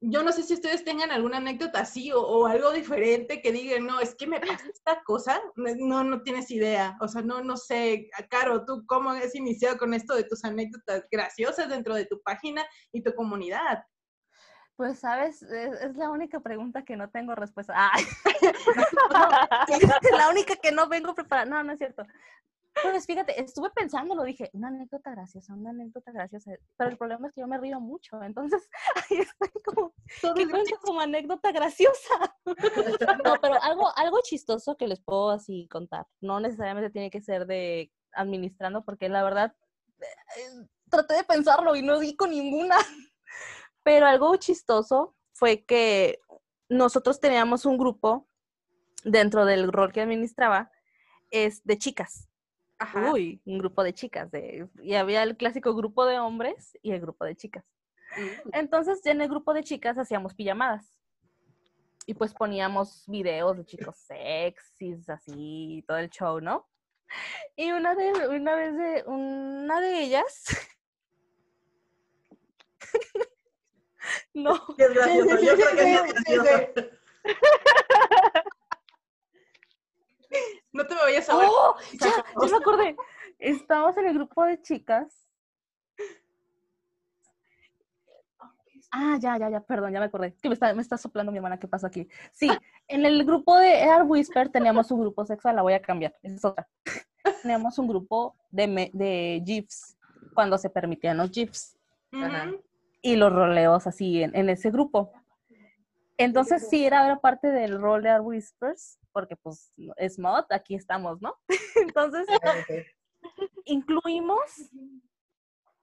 yo 0.00 0.22
no 0.22 0.30
sé 0.30 0.42
si 0.42 0.52
ustedes 0.52 0.84
tengan 0.84 1.10
alguna 1.10 1.38
anécdota 1.38 1.80
así 1.80 2.12
o, 2.12 2.20
o 2.20 2.46
algo 2.46 2.70
diferente 2.70 3.40
que 3.40 3.52
digan, 3.52 3.86
no, 3.86 3.98
es 4.00 4.14
que 4.14 4.26
me 4.26 4.40
pasa 4.40 4.66
esta 4.72 5.02
cosa, 5.04 5.40
no, 5.56 6.04
no 6.04 6.22
tienes 6.22 6.50
idea, 6.50 6.96
o 7.00 7.08
sea, 7.08 7.22
no, 7.22 7.42
no 7.42 7.56
sé, 7.56 8.10
Caro, 8.28 8.64
tú 8.66 8.84
cómo 8.86 9.10
has 9.10 9.34
iniciado 9.34 9.78
con 9.78 9.94
esto 9.94 10.14
de 10.14 10.24
tus 10.24 10.44
anécdotas 10.44 11.06
graciosas 11.10 11.68
dentro 11.68 11.94
de 11.94 12.04
tu 12.06 12.20
página 12.22 12.64
y 12.92 13.02
tu 13.02 13.14
comunidad. 13.14 13.82
Pues, 14.76 14.98
¿sabes? 14.98 15.42
Es, 15.42 15.80
es 15.80 15.96
la 15.96 16.10
única 16.10 16.40
pregunta 16.40 16.84
que 16.84 16.96
no 16.96 17.08
tengo 17.08 17.34
respuesta. 17.34 17.74
Ay, 17.92 18.04
la 20.12 20.28
única 20.28 20.56
que 20.56 20.70
no 20.70 20.88
vengo 20.88 21.14
preparada. 21.14 21.48
No, 21.48 21.62
no 21.62 21.72
es 21.72 21.78
cierto. 21.78 22.04
Pues 22.82 23.06
fíjate, 23.06 23.40
estuve 23.40 23.70
pensando, 23.70 24.14
lo 24.14 24.22
dije, 24.22 24.50
una 24.52 24.68
anécdota 24.68 25.10
graciosa, 25.10 25.54
una 25.54 25.70
anécdota 25.70 26.12
graciosa, 26.12 26.52
pero 26.76 26.90
el 26.90 26.98
problema 26.98 27.28
es 27.28 27.34
que 27.34 27.40
yo 27.40 27.46
me 27.46 27.58
río 27.58 27.80
mucho, 27.80 28.22
entonces 28.22 28.68
ahí 29.10 29.18
estoy 29.18 29.62
como, 29.64 29.94
¿qué 30.34 30.48
cuento 30.48 30.78
como 30.82 31.00
anécdota 31.00 31.52
graciosa? 31.52 32.36
No, 33.24 33.34
pero 33.40 33.62
algo, 33.62 33.90
algo 33.96 34.18
chistoso 34.22 34.76
que 34.76 34.86
les 34.86 35.00
puedo 35.00 35.30
así 35.30 35.66
contar, 35.68 36.06
no 36.20 36.38
necesariamente 36.38 36.90
tiene 36.90 37.10
que 37.10 37.22
ser 37.22 37.46
de 37.46 37.90
administrando, 38.12 38.84
porque 38.84 39.08
la 39.08 39.22
verdad, 39.22 39.54
eh, 40.00 40.66
traté 40.90 41.14
de 41.14 41.24
pensarlo 41.24 41.76
y 41.76 41.82
no 41.82 41.98
di 41.98 42.14
con 42.14 42.30
ninguna, 42.30 42.76
pero 43.86 44.04
algo 44.06 44.34
chistoso 44.34 45.14
fue 45.32 45.64
que 45.64 46.18
nosotros 46.68 47.20
teníamos 47.20 47.64
un 47.66 47.78
grupo 47.78 48.28
dentro 49.04 49.44
del 49.44 49.70
rol 49.70 49.92
que 49.92 50.00
administraba, 50.00 50.72
es 51.30 51.62
de 51.62 51.78
chicas. 51.78 52.28
Ajá. 52.80 53.12
Uy, 53.12 53.40
un 53.44 53.58
grupo 53.58 53.84
de 53.84 53.94
chicas. 53.94 54.28
De, 54.32 54.68
y 54.82 54.94
había 54.94 55.22
el 55.22 55.36
clásico 55.36 55.72
grupo 55.72 56.04
de 56.04 56.18
hombres 56.18 56.76
y 56.82 56.90
el 56.90 57.00
grupo 57.00 57.24
de 57.24 57.36
chicas. 57.36 57.64
Mm. 58.16 58.48
Entonces, 58.54 59.06
en 59.06 59.20
el 59.20 59.28
grupo 59.28 59.54
de 59.54 59.62
chicas 59.62 59.96
hacíamos 59.96 60.34
pijamadas. 60.34 60.98
Y 62.06 62.14
pues 62.14 62.34
poníamos 62.34 63.04
videos 63.06 63.56
de 63.56 63.66
chicos 63.66 63.96
sexys, 63.98 65.08
así, 65.08 65.84
todo 65.86 65.98
el 65.98 66.10
show, 66.10 66.40
¿no? 66.40 66.68
Y 67.54 67.70
una 67.70 67.94
de, 67.94 68.26
una 68.30 68.56
vez 68.56 68.76
de, 68.76 69.04
una 69.06 69.80
de 69.80 70.02
ellas. 70.02 70.44
no. 74.34 74.56
Sí, 74.56 74.74
es 74.82 74.94
gracioso. 74.94 75.40
Yo 75.40 75.54
creo 75.54 75.70
que 75.76 75.82
sí 75.82 75.94
es 75.94 76.02
Sí, 76.02 76.14
sí, 76.26 76.34
gracioso. 76.34 76.90
No 80.72 80.86
te 80.86 80.94
me 80.94 81.00
vayas 81.00 81.28
a 81.30 81.36
ver. 81.36 81.48
¡Oh! 81.50 81.74
Ya, 81.94 82.08
ya 82.42 82.48
me 82.50 82.56
acordé. 82.56 82.96
Estábamos 83.38 83.96
en 83.96 84.06
el 84.06 84.14
grupo 84.14 84.44
de 84.44 84.60
chicas. 84.60 85.26
Ah, 88.92 89.18
ya, 89.20 89.36
ya, 89.38 89.50
ya, 89.50 89.60
perdón, 89.60 89.92
ya 89.92 89.98
me 90.00 90.06
acordé. 90.06 90.34
Que 90.40 90.48
me 90.48 90.54
está, 90.54 90.72
me 90.72 90.80
está 90.82 90.96
soplando 90.96 91.32
mi 91.32 91.38
hermana, 91.38 91.58
¿qué 91.58 91.66
pasa 91.66 91.88
aquí? 91.88 92.08
Sí, 92.32 92.50
en 92.88 93.04
el 93.04 93.24
grupo 93.24 93.56
de 93.58 93.80
Air 93.82 94.02
Whisper 94.04 94.48
teníamos 94.48 94.90
un 94.90 95.00
grupo 95.00 95.24
sexual, 95.26 95.56
la 95.56 95.62
voy 95.62 95.72
a 95.74 95.82
cambiar, 95.82 96.14
esa 96.22 96.36
es 96.36 96.44
otra. 96.44 96.68
Teníamos 97.42 97.78
un 97.78 97.88
grupo 97.88 98.36
de, 98.50 98.66
me- 98.68 98.90
de 98.94 99.42
GIFs, 99.44 99.96
cuando 100.34 100.56
se 100.56 100.70
permitían 100.70 101.16
los 101.16 101.30
GIFs. 101.30 101.76
Ujú. 102.12 102.62
Y 103.12 103.16
los 103.16 103.32
roleos 103.32 103.86
así 103.86 104.22
en, 104.22 104.34
en 104.36 104.48
ese 104.48 104.70
grupo. 104.70 105.12
Entonces 106.18 106.68
sí 106.68 106.86
era, 106.86 107.04
era 107.04 107.20
parte 107.20 107.48
del 107.48 107.80
rol 107.80 108.02
de 108.02 108.08
Air 108.08 108.20
Whispers, 108.22 108.98
porque 109.12 109.36
pues 109.36 109.72
es 109.96 110.18
mod, 110.18 110.44
aquí 110.50 110.74
estamos, 110.74 111.20
¿no? 111.20 111.36
Entonces 111.76 112.26
Ah, 112.42 112.54
incluimos, 113.64 114.40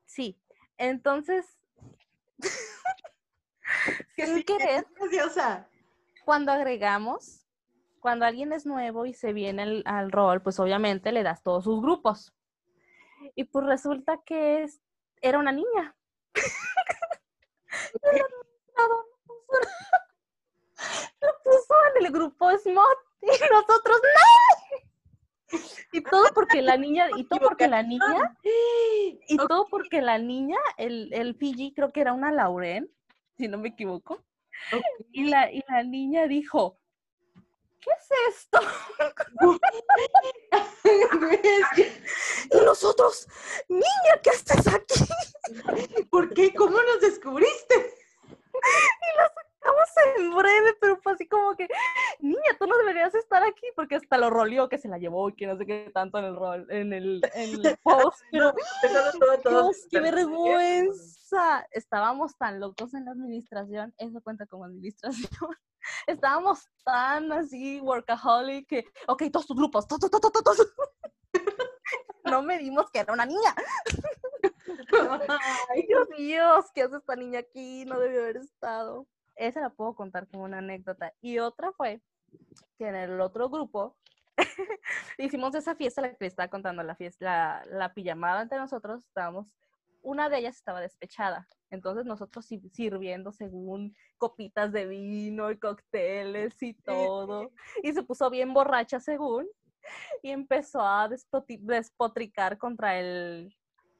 sí, 0.05 0.39
entonces, 0.77 1.45
Que 4.15 4.25
sin 4.25 4.35
sí, 4.37 4.43
que 4.43 4.57
querer, 4.57 4.85
graciosa. 4.95 5.67
cuando 6.25 6.51
agregamos, 6.51 7.47
cuando 7.99 8.25
alguien 8.25 8.51
es 8.53 8.65
nuevo 8.65 9.05
y 9.05 9.13
se 9.13 9.33
viene 9.33 9.61
al, 9.63 9.83
al 9.85 10.11
rol, 10.11 10.41
pues 10.41 10.59
obviamente 10.59 11.11
le 11.11 11.23
das 11.23 11.41
todos 11.43 11.63
sus 11.63 11.81
grupos. 11.81 12.33
Y 13.35 13.45
pues 13.45 13.65
resulta 13.65 14.19
que 14.25 14.63
es, 14.63 14.81
era 15.21 15.39
una 15.39 15.51
niña. 15.51 15.95
Y 16.35 16.43
el 16.45 17.01
administrador 17.03 17.62
puso- 17.62 17.62
Lo 21.21 21.29
puso 21.43 21.75
en 21.95 22.05
el 22.05 22.11
grupo 22.11 22.51
SMOT 22.57 22.97
y 23.21 23.27
nosotros 23.51 24.01
no. 24.01 25.59
Y 25.91 26.01
todo 26.01 26.25
porque 26.33 26.61
la 26.61 26.77
niña, 26.77 27.07
y 27.15 27.25
todo 27.25 27.39
porque 27.41 27.67
la 27.67 27.83
niña, 27.83 28.37
y 29.27 29.37
todo 29.37 29.67
porque 29.69 30.01
la 30.01 30.17
niña, 30.17 30.57
el, 30.77 31.13
el 31.13 31.35
PG 31.35 31.73
creo 31.75 31.91
que 31.91 32.01
era 32.01 32.13
una 32.13 32.31
Lauren, 32.31 32.89
si 33.37 33.47
no 33.47 33.59
me 33.59 33.69
equivoco. 33.69 34.23
Y 35.11 35.25
la, 35.25 35.51
y 35.51 35.63
la 35.67 35.83
niña 35.83 36.27
dijo, 36.27 36.79
¿qué 37.83 37.91
es 37.91 38.35
esto? 38.35 38.59
Y 42.51 42.57
nosotros, 42.65 43.27
niña, 43.67 44.21
¿qué 44.21 44.29
haces 44.31 44.67
aquí? 44.67 45.05
¿Por 46.09 46.33
qué? 46.33 46.53
¿Cómo 46.53 46.77
nos 46.81 46.99
descubriste? 47.01 47.95
Estamos 49.55 49.89
en 50.17 50.35
breve, 50.35 50.75
pero 50.79 50.97
fue 50.97 51.13
así 51.13 51.27
como 51.27 51.55
que, 51.55 51.67
niña, 52.19 52.57
tú 52.59 52.67
no 52.67 52.77
deberías 52.77 53.15
estar 53.15 53.41
aquí, 53.43 53.65
porque 53.75 53.95
hasta 53.95 54.17
lo 54.17 54.29
roleó 54.29 54.67
que 54.67 54.77
se 54.77 54.89
la 54.89 54.97
llevó 54.97 55.29
y 55.29 55.35
que 55.35 55.47
no 55.47 55.57
sé 55.57 55.65
qué 55.65 55.89
tanto 55.93 56.19
en 56.19 56.25
el 56.25 56.35
rol, 56.35 56.67
en 56.69 56.91
el, 56.93 57.21
en 57.33 57.65
el 57.65 57.77
post, 57.83 58.19
pero 58.31 58.53
todo, 59.19 59.37
todo 59.41 59.63
Dios, 59.63 59.87
qué 59.89 60.01
vergüenza. 60.01 61.65
Estábamos 61.71 62.37
tan 62.37 62.59
locos 62.59 62.93
en 62.93 63.05
la 63.05 63.11
administración, 63.11 63.93
eso 63.97 64.21
cuenta 64.21 64.45
como 64.45 64.65
administración. 64.65 65.55
Estábamos 66.07 66.69
tan 66.83 67.31
así, 67.31 67.79
workaholic, 67.81 68.67
que, 68.67 68.85
ok, 69.07 69.23
todos 69.31 69.47
tus 69.47 69.57
grupos, 69.57 69.87
to, 69.87 69.97
to, 69.97 70.09
to, 70.09 70.19
to, 70.19 70.31
to, 70.31 70.41
to. 70.41 70.63
No 72.25 72.41
me 72.41 72.57
dimos 72.57 72.89
que 72.89 72.99
era 72.99 73.13
una 73.13 73.25
niña. 73.25 73.53
Ay, 75.69 75.85
Dios 75.87 76.07
mío, 76.17 76.65
¿qué 76.73 76.83
hace 76.83 76.97
esta 76.97 77.15
niña 77.15 77.39
aquí? 77.39 77.85
No 77.85 77.99
debió 77.99 78.21
haber 78.21 78.37
estado. 78.37 79.07
Esa 79.35 79.61
la 79.61 79.69
puedo 79.69 79.95
contar 79.95 80.27
como 80.27 80.43
una 80.43 80.59
anécdota. 80.59 81.13
Y 81.21 81.39
otra 81.39 81.71
fue 81.73 82.01
que 82.77 82.87
en 82.87 82.95
el 82.95 83.19
otro 83.19 83.49
grupo 83.49 83.97
hicimos 85.17 85.53
esa 85.55 85.75
fiesta, 85.75 86.01
la 86.01 86.11
que 86.11 86.17
le 86.21 86.27
estaba 86.27 86.49
contando, 86.49 86.83
la 86.83 86.95
fiesta, 86.95 87.25
la, 87.25 87.65
la 87.69 87.93
pijamada 87.93 88.41
entre 88.41 88.57
nosotros, 88.57 89.03
estábamos, 89.05 89.53
una 90.03 90.29
de 90.29 90.37
ellas 90.37 90.55
estaba 90.55 90.79
despechada. 90.81 91.47
Entonces 91.71 92.05
nosotros 92.05 92.45
sir- 92.45 92.69
sirviendo 92.71 93.31
según 93.31 93.95
copitas 94.17 94.71
de 94.71 94.85
vino 94.85 95.49
y 95.49 95.57
cócteles 95.57 96.61
y 96.61 96.73
todo. 96.75 97.51
Y 97.81 97.93
se 97.93 98.03
puso 98.03 98.29
bien 98.29 98.53
borracha 98.53 98.99
según. 98.99 99.47
Y 100.21 100.29
empezó 100.31 100.81
a 100.81 101.09
despotricar 101.09 102.57
contra 102.57 102.99
el, 102.99 103.57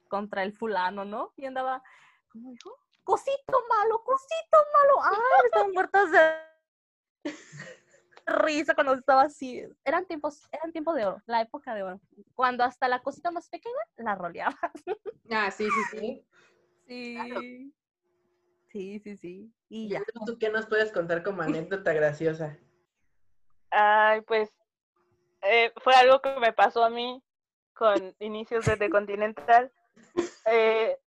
contra 0.08 0.42
el 0.44 0.52
fulano, 0.52 1.04
¿no? 1.04 1.32
Y 1.36 1.44
andaba, 1.46 1.82
¿cómo 2.28 2.52
dijo? 2.52 2.74
Cosito 3.02 3.58
malo, 3.68 4.02
cosito 4.02 4.58
malo. 4.72 4.94
Ay, 5.02 5.44
estaban 5.46 5.72
muertas 5.72 6.10
de 6.12 7.34
risa 8.26 8.74
cuando 8.74 8.94
estaba 8.94 9.22
así. 9.22 9.62
Eran 9.84 10.06
tiempos, 10.06 10.48
eran 10.52 10.72
tiempos 10.72 10.94
de 10.96 11.06
oro, 11.06 11.22
la 11.26 11.40
época 11.42 11.74
de 11.74 11.82
oro. 11.82 12.00
Cuando 12.34 12.64
hasta 12.64 12.88
la 12.88 13.00
cosita 13.00 13.30
más 13.30 13.48
pequeña 13.48 13.74
la 13.96 14.14
roleaba. 14.14 14.58
Ah, 15.30 15.50
sí, 15.50 15.66
sí, 15.70 15.98
sí. 15.98 16.26
Sí. 16.86 17.74
Sí, 18.68 18.98
sí, 18.98 19.16
sí. 19.16 19.54
Y 19.68 19.88
ya. 19.88 20.00
Yael, 20.00 20.26
¿Tú 20.26 20.38
qué 20.38 20.50
nos 20.50 20.66
puedes 20.66 20.92
contar 20.92 21.22
como 21.22 21.42
anécdota 21.42 21.92
graciosa? 21.92 22.58
Ay, 23.70 24.20
pues 24.22 24.50
eh, 25.42 25.72
fue 25.76 25.94
algo 25.94 26.20
que 26.20 26.38
me 26.40 26.52
pasó 26.52 26.84
a 26.84 26.90
mí 26.90 27.22
con 27.74 28.14
inicios 28.18 28.64
de 28.64 28.76
The 28.76 28.90
Continental. 28.90 29.72
Eh, 30.46 30.98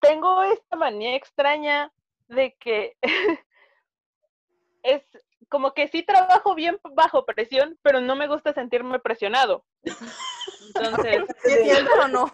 tengo 0.00 0.42
esta 0.42 0.76
manía 0.76 1.16
extraña 1.16 1.92
de 2.28 2.54
que 2.54 2.96
es 4.82 5.02
como 5.48 5.72
que 5.72 5.88
sí 5.88 6.02
trabajo 6.02 6.54
bien 6.54 6.78
bajo 6.94 7.24
presión, 7.24 7.78
pero 7.82 8.00
no 8.00 8.16
me 8.16 8.28
gusta 8.28 8.52
sentirme 8.52 8.98
presionado. 8.98 9.64
Entonces, 10.68 11.24
Sí, 11.44 11.56
pero 11.86 12.08
no. 12.08 12.24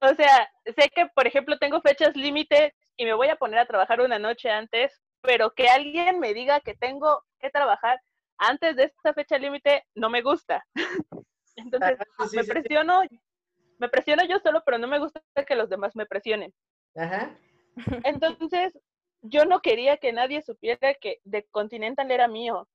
o 0.00 0.14
sea, 0.14 0.50
sé 0.64 0.90
que, 0.94 1.06
por 1.14 1.26
ejemplo, 1.26 1.58
tengo 1.58 1.80
fechas 1.80 2.16
límite 2.16 2.74
y 2.96 3.04
me 3.04 3.14
voy 3.14 3.28
a 3.28 3.36
poner 3.36 3.60
a 3.60 3.66
trabajar 3.66 4.00
una 4.00 4.18
noche 4.18 4.50
antes, 4.50 5.00
pero 5.20 5.52
que 5.52 5.68
alguien 5.68 6.20
me 6.20 6.34
diga 6.34 6.60
que 6.60 6.74
tengo 6.74 7.22
que 7.38 7.50
trabajar 7.50 8.00
antes 8.38 8.76
de 8.76 8.84
esta 8.84 9.14
fecha 9.14 9.38
límite 9.38 9.84
no 9.94 10.10
me 10.10 10.22
gusta. 10.22 10.64
Entonces, 11.56 11.98
Ajá, 12.00 12.28
sí, 12.28 12.36
me 12.36 12.42
sí, 12.42 12.46
sí. 12.48 12.52
presiono, 12.52 13.02
me 13.78 13.88
presiono 13.88 14.24
yo 14.24 14.38
solo, 14.40 14.62
pero 14.64 14.78
no 14.78 14.88
me 14.88 14.98
gusta 14.98 15.22
que 15.46 15.54
los 15.54 15.68
demás 15.68 15.94
me 15.94 16.06
presionen. 16.06 16.52
Ajá. 16.96 17.36
Entonces, 18.04 18.78
yo 19.24 19.46
no 19.46 19.60
quería 19.60 19.96
que 19.96 20.12
nadie 20.12 20.42
supiera 20.42 20.94
que 20.94 21.20
The 21.28 21.44
Continental 21.50 22.10
era 22.10 22.28
mío. 22.28 22.68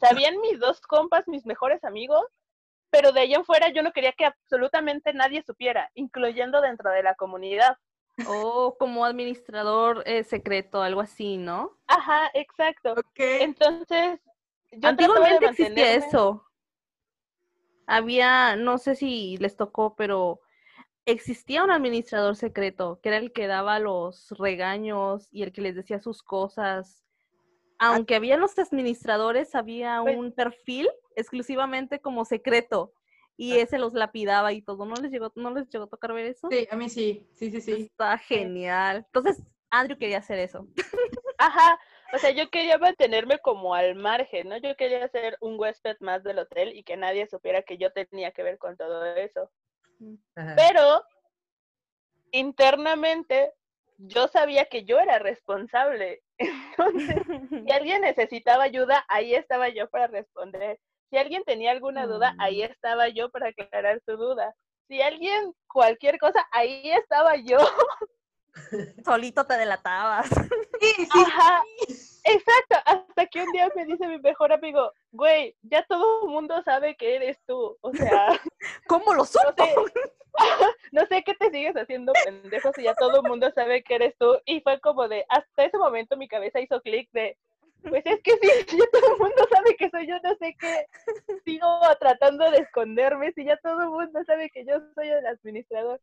Sabían 0.00 0.40
mis 0.40 0.58
dos 0.58 0.80
compas, 0.80 1.28
mis 1.28 1.44
mejores 1.44 1.84
amigos, 1.84 2.24
pero 2.90 3.12
de 3.12 3.20
ahí 3.20 3.34
en 3.34 3.44
fuera 3.44 3.68
yo 3.70 3.82
no 3.82 3.92
quería 3.92 4.12
que 4.12 4.24
absolutamente 4.24 5.12
nadie 5.12 5.42
supiera, 5.42 5.90
incluyendo 5.94 6.60
dentro 6.60 6.90
de 6.90 7.02
la 7.02 7.14
comunidad. 7.14 7.76
O 8.26 8.76
como 8.78 9.04
administrador 9.04 10.02
eh, 10.06 10.24
secreto, 10.24 10.82
algo 10.82 11.00
así, 11.00 11.36
¿no? 11.36 11.78
Ajá, 11.86 12.30
exacto. 12.34 12.94
Entonces, 13.16 14.20
yo 14.70 14.80
de 14.80 14.88
Antiguamente 14.88 15.46
existía 15.46 15.94
eso. 15.94 16.46
Había, 17.86 18.56
no 18.56 18.78
sé 18.78 18.94
si 18.94 19.36
les 19.38 19.56
tocó, 19.56 19.94
pero 19.94 20.40
existía 21.06 21.64
un 21.64 21.70
administrador 21.70 22.36
secreto, 22.36 23.00
que 23.02 23.08
era 23.08 23.18
el 23.18 23.32
que 23.32 23.46
daba 23.46 23.78
los 23.78 24.30
regaños 24.38 25.28
y 25.32 25.42
el 25.42 25.52
que 25.52 25.60
les 25.62 25.74
decía 25.74 25.98
sus 26.00 26.22
cosas. 26.22 27.04
Aunque 27.78 28.14
había 28.14 28.36
los 28.36 28.56
administradores, 28.58 29.54
había 29.54 30.00
Pues- 30.02 30.16
un 30.16 30.32
perfil 30.32 30.88
exclusivamente 31.16 32.00
como 32.00 32.24
secreto. 32.24 32.92
y 33.38 33.56
ese 33.56 33.78
los 33.78 33.94
lapidaba 33.94 34.52
y 34.52 34.60
todo. 34.62 34.84
¿No 34.84 34.94
les 34.96 35.10
llegó, 35.10 35.32
no 35.34 35.50
les 35.52 35.68
llegó 35.70 35.84
a 35.86 35.88
tocar 35.88 36.12
ver 36.12 36.26
eso? 36.26 36.48
Sí, 36.50 36.68
a 36.70 36.76
mí 36.76 36.88
sí, 36.90 37.26
sí, 37.32 37.50
sí, 37.50 37.60
sí. 37.62 37.72
Está 37.90 38.16
genial. 38.18 38.98
Entonces, 39.06 39.42
Andrew 39.70 39.98
quería 39.98 40.18
hacer 40.18 40.38
eso. 40.38 40.68
Ajá, 41.38 41.76
o 42.12 42.18
sea, 42.18 42.30
yo 42.30 42.50
quería 42.50 42.78
mantenerme 42.78 43.38
como 43.40 43.74
al 43.74 43.96
margen, 43.96 44.50
¿no? 44.50 44.58
Yo 44.58 44.76
quería 44.76 45.08
ser 45.08 45.38
un 45.40 45.58
huésped 45.58 45.96
más 46.00 46.22
del 46.22 46.38
hotel 46.38 46.76
y 46.76 46.84
que 46.84 46.96
nadie 46.96 47.26
supiera 47.26 47.62
que 47.62 47.78
yo 47.78 47.90
tenía 47.90 48.30
que 48.32 48.42
ver 48.44 48.58
con 48.58 48.76
todo 48.76 49.04
eso. 49.16 49.50
Ajá. 50.34 50.54
Pero 50.56 51.04
internamente 52.32 53.52
yo 53.98 54.28
sabía 54.28 54.64
que 54.66 54.84
yo 54.84 54.98
era 54.98 55.18
responsable. 55.18 56.22
Entonces, 56.38 57.22
si 57.64 57.70
alguien 57.72 58.00
necesitaba 58.00 58.64
ayuda, 58.64 59.04
ahí 59.08 59.34
estaba 59.34 59.68
yo 59.68 59.88
para 59.88 60.06
responder. 60.08 60.78
Si 61.10 61.18
alguien 61.18 61.44
tenía 61.44 61.72
alguna 61.72 62.06
duda, 62.06 62.34
ahí 62.38 62.62
estaba 62.62 63.08
yo 63.08 63.30
para 63.30 63.48
aclarar 63.48 64.00
su 64.06 64.16
duda. 64.16 64.54
Si 64.88 65.02
alguien, 65.02 65.52
cualquier 65.66 66.18
cosa, 66.18 66.46
ahí 66.52 66.90
estaba 66.90 67.36
yo. 67.36 67.58
Solito 69.04 69.44
te 69.44 69.58
delatabas. 69.58 70.26
Sí, 70.80 70.94
sí. 70.96 71.22
Ajá, 71.26 71.62
exacto. 72.24 72.76
Hasta 72.84 73.26
que 73.26 73.42
un 73.42 73.52
día 73.52 73.68
me 73.74 73.84
dice 73.84 74.06
mi 74.06 74.18
mejor 74.18 74.52
amigo, 74.52 74.92
güey, 75.12 75.56
ya 75.62 75.84
todo 75.86 76.24
el 76.24 76.30
mundo 76.30 76.62
sabe 76.62 76.96
que 76.96 77.16
eres 77.16 77.38
tú. 77.46 77.76
O 77.80 77.92
sea, 77.92 78.28
¿Cómo 78.88 79.12
lo 79.12 79.18
no 79.18 79.24
supo? 79.24 79.54
sé, 79.56 79.74
no 80.92 81.06
sé 81.06 81.22
qué 81.24 81.34
te 81.34 81.50
sigues 81.50 81.76
haciendo 81.76 82.12
pendejo 82.24 82.72
si 82.74 82.84
ya 82.84 82.94
todo 82.94 83.20
el 83.22 83.28
mundo 83.28 83.50
sabe 83.54 83.82
que 83.82 83.96
eres 83.96 84.14
tú. 84.18 84.38
Y 84.46 84.60
fue 84.60 84.80
como 84.80 85.08
de, 85.08 85.24
hasta 85.28 85.64
ese 85.64 85.78
momento 85.78 86.16
mi 86.16 86.28
cabeza 86.28 86.60
hizo 86.60 86.80
clic 86.80 87.10
de, 87.12 87.36
pues 87.88 88.02
es 88.06 88.20
que 88.22 88.32
sí, 88.32 88.76
ya 88.78 88.84
todo 88.92 89.12
el 89.12 89.18
mundo 89.18 89.46
sabe 89.50 89.76
que 89.76 89.90
soy 89.90 90.06
yo, 90.06 90.14
no 90.22 90.34
sé 90.36 90.56
qué. 90.58 90.86
Sigo 91.44 91.66
tratando 91.98 92.50
de 92.50 92.58
esconderme 92.58 93.32
si 93.32 93.44
ya 93.44 93.56
todo 93.58 93.82
el 93.82 93.88
mundo 93.88 94.20
sabe 94.24 94.50
que 94.50 94.64
yo 94.64 94.74
soy 94.94 95.08
el 95.08 95.26
administrador. 95.26 96.00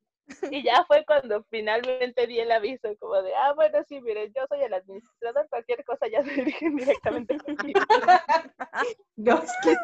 Y 0.51 0.63
ya 0.63 0.85
fue 0.85 1.03
cuando 1.05 1.43
finalmente 1.49 2.27
di 2.27 2.39
el 2.39 2.51
aviso, 2.51 2.89
como 2.99 3.21
de, 3.21 3.33
ah, 3.35 3.53
bueno, 3.53 3.79
sí, 3.87 4.01
miren, 4.01 4.31
yo 4.35 4.45
soy 4.47 4.61
el 4.61 4.73
administrador, 4.73 5.47
cualquier 5.49 5.83
cosa 5.83 6.07
ya 6.07 6.23
se 6.23 6.31
dirigen 6.31 6.75
directamente 6.75 7.37
conmigo. 7.37 7.79
Que 9.23 9.31
sí. 9.31 9.75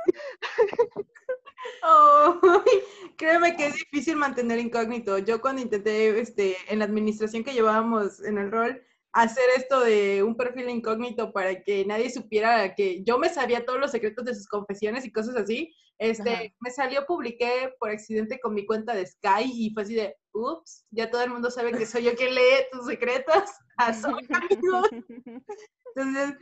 Ay, 1.81 2.83
créeme 3.17 3.55
que 3.55 3.67
es 3.67 3.73
difícil 3.73 4.15
mantener 4.15 4.59
incógnito. 4.59 5.17
Yo 5.17 5.41
cuando 5.41 5.61
intenté, 5.61 6.19
este, 6.19 6.55
en 6.69 6.79
la 6.79 6.85
administración 6.85 7.43
que 7.43 7.53
llevábamos 7.53 8.23
en 8.23 8.37
el 8.37 8.51
rol, 8.51 8.81
hacer 9.15 9.45
esto 9.55 9.79
de 9.79 10.21
un 10.23 10.35
perfil 10.35 10.69
incógnito 10.69 11.31
para 11.31 11.63
que 11.63 11.85
nadie 11.85 12.09
supiera 12.09 12.75
que 12.75 13.01
yo 13.05 13.17
me 13.17 13.29
sabía 13.29 13.65
todos 13.65 13.79
los 13.79 13.91
secretos 13.91 14.25
de 14.25 14.35
sus 14.35 14.45
confesiones 14.45 15.05
y 15.05 15.11
cosas 15.11 15.37
así, 15.37 15.73
este, 15.97 16.29
Ajá. 16.29 16.43
me 16.59 16.69
salió, 16.69 17.05
publiqué 17.05 17.73
por 17.79 17.91
accidente 17.91 18.41
con 18.41 18.53
mi 18.53 18.65
cuenta 18.65 18.93
de 18.93 19.07
Sky 19.07 19.45
y 19.45 19.73
fue 19.73 19.83
así 19.83 19.95
de, 19.95 20.17
ups, 20.33 20.85
ya 20.91 21.09
todo 21.09 21.23
el 21.23 21.29
mundo 21.29 21.49
sabe 21.49 21.71
que 21.71 21.85
soy 21.85 22.03
yo 22.03 22.13
quien 22.15 22.35
lee 22.35 22.67
tus 22.73 22.87
secretos. 22.87 23.43
Entonces, 25.95 26.35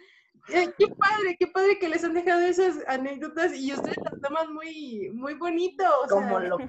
eh, 0.49 0.73
qué 0.77 0.87
padre, 0.87 1.37
qué 1.39 1.47
padre 1.47 1.79
que 1.79 1.87
les 1.87 2.03
han 2.03 2.13
dejado 2.13 2.41
esas 2.41 2.75
anécdotas 2.87 3.53
y 3.55 3.73
ustedes 3.73 3.97
las 4.03 4.19
toman 4.21 4.53
muy, 4.53 5.09
muy 5.13 5.35
bonito. 5.35 5.83
o 6.03 6.07
sea, 6.07 6.17
Como 6.21 6.39
lo 6.39 6.57
que 6.57 6.67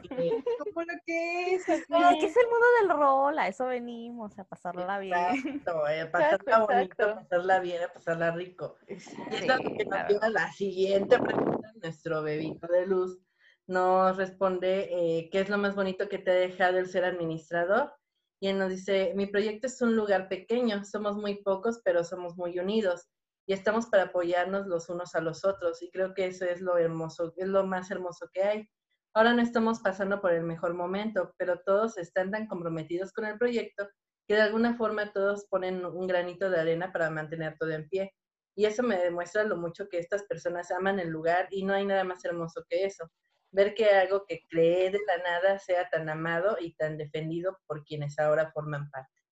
como 0.58 0.82
lo 0.82 0.94
que 1.04 1.54
es. 1.54 1.68
así. 1.68 1.82
Pues, 1.88 2.16
¿Qué 2.20 2.26
es 2.26 2.36
el 2.36 2.46
mundo 2.46 2.66
del 2.80 2.88
rol? 2.90 3.38
A 3.38 3.48
eso 3.48 3.66
venimos, 3.66 4.38
a 4.38 4.44
pasarla 4.44 4.98
bien. 5.00 5.14
Exacto, 5.14 5.88
eh, 5.88 6.06
pasarla 6.12 6.36
Exacto, 6.36 6.66
bonito, 6.66 6.92
exacto. 6.92 7.14
pasarla 7.20 7.58
bien, 7.60 7.82
a 7.82 7.92
pasarla 7.92 8.30
rico. 8.30 8.76
Y 8.88 8.94
es 8.94 9.46
lo 9.46 9.56
que 9.58 9.84
nos 9.84 9.84
claro. 9.88 10.08
lleva 10.08 10.26
a 10.26 10.30
la 10.30 10.52
siguiente 10.52 11.18
pregunta. 11.18 11.72
Nuestro 11.82 12.22
bebito 12.22 12.68
de 12.68 12.86
luz 12.86 13.18
nos 13.66 14.16
responde 14.16 14.88
eh, 14.92 15.28
qué 15.32 15.40
es 15.40 15.48
lo 15.48 15.58
más 15.58 15.74
bonito 15.74 16.08
que 16.08 16.18
te 16.18 16.30
ha 16.30 16.34
dejado 16.34 16.78
el 16.78 16.88
ser 16.88 17.04
administrador. 17.04 17.92
Y 18.38 18.48
él 18.48 18.58
nos 18.58 18.70
dice, 18.70 19.12
mi 19.16 19.26
proyecto 19.26 19.66
es 19.66 19.80
un 19.80 19.96
lugar 19.96 20.28
pequeño, 20.28 20.84
somos 20.84 21.16
muy 21.16 21.42
pocos, 21.42 21.80
pero 21.84 22.04
somos 22.04 22.36
muy 22.36 22.58
unidos 22.58 23.08
y 23.46 23.52
estamos 23.52 23.86
para 23.86 24.04
apoyarnos 24.04 24.66
los 24.66 24.88
unos 24.88 25.14
a 25.14 25.20
los 25.20 25.44
otros. 25.44 25.82
Y 25.82 25.90
creo 25.90 26.14
que 26.14 26.26
eso 26.26 26.44
es 26.44 26.60
lo 26.60 26.78
hermoso, 26.78 27.32
es 27.36 27.48
lo 27.48 27.66
más 27.66 27.90
hermoso 27.90 28.28
que 28.32 28.42
hay. 28.42 28.68
Ahora 29.14 29.34
no 29.34 29.42
estamos 29.42 29.80
pasando 29.80 30.20
por 30.20 30.32
el 30.32 30.44
mejor 30.44 30.74
momento, 30.74 31.34
pero 31.38 31.60
todos 31.60 31.98
están 31.98 32.30
tan 32.30 32.46
comprometidos 32.46 33.12
con 33.12 33.26
el 33.26 33.38
proyecto 33.38 33.88
que 34.26 34.34
de 34.34 34.42
alguna 34.42 34.76
forma 34.76 35.12
todos 35.12 35.46
ponen 35.46 35.84
un 35.84 36.06
granito 36.06 36.50
de 36.50 36.60
arena 36.60 36.92
para 36.92 37.10
mantener 37.10 37.56
todo 37.58 37.70
en 37.70 37.88
pie. 37.88 38.12
Y 38.56 38.66
eso 38.66 38.82
me 38.82 38.96
demuestra 38.98 39.44
lo 39.44 39.56
mucho 39.56 39.88
que 39.88 39.98
estas 39.98 40.24
personas 40.24 40.70
aman 40.70 40.98
el 40.98 41.10
lugar 41.10 41.48
y 41.50 41.64
no 41.64 41.74
hay 41.74 41.84
nada 41.84 42.04
más 42.04 42.24
hermoso 42.24 42.64
que 42.68 42.84
eso. 42.84 43.10
Ver 43.50 43.74
que 43.74 43.86
algo 43.86 44.24
que 44.26 44.40
cree 44.48 44.90
de 44.90 45.00
la 45.06 45.18
nada 45.18 45.58
sea 45.58 45.88
tan 45.90 46.08
amado 46.08 46.56
y 46.60 46.74
tan 46.74 46.96
defendido 46.96 47.58
por 47.66 47.84
quienes 47.84 48.18
ahora 48.18 48.50
forman 48.52 48.90
parte. 48.90 49.23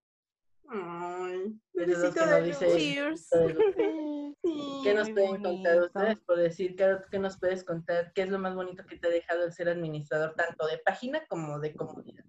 Ay, 0.75 1.61
besito 1.75 2.13
que 2.15 2.21
de 2.27 2.41
nos 2.41 2.49
luz. 2.49 2.59
Cheers. 2.59 3.29
Sí. 4.43 4.81
¿Qué 4.83 4.95
nos 4.95 5.11
muy 5.11 5.15
pueden 5.15 5.43
contar 5.43 5.83
ustedes? 5.83 6.21
Por 6.21 6.39
decir, 6.39 6.75
Carol, 6.77 7.05
¿qué 7.11 7.19
nos 7.19 7.39
puedes 7.39 7.63
contar? 7.63 8.13
¿Qué 8.15 8.23
es 8.23 8.31
lo 8.31 8.39
más 8.39 8.55
bonito 8.55 8.85
que 8.87 8.97
te 8.97 9.07
ha 9.07 9.11
dejado 9.11 9.45
el 9.45 9.53
ser 9.53 9.69
administrador, 9.69 10.35
tanto 10.35 10.67
de 10.67 10.79
página 10.79 11.25
como 11.29 11.61
de 11.61 11.75
comunidad? 11.75 12.25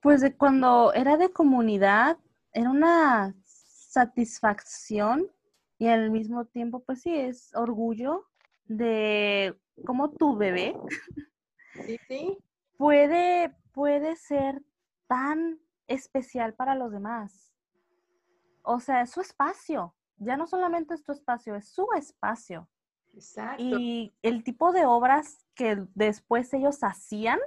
Pues 0.00 0.20
de 0.20 0.36
cuando 0.36 0.92
era 0.92 1.16
de 1.16 1.32
comunidad, 1.32 2.18
era 2.52 2.70
una 2.70 3.34
satisfacción 3.44 5.30
y 5.78 5.88
al 5.88 6.10
mismo 6.10 6.44
tiempo, 6.44 6.80
pues 6.84 7.00
sí, 7.02 7.14
es 7.14 7.54
orgullo 7.54 8.26
de 8.66 9.58
cómo 9.86 10.10
tu 10.10 10.36
bebé 10.36 10.76
Sí, 11.86 11.98
sí. 12.06 12.38
puede, 12.76 13.54
puede 13.72 14.16
ser 14.16 14.62
tan 15.06 15.58
especial 15.92 16.54
para 16.54 16.74
los 16.74 16.92
demás. 16.92 17.52
O 18.62 18.80
sea, 18.80 19.02
es 19.02 19.10
su 19.10 19.20
espacio. 19.20 19.94
Ya 20.18 20.36
no 20.36 20.46
solamente 20.46 20.94
es 20.94 21.02
tu 21.02 21.12
espacio, 21.12 21.56
es 21.56 21.68
su 21.68 21.86
espacio. 21.96 22.68
Exacto. 23.14 23.62
Y 23.62 24.14
el 24.22 24.44
tipo 24.44 24.72
de 24.72 24.86
obras 24.86 25.44
que 25.54 25.86
después 25.94 26.52
ellos 26.54 26.82
hacían 26.82 27.38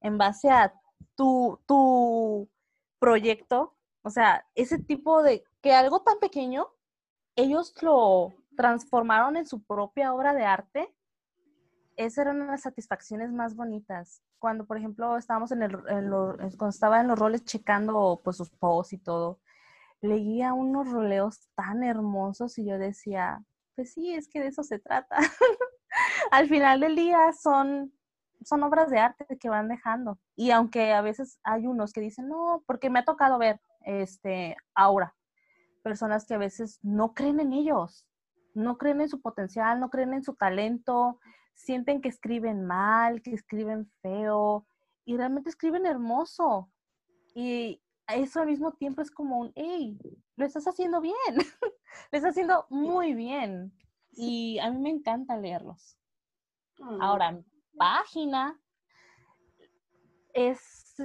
en 0.00 0.16
base 0.16 0.50
a 0.50 0.72
tu, 1.14 1.60
tu 1.66 2.48
proyecto, 2.98 3.76
o 4.02 4.10
sea, 4.10 4.46
ese 4.54 4.78
tipo 4.78 5.22
de, 5.22 5.44
que 5.60 5.72
algo 5.72 6.02
tan 6.02 6.18
pequeño, 6.18 6.68
ellos 7.36 7.74
lo 7.82 8.32
transformaron 8.56 9.36
en 9.36 9.46
su 9.46 9.62
propia 9.62 10.14
obra 10.14 10.32
de 10.34 10.44
arte, 10.44 10.94
esa 11.96 12.22
era 12.22 12.30
una 12.30 12.46
de 12.46 12.50
las 12.52 12.62
satisfacciones 12.62 13.30
más 13.32 13.54
bonitas. 13.54 14.22
Cuando, 14.40 14.66
por 14.66 14.78
ejemplo, 14.78 15.18
estábamos 15.18 15.52
en 15.52 15.62
el, 15.64 15.78
en 15.88 16.10
lo- 16.10 16.36
cuando 16.38 16.70
estaba 16.70 17.00
en 17.02 17.08
los 17.08 17.18
roles 17.20 17.44
checando 17.46 18.22
pues 18.24 18.38
sus 18.38 18.50
posts 18.50 18.94
y 18.94 18.98
todo, 18.98 19.40
leía 20.02 20.54
unos 20.54 20.90
roleos 20.90 21.48
tan 21.56 21.84
hermosos 21.84 22.58
y 22.58 22.66
yo 22.66 22.78
decía, 22.78 23.44
pues 23.76 23.92
sí, 23.94 24.14
es 24.14 24.28
que 24.28 24.40
de 24.40 24.48
eso 24.48 24.62
se 24.64 24.78
trata. 24.80 25.16
Al 26.30 26.48
final 26.48 26.80
del 26.80 26.96
día 26.96 27.32
son, 27.32 27.92
son 28.44 28.62
obras 28.62 28.90
de 28.90 28.98
arte 28.98 29.26
que 29.38 29.48
van 29.48 29.68
dejando. 29.68 30.18
Y 30.36 30.50
aunque 30.50 30.92
a 30.92 31.02
veces 31.02 31.38
hay 31.42 31.66
unos 31.66 31.92
que 31.92 32.00
dicen, 32.00 32.28
no, 32.28 32.62
porque 32.66 32.90
me 32.90 33.00
ha 33.00 33.04
tocado 33.04 33.38
ver 33.38 33.60
este, 33.82 34.56
ahora, 34.74 35.14
personas 35.82 36.26
que 36.26 36.34
a 36.34 36.38
veces 36.38 36.78
no 36.82 37.14
creen 37.14 37.40
en 37.40 37.52
ellos, 37.52 38.06
no 38.54 38.78
creen 38.78 39.00
en 39.02 39.08
su 39.08 39.20
potencial, 39.20 39.80
no 39.80 39.90
creen 39.90 40.14
en 40.14 40.22
su 40.24 40.34
talento, 40.34 41.20
sienten 41.60 42.00
que 42.00 42.08
escriben 42.08 42.66
mal, 42.66 43.22
que 43.22 43.32
escriben 43.32 43.90
feo, 44.02 44.66
y 45.04 45.16
realmente 45.16 45.50
escriben 45.50 45.86
hermoso. 45.86 46.70
Y 47.34 47.82
eso 48.08 48.40
al 48.40 48.46
mismo 48.46 48.72
tiempo 48.72 49.02
es 49.02 49.10
como 49.10 49.38
un, 49.38 49.52
hey, 49.54 49.98
lo 50.36 50.44
estás 50.44 50.66
haciendo 50.66 51.00
bien, 51.00 51.14
lo 51.62 52.16
estás 52.16 52.30
haciendo 52.30 52.66
muy 52.70 53.14
bien. 53.14 53.72
Y 54.12 54.58
a 54.58 54.70
mí 54.70 54.78
me 54.78 54.90
encanta 54.90 55.36
leerlos. 55.36 55.96
Mm. 56.78 57.00
Ahora, 57.00 57.40
página 57.76 58.60
es 60.32 60.96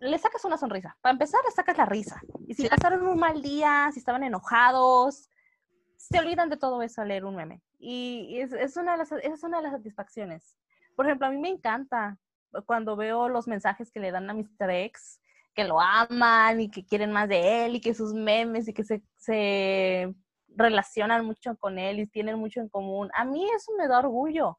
le 0.00 0.18
sacas 0.18 0.44
una 0.44 0.56
sonrisa. 0.56 0.96
Para 1.02 1.12
empezar, 1.12 1.40
le 1.44 1.50
sacas 1.50 1.76
la 1.76 1.84
risa. 1.84 2.20
Y 2.46 2.54
si 2.54 2.68
pasaron 2.68 3.06
un 3.06 3.18
mal 3.18 3.42
día, 3.42 3.90
si 3.92 3.98
estaban 3.98 4.24
enojados, 4.24 5.28
se 5.96 6.18
olvidan 6.18 6.48
de 6.48 6.56
todo 6.56 6.82
eso 6.82 7.02
al 7.02 7.08
leer 7.08 7.24
un 7.24 7.36
meme. 7.36 7.62
Y 7.80 8.38
es, 8.38 8.52
es 8.52 8.76
una 8.76 8.92
de 8.92 8.98
las, 8.98 9.12
es 9.12 9.42
una 9.42 9.56
de 9.56 9.62
las 9.64 9.72
satisfacciones. 9.72 10.56
Por 10.94 11.06
ejemplo, 11.06 11.26
a 11.26 11.30
mí 11.30 11.38
me 11.38 11.48
encanta 11.48 12.18
cuando 12.66 12.94
veo 12.94 13.28
los 13.28 13.48
mensajes 13.48 13.90
que 13.90 14.00
le 14.00 14.10
dan 14.10 14.28
a 14.28 14.34
Mr. 14.34 14.70
X, 14.70 15.20
que 15.54 15.64
lo 15.64 15.80
aman 15.80 16.60
y 16.60 16.70
que 16.70 16.84
quieren 16.84 17.12
más 17.12 17.28
de 17.28 17.64
él 17.64 17.76
y 17.76 17.80
que 17.80 17.94
sus 17.94 18.12
memes 18.12 18.68
y 18.68 18.74
que 18.74 18.84
se, 18.84 19.02
se 19.16 20.14
relacionan 20.48 21.24
mucho 21.24 21.56
con 21.56 21.78
él 21.78 22.00
y 22.00 22.06
tienen 22.06 22.38
mucho 22.38 22.60
en 22.60 22.68
común. 22.68 23.10
A 23.14 23.24
mí 23.24 23.48
eso 23.56 23.72
me 23.78 23.88
da 23.88 23.98
orgullo 24.00 24.58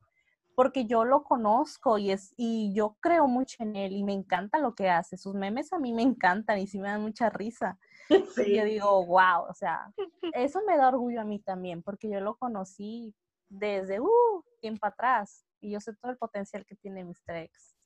porque 0.55 0.85
yo 0.85 1.05
lo 1.05 1.23
conozco 1.23 1.97
y, 1.97 2.11
es, 2.11 2.33
y 2.37 2.73
yo 2.73 2.97
creo 2.99 3.27
mucho 3.27 3.63
en 3.63 3.75
él 3.75 3.93
y 3.93 4.03
me 4.03 4.13
encanta 4.13 4.59
lo 4.59 4.75
que 4.75 4.89
hace. 4.89 5.17
Sus 5.17 5.33
memes 5.33 5.71
a 5.73 5.79
mí 5.79 5.93
me 5.93 6.01
encantan 6.01 6.59
y 6.59 6.67
sí 6.67 6.79
me 6.79 6.89
dan 6.89 7.01
mucha 7.01 7.29
risa. 7.29 7.79
Y 8.45 8.57
yo 8.57 8.65
digo, 8.65 9.05
wow, 9.05 9.45
o 9.49 9.53
sea, 9.53 9.93
eso 10.33 10.59
me 10.67 10.75
da 10.75 10.89
orgullo 10.89 11.21
a 11.21 11.23
mí 11.23 11.39
también 11.39 11.81
porque 11.81 12.09
yo 12.09 12.19
lo 12.19 12.35
conocí 12.35 13.15
desde 13.47 14.01
uh, 14.01 14.43
tiempo 14.59 14.85
atrás 14.85 15.45
y 15.61 15.71
yo 15.71 15.79
sé 15.79 15.93
todo 15.95 16.11
el 16.11 16.17
potencial 16.17 16.65
que 16.65 16.75
tiene 16.75 17.05
Mr. 17.05 17.37
X. 17.37 17.77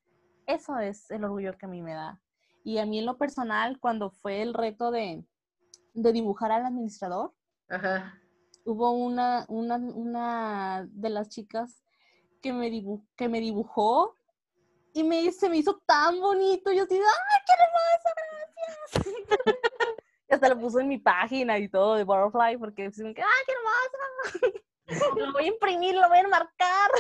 Eso 0.48 0.80
es 0.80 1.10
el 1.12 1.24
orgullo 1.24 1.58
que 1.58 1.66
a 1.66 1.70
mí 1.70 1.82
me 1.82 1.94
da. 1.94 2.20
Y 2.64 2.80
a 2.80 2.86
mí 2.86 3.00
en 3.00 3.06
lo 3.06 3.18
personal, 3.18 3.80
cuando 3.80 4.10
fue 4.10 4.42
el 4.42 4.54
reto 4.56 4.90
de, 4.90 5.24
de 5.94 6.12
dibujar 6.12 6.52
al 6.52 6.66
administrador, 6.66 7.34
Ajá. 7.70 8.20
hubo 8.64 8.92
una, 8.92 9.46
una, 9.48 9.78
una 9.78 10.88
de 10.92 11.10
las 11.10 11.30
chicas 11.30 11.85
que 12.46 12.54
me, 12.54 12.70
dibu- 12.70 13.04
que 13.18 13.28
me 13.28 13.40
dibujó 13.40 14.16
y 14.94 15.04
me, 15.04 15.32
se 15.32 15.50
me 15.50 15.58
hizo 15.58 15.82
tan 15.88 16.20
bonito. 16.20 16.72
Yo 16.72 16.84
así, 16.84 16.94
¡ay, 16.94 17.42
qué 17.48 17.54
hermoso! 17.58 18.10
Gracias. 19.02 19.16
y 20.30 20.34
hasta 20.36 20.50
lo 20.50 20.60
puso 20.60 20.80
en 20.80 20.88
mi 20.88 21.00
página 21.00 21.58
y 21.58 21.68
todo 21.70 21.96
de 21.96 22.04
Butterfly 22.04 22.58
porque 22.60 22.92
se 22.92 23.04
me 23.04 23.16
quedó, 23.16 23.26
¡ay, 23.26 23.44
qué 23.48 23.54
hermoso! 23.54 24.62
lo 25.26 25.34
voy 25.34 25.46
a 25.46 25.48
imprimir, 25.48 25.96
lo 25.96 26.08
voy 26.08 26.20
a 26.20 26.22
enmarcar. 26.22 26.92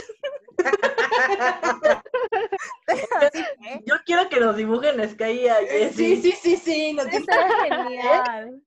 Yo 3.85 3.95
quiero 4.03 4.27
que 4.29 4.39
nos 4.39 4.55
dibujen 4.55 5.07
Sky 5.07 5.41
y 5.41 5.47
a 5.47 5.59
Sí, 5.59 5.67
Jessie. 5.67 6.21
sí, 6.23 6.31
sí, 6.31 6.57
sí. 6.57 6.93
nos 6.93 7.05
eso 7.05 7.19
dice, 7.19 7.31
era 7.33 7.67
genial. 7.83 8.63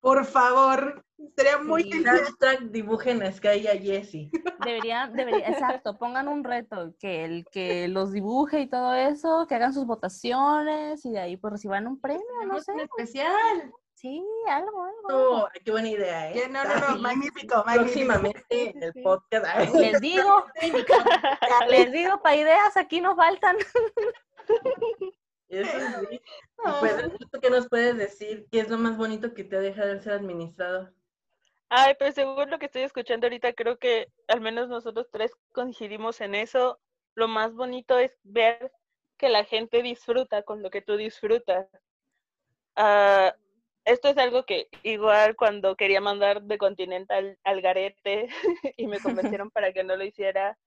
por 0.00 0.24
favor. 0.24 1.04
Sería 1.36 1.58
muy 1.58 1.82
Sí, 1.82 1.92
genial. 1.92 2.24
dibujen 2.72 3.22
a 3.22 3.30
Sky 3.30 3.58
y 3.58 3.66
a 3.66 3.76
Jessie. 3.78 4.30
Deberían, 4.64 5.12
debería, 5.12 5.48
exacto, 5.48 5.98
pongan 5.98 6.28
un 6.28 6.44
reto, 6.44 6.94
que 6.98 7.24
el 7.24 7.46
que 7.50 7.88
los 7.88 8.12
dibuje 8.12 8.60
y 8.60 8.68
todo 8.68 8.94
eso, 8.94 9.46
que 9.48 9.54
hagan 9.54 9.72
sus 9.74 9.86
votaciones 9.86 11.04
y 11.04 11.10
de 11.12 11.18
ahí 11.20 11.36
pues 11.36 11.52
reciban 11.52 11.86
un 11.86 12.00
premio, 12.00 12.24
no 12.46 12.60
sé. 12.60 12.72
Un 12.72 12.80
especial. 12.80 13.72
Sí, 13.94 14.24
algo, 14.48 14.82
algo. 14.82 15.08
Oh, 15.42 15.48
qué 15.62 15.70
buena 15.70 15.88
idea, 15.90 16.30
¿eh? 16.30 16.32
Que 16.32 16.48
no, 16.48 16.64
no, 16.64 16.74
no, 16.74 16.98
magnífico, 17.00 17.62
magnífico. 17.66 17.74
Próximamente 17.74 18.78
el 18.82 18.92
Sí. 18.94 19.02
podcast. 19.02 19.44
Ay, 19.46 19.68
Les 19.74 20.00
digo, 20.00 20.46
les 21.68 21.92
digo, 21.92 22.22
para 22.22 22.36
ideas 22.36 22.76
aquí 22.78 23.02
nos 23.02 23.14
faltan. 23.16 23.56
eso 25.48 25.78
sí. 26.08 26.20
Pues, 26.80 26.94
¿tú 27.30 27.40
¿qué 27.40 27.50
nos 27.50 27.68
puedes 27.68 27.96
decir? 27.98 28.46
¿Qué 28.50 28.60
es 28.60 28.70
lo 28.70 28.78
más 28.78 28.96
bonito 28.96 29.34
que 29.34 29.44
te 29.44 29.56
ha 29.56 29.60
dejado 29.60 29.90
el 29.90 30.00
ser 30.02 30.14
administrador? 30.14 30.94
Ay, 31.72 31.94
pues 32.00 32.16
según 32.16 32.50
lo 32.50 32.58
que 32.58 32.66
estoy 32.66 32.82
escuchando 32.82 33.26
ahorita, 33.26 33.52
creo 33.52 33.78
que 33.78 34.08
al 34.26 34.40
menos 34.40 34.68
nosotros 34.68 35.08
tres 35.12 35.32
coincidimos 35.52 36.20
en 36.20 36.34
eso. 36.34 36.80
Lo 37.14 37.28
más 37.28 37.54
bonito 37.54 37.96
es 37.96 38.18
ver 38.24 38.72
que 39.16 39.28
la 39.28 39.44
gente 39.44 39.80
disfruta 39.80 40.42
con 40.42 40.62
lo 40.62 40.70
que 40.70 40.82
tú 40.82 40.96
disfrutas. 40.96 41.68
Ah, 42.74 43.36
esto 43.84 44.08
es 44.08 44.18
algo 44.18 44.44
que 44.44 44.68
igual 44.82 45.36
cuando 45.36 45.76
quería 45.76 46.00
mandar 46.00 46.42
de 46.42 46.58
Continental 46.58 47.38
al 47.44 47.60
garete 47.60 48.28
y 48.76 48.88
me 48.88 48.98
convencieron 48.98 49.50
para 49.52 49.72
que 49.72 49.84
no 49.84 49.94
lo 49.94 50.04
hiciera, 50.04 50.58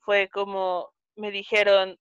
fue 0.00 0.30
como 0.30 0.90
me 1.16 1.30
dijeron, 1.30 1.98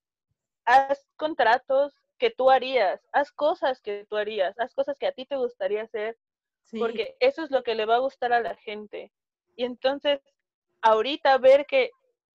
haz 0.65 1.05
contratos 1.17 1.93
que 2.17 2.31
tú 2.31 2.49
harías, 2.51 3.01
haz 3.11 3.33
cosas 3.33 3.81
que 3.81 4.05
tú 4.09 4.15
harías, 4.15 4.57
haz 4.59 4.73
cosas 4.73 4.97
que 4.97 5.07
a 5.07 5.11
ti 5.11 5.25
te 5.25 5.35
gustaría 5.35 5.83
hacer 5.83 6.17
Sí. 6.69 6.79
porque 6.79 7.15
eso 7.19 7.43
es 7.43 7.51
lo 7.51 7.63
que 7.63 7.75
le 7.75 7.85
va 7.85 7.95
a 7.95 7.99
gustar 7.99 8.31
a 8.33 8.41
la 8.41 8.55
gente. 8.55 9.11
Y 9.55 9.63
entonces, 9.65 10.21
ahorita 10.81 11.37
ver 11.39 11.65
que 11.65 11.91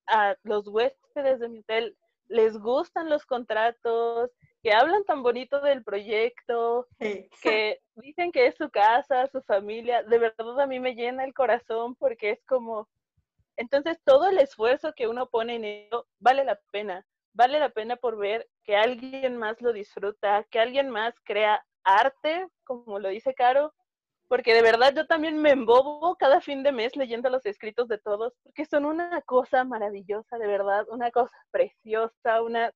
a 0.06 0.36
los 0.42 0.66
huéspedes 0.68 1.40
de 1.40 1.48
mi 1.48 1.60
hotel 1.60 1.96
les 2.28 2.58
gustan 2.58 3.08
los 3.08 3.24
contratos, 3.26 4.30
que 4.62 4.72
hablan 4.72 5.04
tan 5.04 5.22
bonito 5.22 5.60
del 5.60 5.84
proyecto, 5.84 6.88
Sí. 6.98 7.28
que 7.42 7.80
dicen 7.96 8.32
que 8.32 8.46
es 8.46 8.56
su 8.56 8.70
casa, 8.70 9.26
su 9.28 9.42
familia, 9.42 10.02
de 10.02 10.18
verdad 10.18 10.60
a 10.60 10.66
mí 10.66 10.80
me 10.80 10.94
llena 10.94 11.24
el 11.24 11.34
corazón 11.34 11.94
porque 11.94 12.30
es 12.30 12.44
como, 12.46 12.88
entonces 13.56 14.00
todo 14.04 14.28
el 14.30 14.38
esfuerzo 14.38 14.94
que 14.94 15.06
uno 15.06 15.28
pone 15.28 15.56
en 15.56 15.64
ello 15.64 16.06
vale 16.18 16.44
la 16.44 16.58
pena, 16.72 17.06
vale 17.34 17.60
la 17.60 17.68
pena 17.68 17.96
por 17.96 18.16
ver 18.16 18.48
que 18.64 18.74
alguien 18.74 19.36
más 19.36 19.60
lo 19.60 19.72
disfruta, 19.72 20.44
que 20.50 20.58
alguien 20.58 20.88
más 20.90 21.14
crea 21.24 21.64
arte, 21.84 22.48
como 22.64 22.98
lo 22.98 23.10
dice 23.10 23.34
Caro, 23.34 23.74
porque 24.28 24.54
de 24.54 24.62
verdad 24.62 24.94
yo 24.94 25.06
también 25.06 25.38
me 25.38 25.50
embobo 25.50 26.16
cada 26.16 26.40
fin 26.40 26.62
de 26.62 26.72
mes 26.72 26.96
leyendo 26.96 27.30
los 27.30 27.44
escritos 27.46 27.88
de 27.88 27.98
todos, 27.98 28.32
porque 28.42 28.64
son 28.64 28.84
una 28.84 29.20
cosa 29.22 29.64
maravillosa, 29.64 30.38
de 30.38 30.46
verdad, 30.46 30.86
una 30.88 31.10
cosa 31.10 31.36
preciosa, 31.50 32.42
una... 32.42 32.72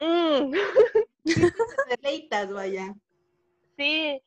Mm. 0.00 0.52
Deleitas, 1.88 2.52
vaya. 2.52 2.94
Sí, 3.76 4.22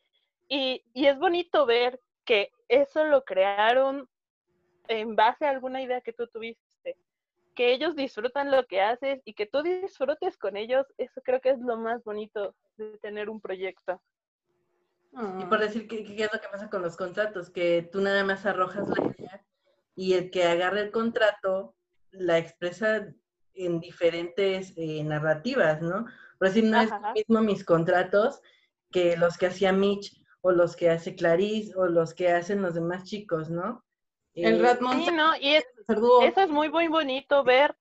y, 0.47 0.83
y 0.93 1.05
es 1.07 1.17
bonito 1.17 1.65
ver 1.65 1.99
que 2.25 2.51
eso 2.67 3.03
lo 3.05 3.23
crearon 3.23 4.07
en 4.87 5.15
base 5.15 5.45
a 5.45 5.49
alguna 5.49 5.81
idea 5.81 6.01
que 6.01 6.13
tú 6.13 6.27
tuviste, 6.27 6.97
que 7.55 7.73
ellos 7.73 7.95
disfrutan 7.95 8.51
lo 8.51 8.65
que 8.65 8.81
haces 8.81 9.21
y 9.25 9.33
que 9.33 9.45
tú 9.45 9.61
disfrutes 9.61 10.37
con 10.37 10.57
ellos, 10.57 10.85
eso 10.97 11.21
creo 11.23 11.39
que 11.41 11.51
es 11.51 11.59
lo 11.59 11.77
más 11.77 12.03
bonito 12.03 12.55
de 12.77 12.97
tener 12.99 13.29
un 13.29 13.39
proyecto. 13.39 14.01
Y 15.39 15.45
por 15.45 15.59
decir, 15.59 15.87
¿qué, 15.87 16.03
qué 16.03 16.23
es 16.23 16.33
lo 16.33 16.39
que 16.39 16.47
pasa 16.51 16.69
con 16.69 16.81
los 16.81 16.97
contratos? 16.97 17.49
Que 17.51 17.87
tú 17.91 18.01
nada 18.01 18.23
más 18.23 18.45
arrojas 18.45 18.87
la 18.89 19.05
idea 19.05 19.45
y 19.95 20.13
el 20.13 20.31
que 20.31 20.43
agarra 20.43 20.79
el 20.79 20.91
contrato 20.91 21.75
la 22.09 22.37
expresa 22.39 23.07
en 23.53 23.79
diferentes 23.79 24.73
eh, 24.75 25.03
narrativas, 25.03 25.81
¿no? 25.81 26.05
Por 26.39 26.47
decir, 26.47 26.63
no 26.63 26.81
es 26.81 26.89
lo 26.89 27.13
mismo 27.13 27.41
mis 27.41 27.63
contratos 27.63 28.41
que 28.91 29.15
los 29.17 29.37
que 29.37 29.47
hacía 29.47 29.71
Mitch 29.71 30.19
o 30.41 30.51
los 30.51 30.75
que 30.75 30.89
hace 30.89 31.15
Clarice 31.15 31.73
o 31.75 31.85
los 31.85 32.13
que 32.13 32.31
hacen 32.31 32.61
los 32.61 32.73
demás 32.73 33.03
chicos, 33.03 33.49
¿no? 33.49 33.83
El 34.33 34.59
Eh, 34.59 34.61
Ratmon 34.63 35.05
Sí, 35.05 35.11
¿no? 35.11 35.35
Y 35.37 35.55
es, 35.55 35.65
eso 35.87 36.41
es 36.41 36.49
muy, 36.49 36.69
muy 36.69 36.87
bonito 36.87 37.43
ver 37.43 37.75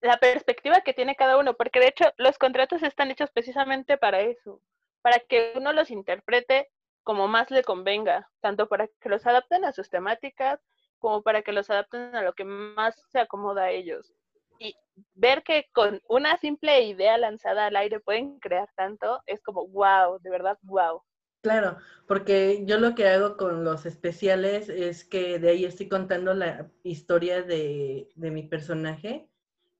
la 0.00 0.16
perspectiva 0.16 0.80
que 0.80 0.94
tiene 0.94 1.16
cada 1.16 1.36
uno, 1.36 1.54
porque 1.54 1.80
de 1.80 1.88
hecho 1.88 2.04
los 2.16 2.38
contratos 2.38 2.82
están 2.82 3.10
hechos 3.10 3.30
precisamente 3.30 3.98
para 3.98 4.20
eso, 4.20 4.62
para 5.02 5.18
que 5.20 5.52
uno 5.56 5.72
los 5.72 5.90
interprete 5.90 6.70
como 7.08 7.26
más 7.26 7.50
le 7.50 7.64
convenga, 7.64 8.28
tanto 8.42 8.68
para 8.68 8.86
que 8.86 9.08
los 9.08 9.26
adapten 9.26 9.64
a 9.64 9.72
sus 9.72 9.88
temáticas 9.88 10.60
como 10.98 11.22
para 11.22 11.40
que 11.40 11.52
los 11.52 11.70
adapten 11.70 12.14
a 12.14 12.20
lo 12.20 12.34
que 12.34 12.44
más 12.44 13.02
se 13.08 13.18
acomoda 13.18 13.62
a 13.62 13.70
ellos. 13.70 14.12
Y 14.58 14.76
ver 15.14 15.42
que 15.42 15.70
con 15.72 16.02
una 16.06 16.36
simple 16.36 16.82
idea 16.82 17.16
lanzada 17.16 17.64
al 17.64 17.76
aire 17.76 17.98
pueden 18.00 18.38
crear 18.40 18.68
tanto, 18.76 19.22
es 19.24 19.40
como 19.42 19.66
wow, 19.68 20.18
de 20.20 20.28
verdad 20.28 20.58
wow. 20.60 21.00
Claro, 21.40 21.78
porque 22.06 22.66
yo 22.66 22.78
lo 22.78 22.94
que 22.94 23.08
hago 23.08 23.38
con 23.38 23.64
los 23.64 23.86
especiales 23.86 24.68
es 24.68 25.06
que 25.06 25.38
de 25.38 25.48
ahí 25.48 25.64
estoy 25.64 25.88
contando 25.88 26.34
la 26.34 26.70
historia 26.82 27.40
de, 27.40 28.10
de 28.16 28.30
mi 28.30 28.42
personaje, 28.42 29.30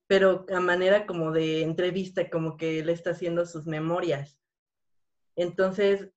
pero 0.07 0.47
a 0.51 0.59
manera 0.61 1.05
como 1.05 1.31
de 1.31 1.61
entrevista, 1.61 2.27
como 2.31 2.57
que 2.57 2.79
él 2.79 2.89
está 2.89 3.11
haciendo 3.11 3.45
sus 3.45 3.67
memorias. 3.67 4.39
Entonces, 5.35 6.09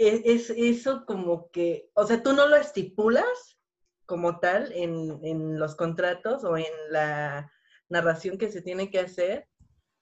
es, 0.00 0.50
eso 0.50 1.04
como 1.06 1.50
que, 1.50 1.90
o 1.94 2.06
sea, 2.06 2.22
tú 2.22 2.32
no 2.32 2.46
lo 2.48 2.56
estipulas 2.56 3.58
como 4.06 4.40
tal 4.40 4.72
en, 4.72 5.20
en 5.22 5.58
los 5.58 5.76
contratos 5.76 6.42
o 6.44 6.56
en 6.56 6.64
la 6.90 7.50
narración 7.88 8.38
que 8.38 8.50
se 8.50 8.62
tiene 8.62 8.90
que 8.90 9.00
hacer, 9.00 9.46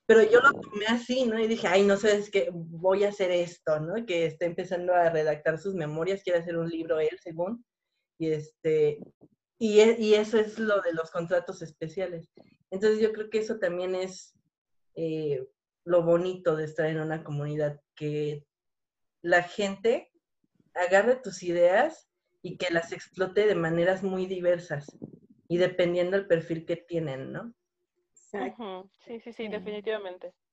pero 0.06 0.22
yo 0.22 0.40
lo 0.40 0.52
tomé 0.52 0.86
así, 0.86 1.26
¿no? 1.26 1.38
Y 1.38 1.48
dije, 1.48 1.66
ay, 1.66 1.84
no 1.84 1.96
sé, 1.96 2.16
es 2.16 2.30
que 2.30 2.48
voy 2.52 3.04
a 3.04 3.10
hacer 3.10 3.30
esto, 3.30 3.80
¿no? 3.80 4.06
Que 4.06 4.24
está 4.26 4.46
empezando 4.46 4.94
a 4.94 5.10
redactar 5.10 5.58
sus 5.58 5.74
memorias, 5.74 6.22
quiere 6.22 6.38
hacer 6.38 6.56
un 6.56 6.68
libro 6.68 7.00
él, 7.00 7.18
según. 7.22 7.64
Y 8.18 8.30
este, 8.30 9.00
y, 9.58 9.80
e- 9.80 9.96
y 9.98 10.14
eso 10.14 10.38
es 10.38 10.58
lo 10.58 10.80
de 10.80 10.94
los 10.94 11.10
contratos 11.10 11.60
especiales. 11.60 12.30
Entonces 12.70 13.00
yo 13.00 13.12
creo 13.12 13.28
que 13.28 13.38
eso 13.38 13.58
también 13.58 13.94
es 13.94 14.34
eh, 14.94 15.46
lo 15.84 16.02
bonito 16.02 16.56
de 16.56 16.64
estar 16.64 16.86
en 16.86 17.00
una 17.00 17.22
comunidad, 17.22 17.80
que 17.94 18.47
la 19.22 19.42
gente 19.42 20.10
agarre 20.74 21.16
tus 21.16 21.42
ideas 21.42 22.10
y 22.42 22.56
que 22.58 22.70
las 22.72 22.92
explote 22.92 23.46
de 23.46 23.54
maneras 23.54 24.02
muy 24.02 24.26
diversas 24.26 24.86
y 25.48 25.58
dependiendo 25.58 26.16
del 26.16 26.26
perfil 26.28 26.66
que 26.66 26.76
tienen, 26.76 27.32
¿no? 27.32 27.54
Exacto. 28.14 28.90
Sí, 29.04 29.18
sí, 29.20 29.32
Sí. 29.32 29.48
definitivamente. 29.48 30.34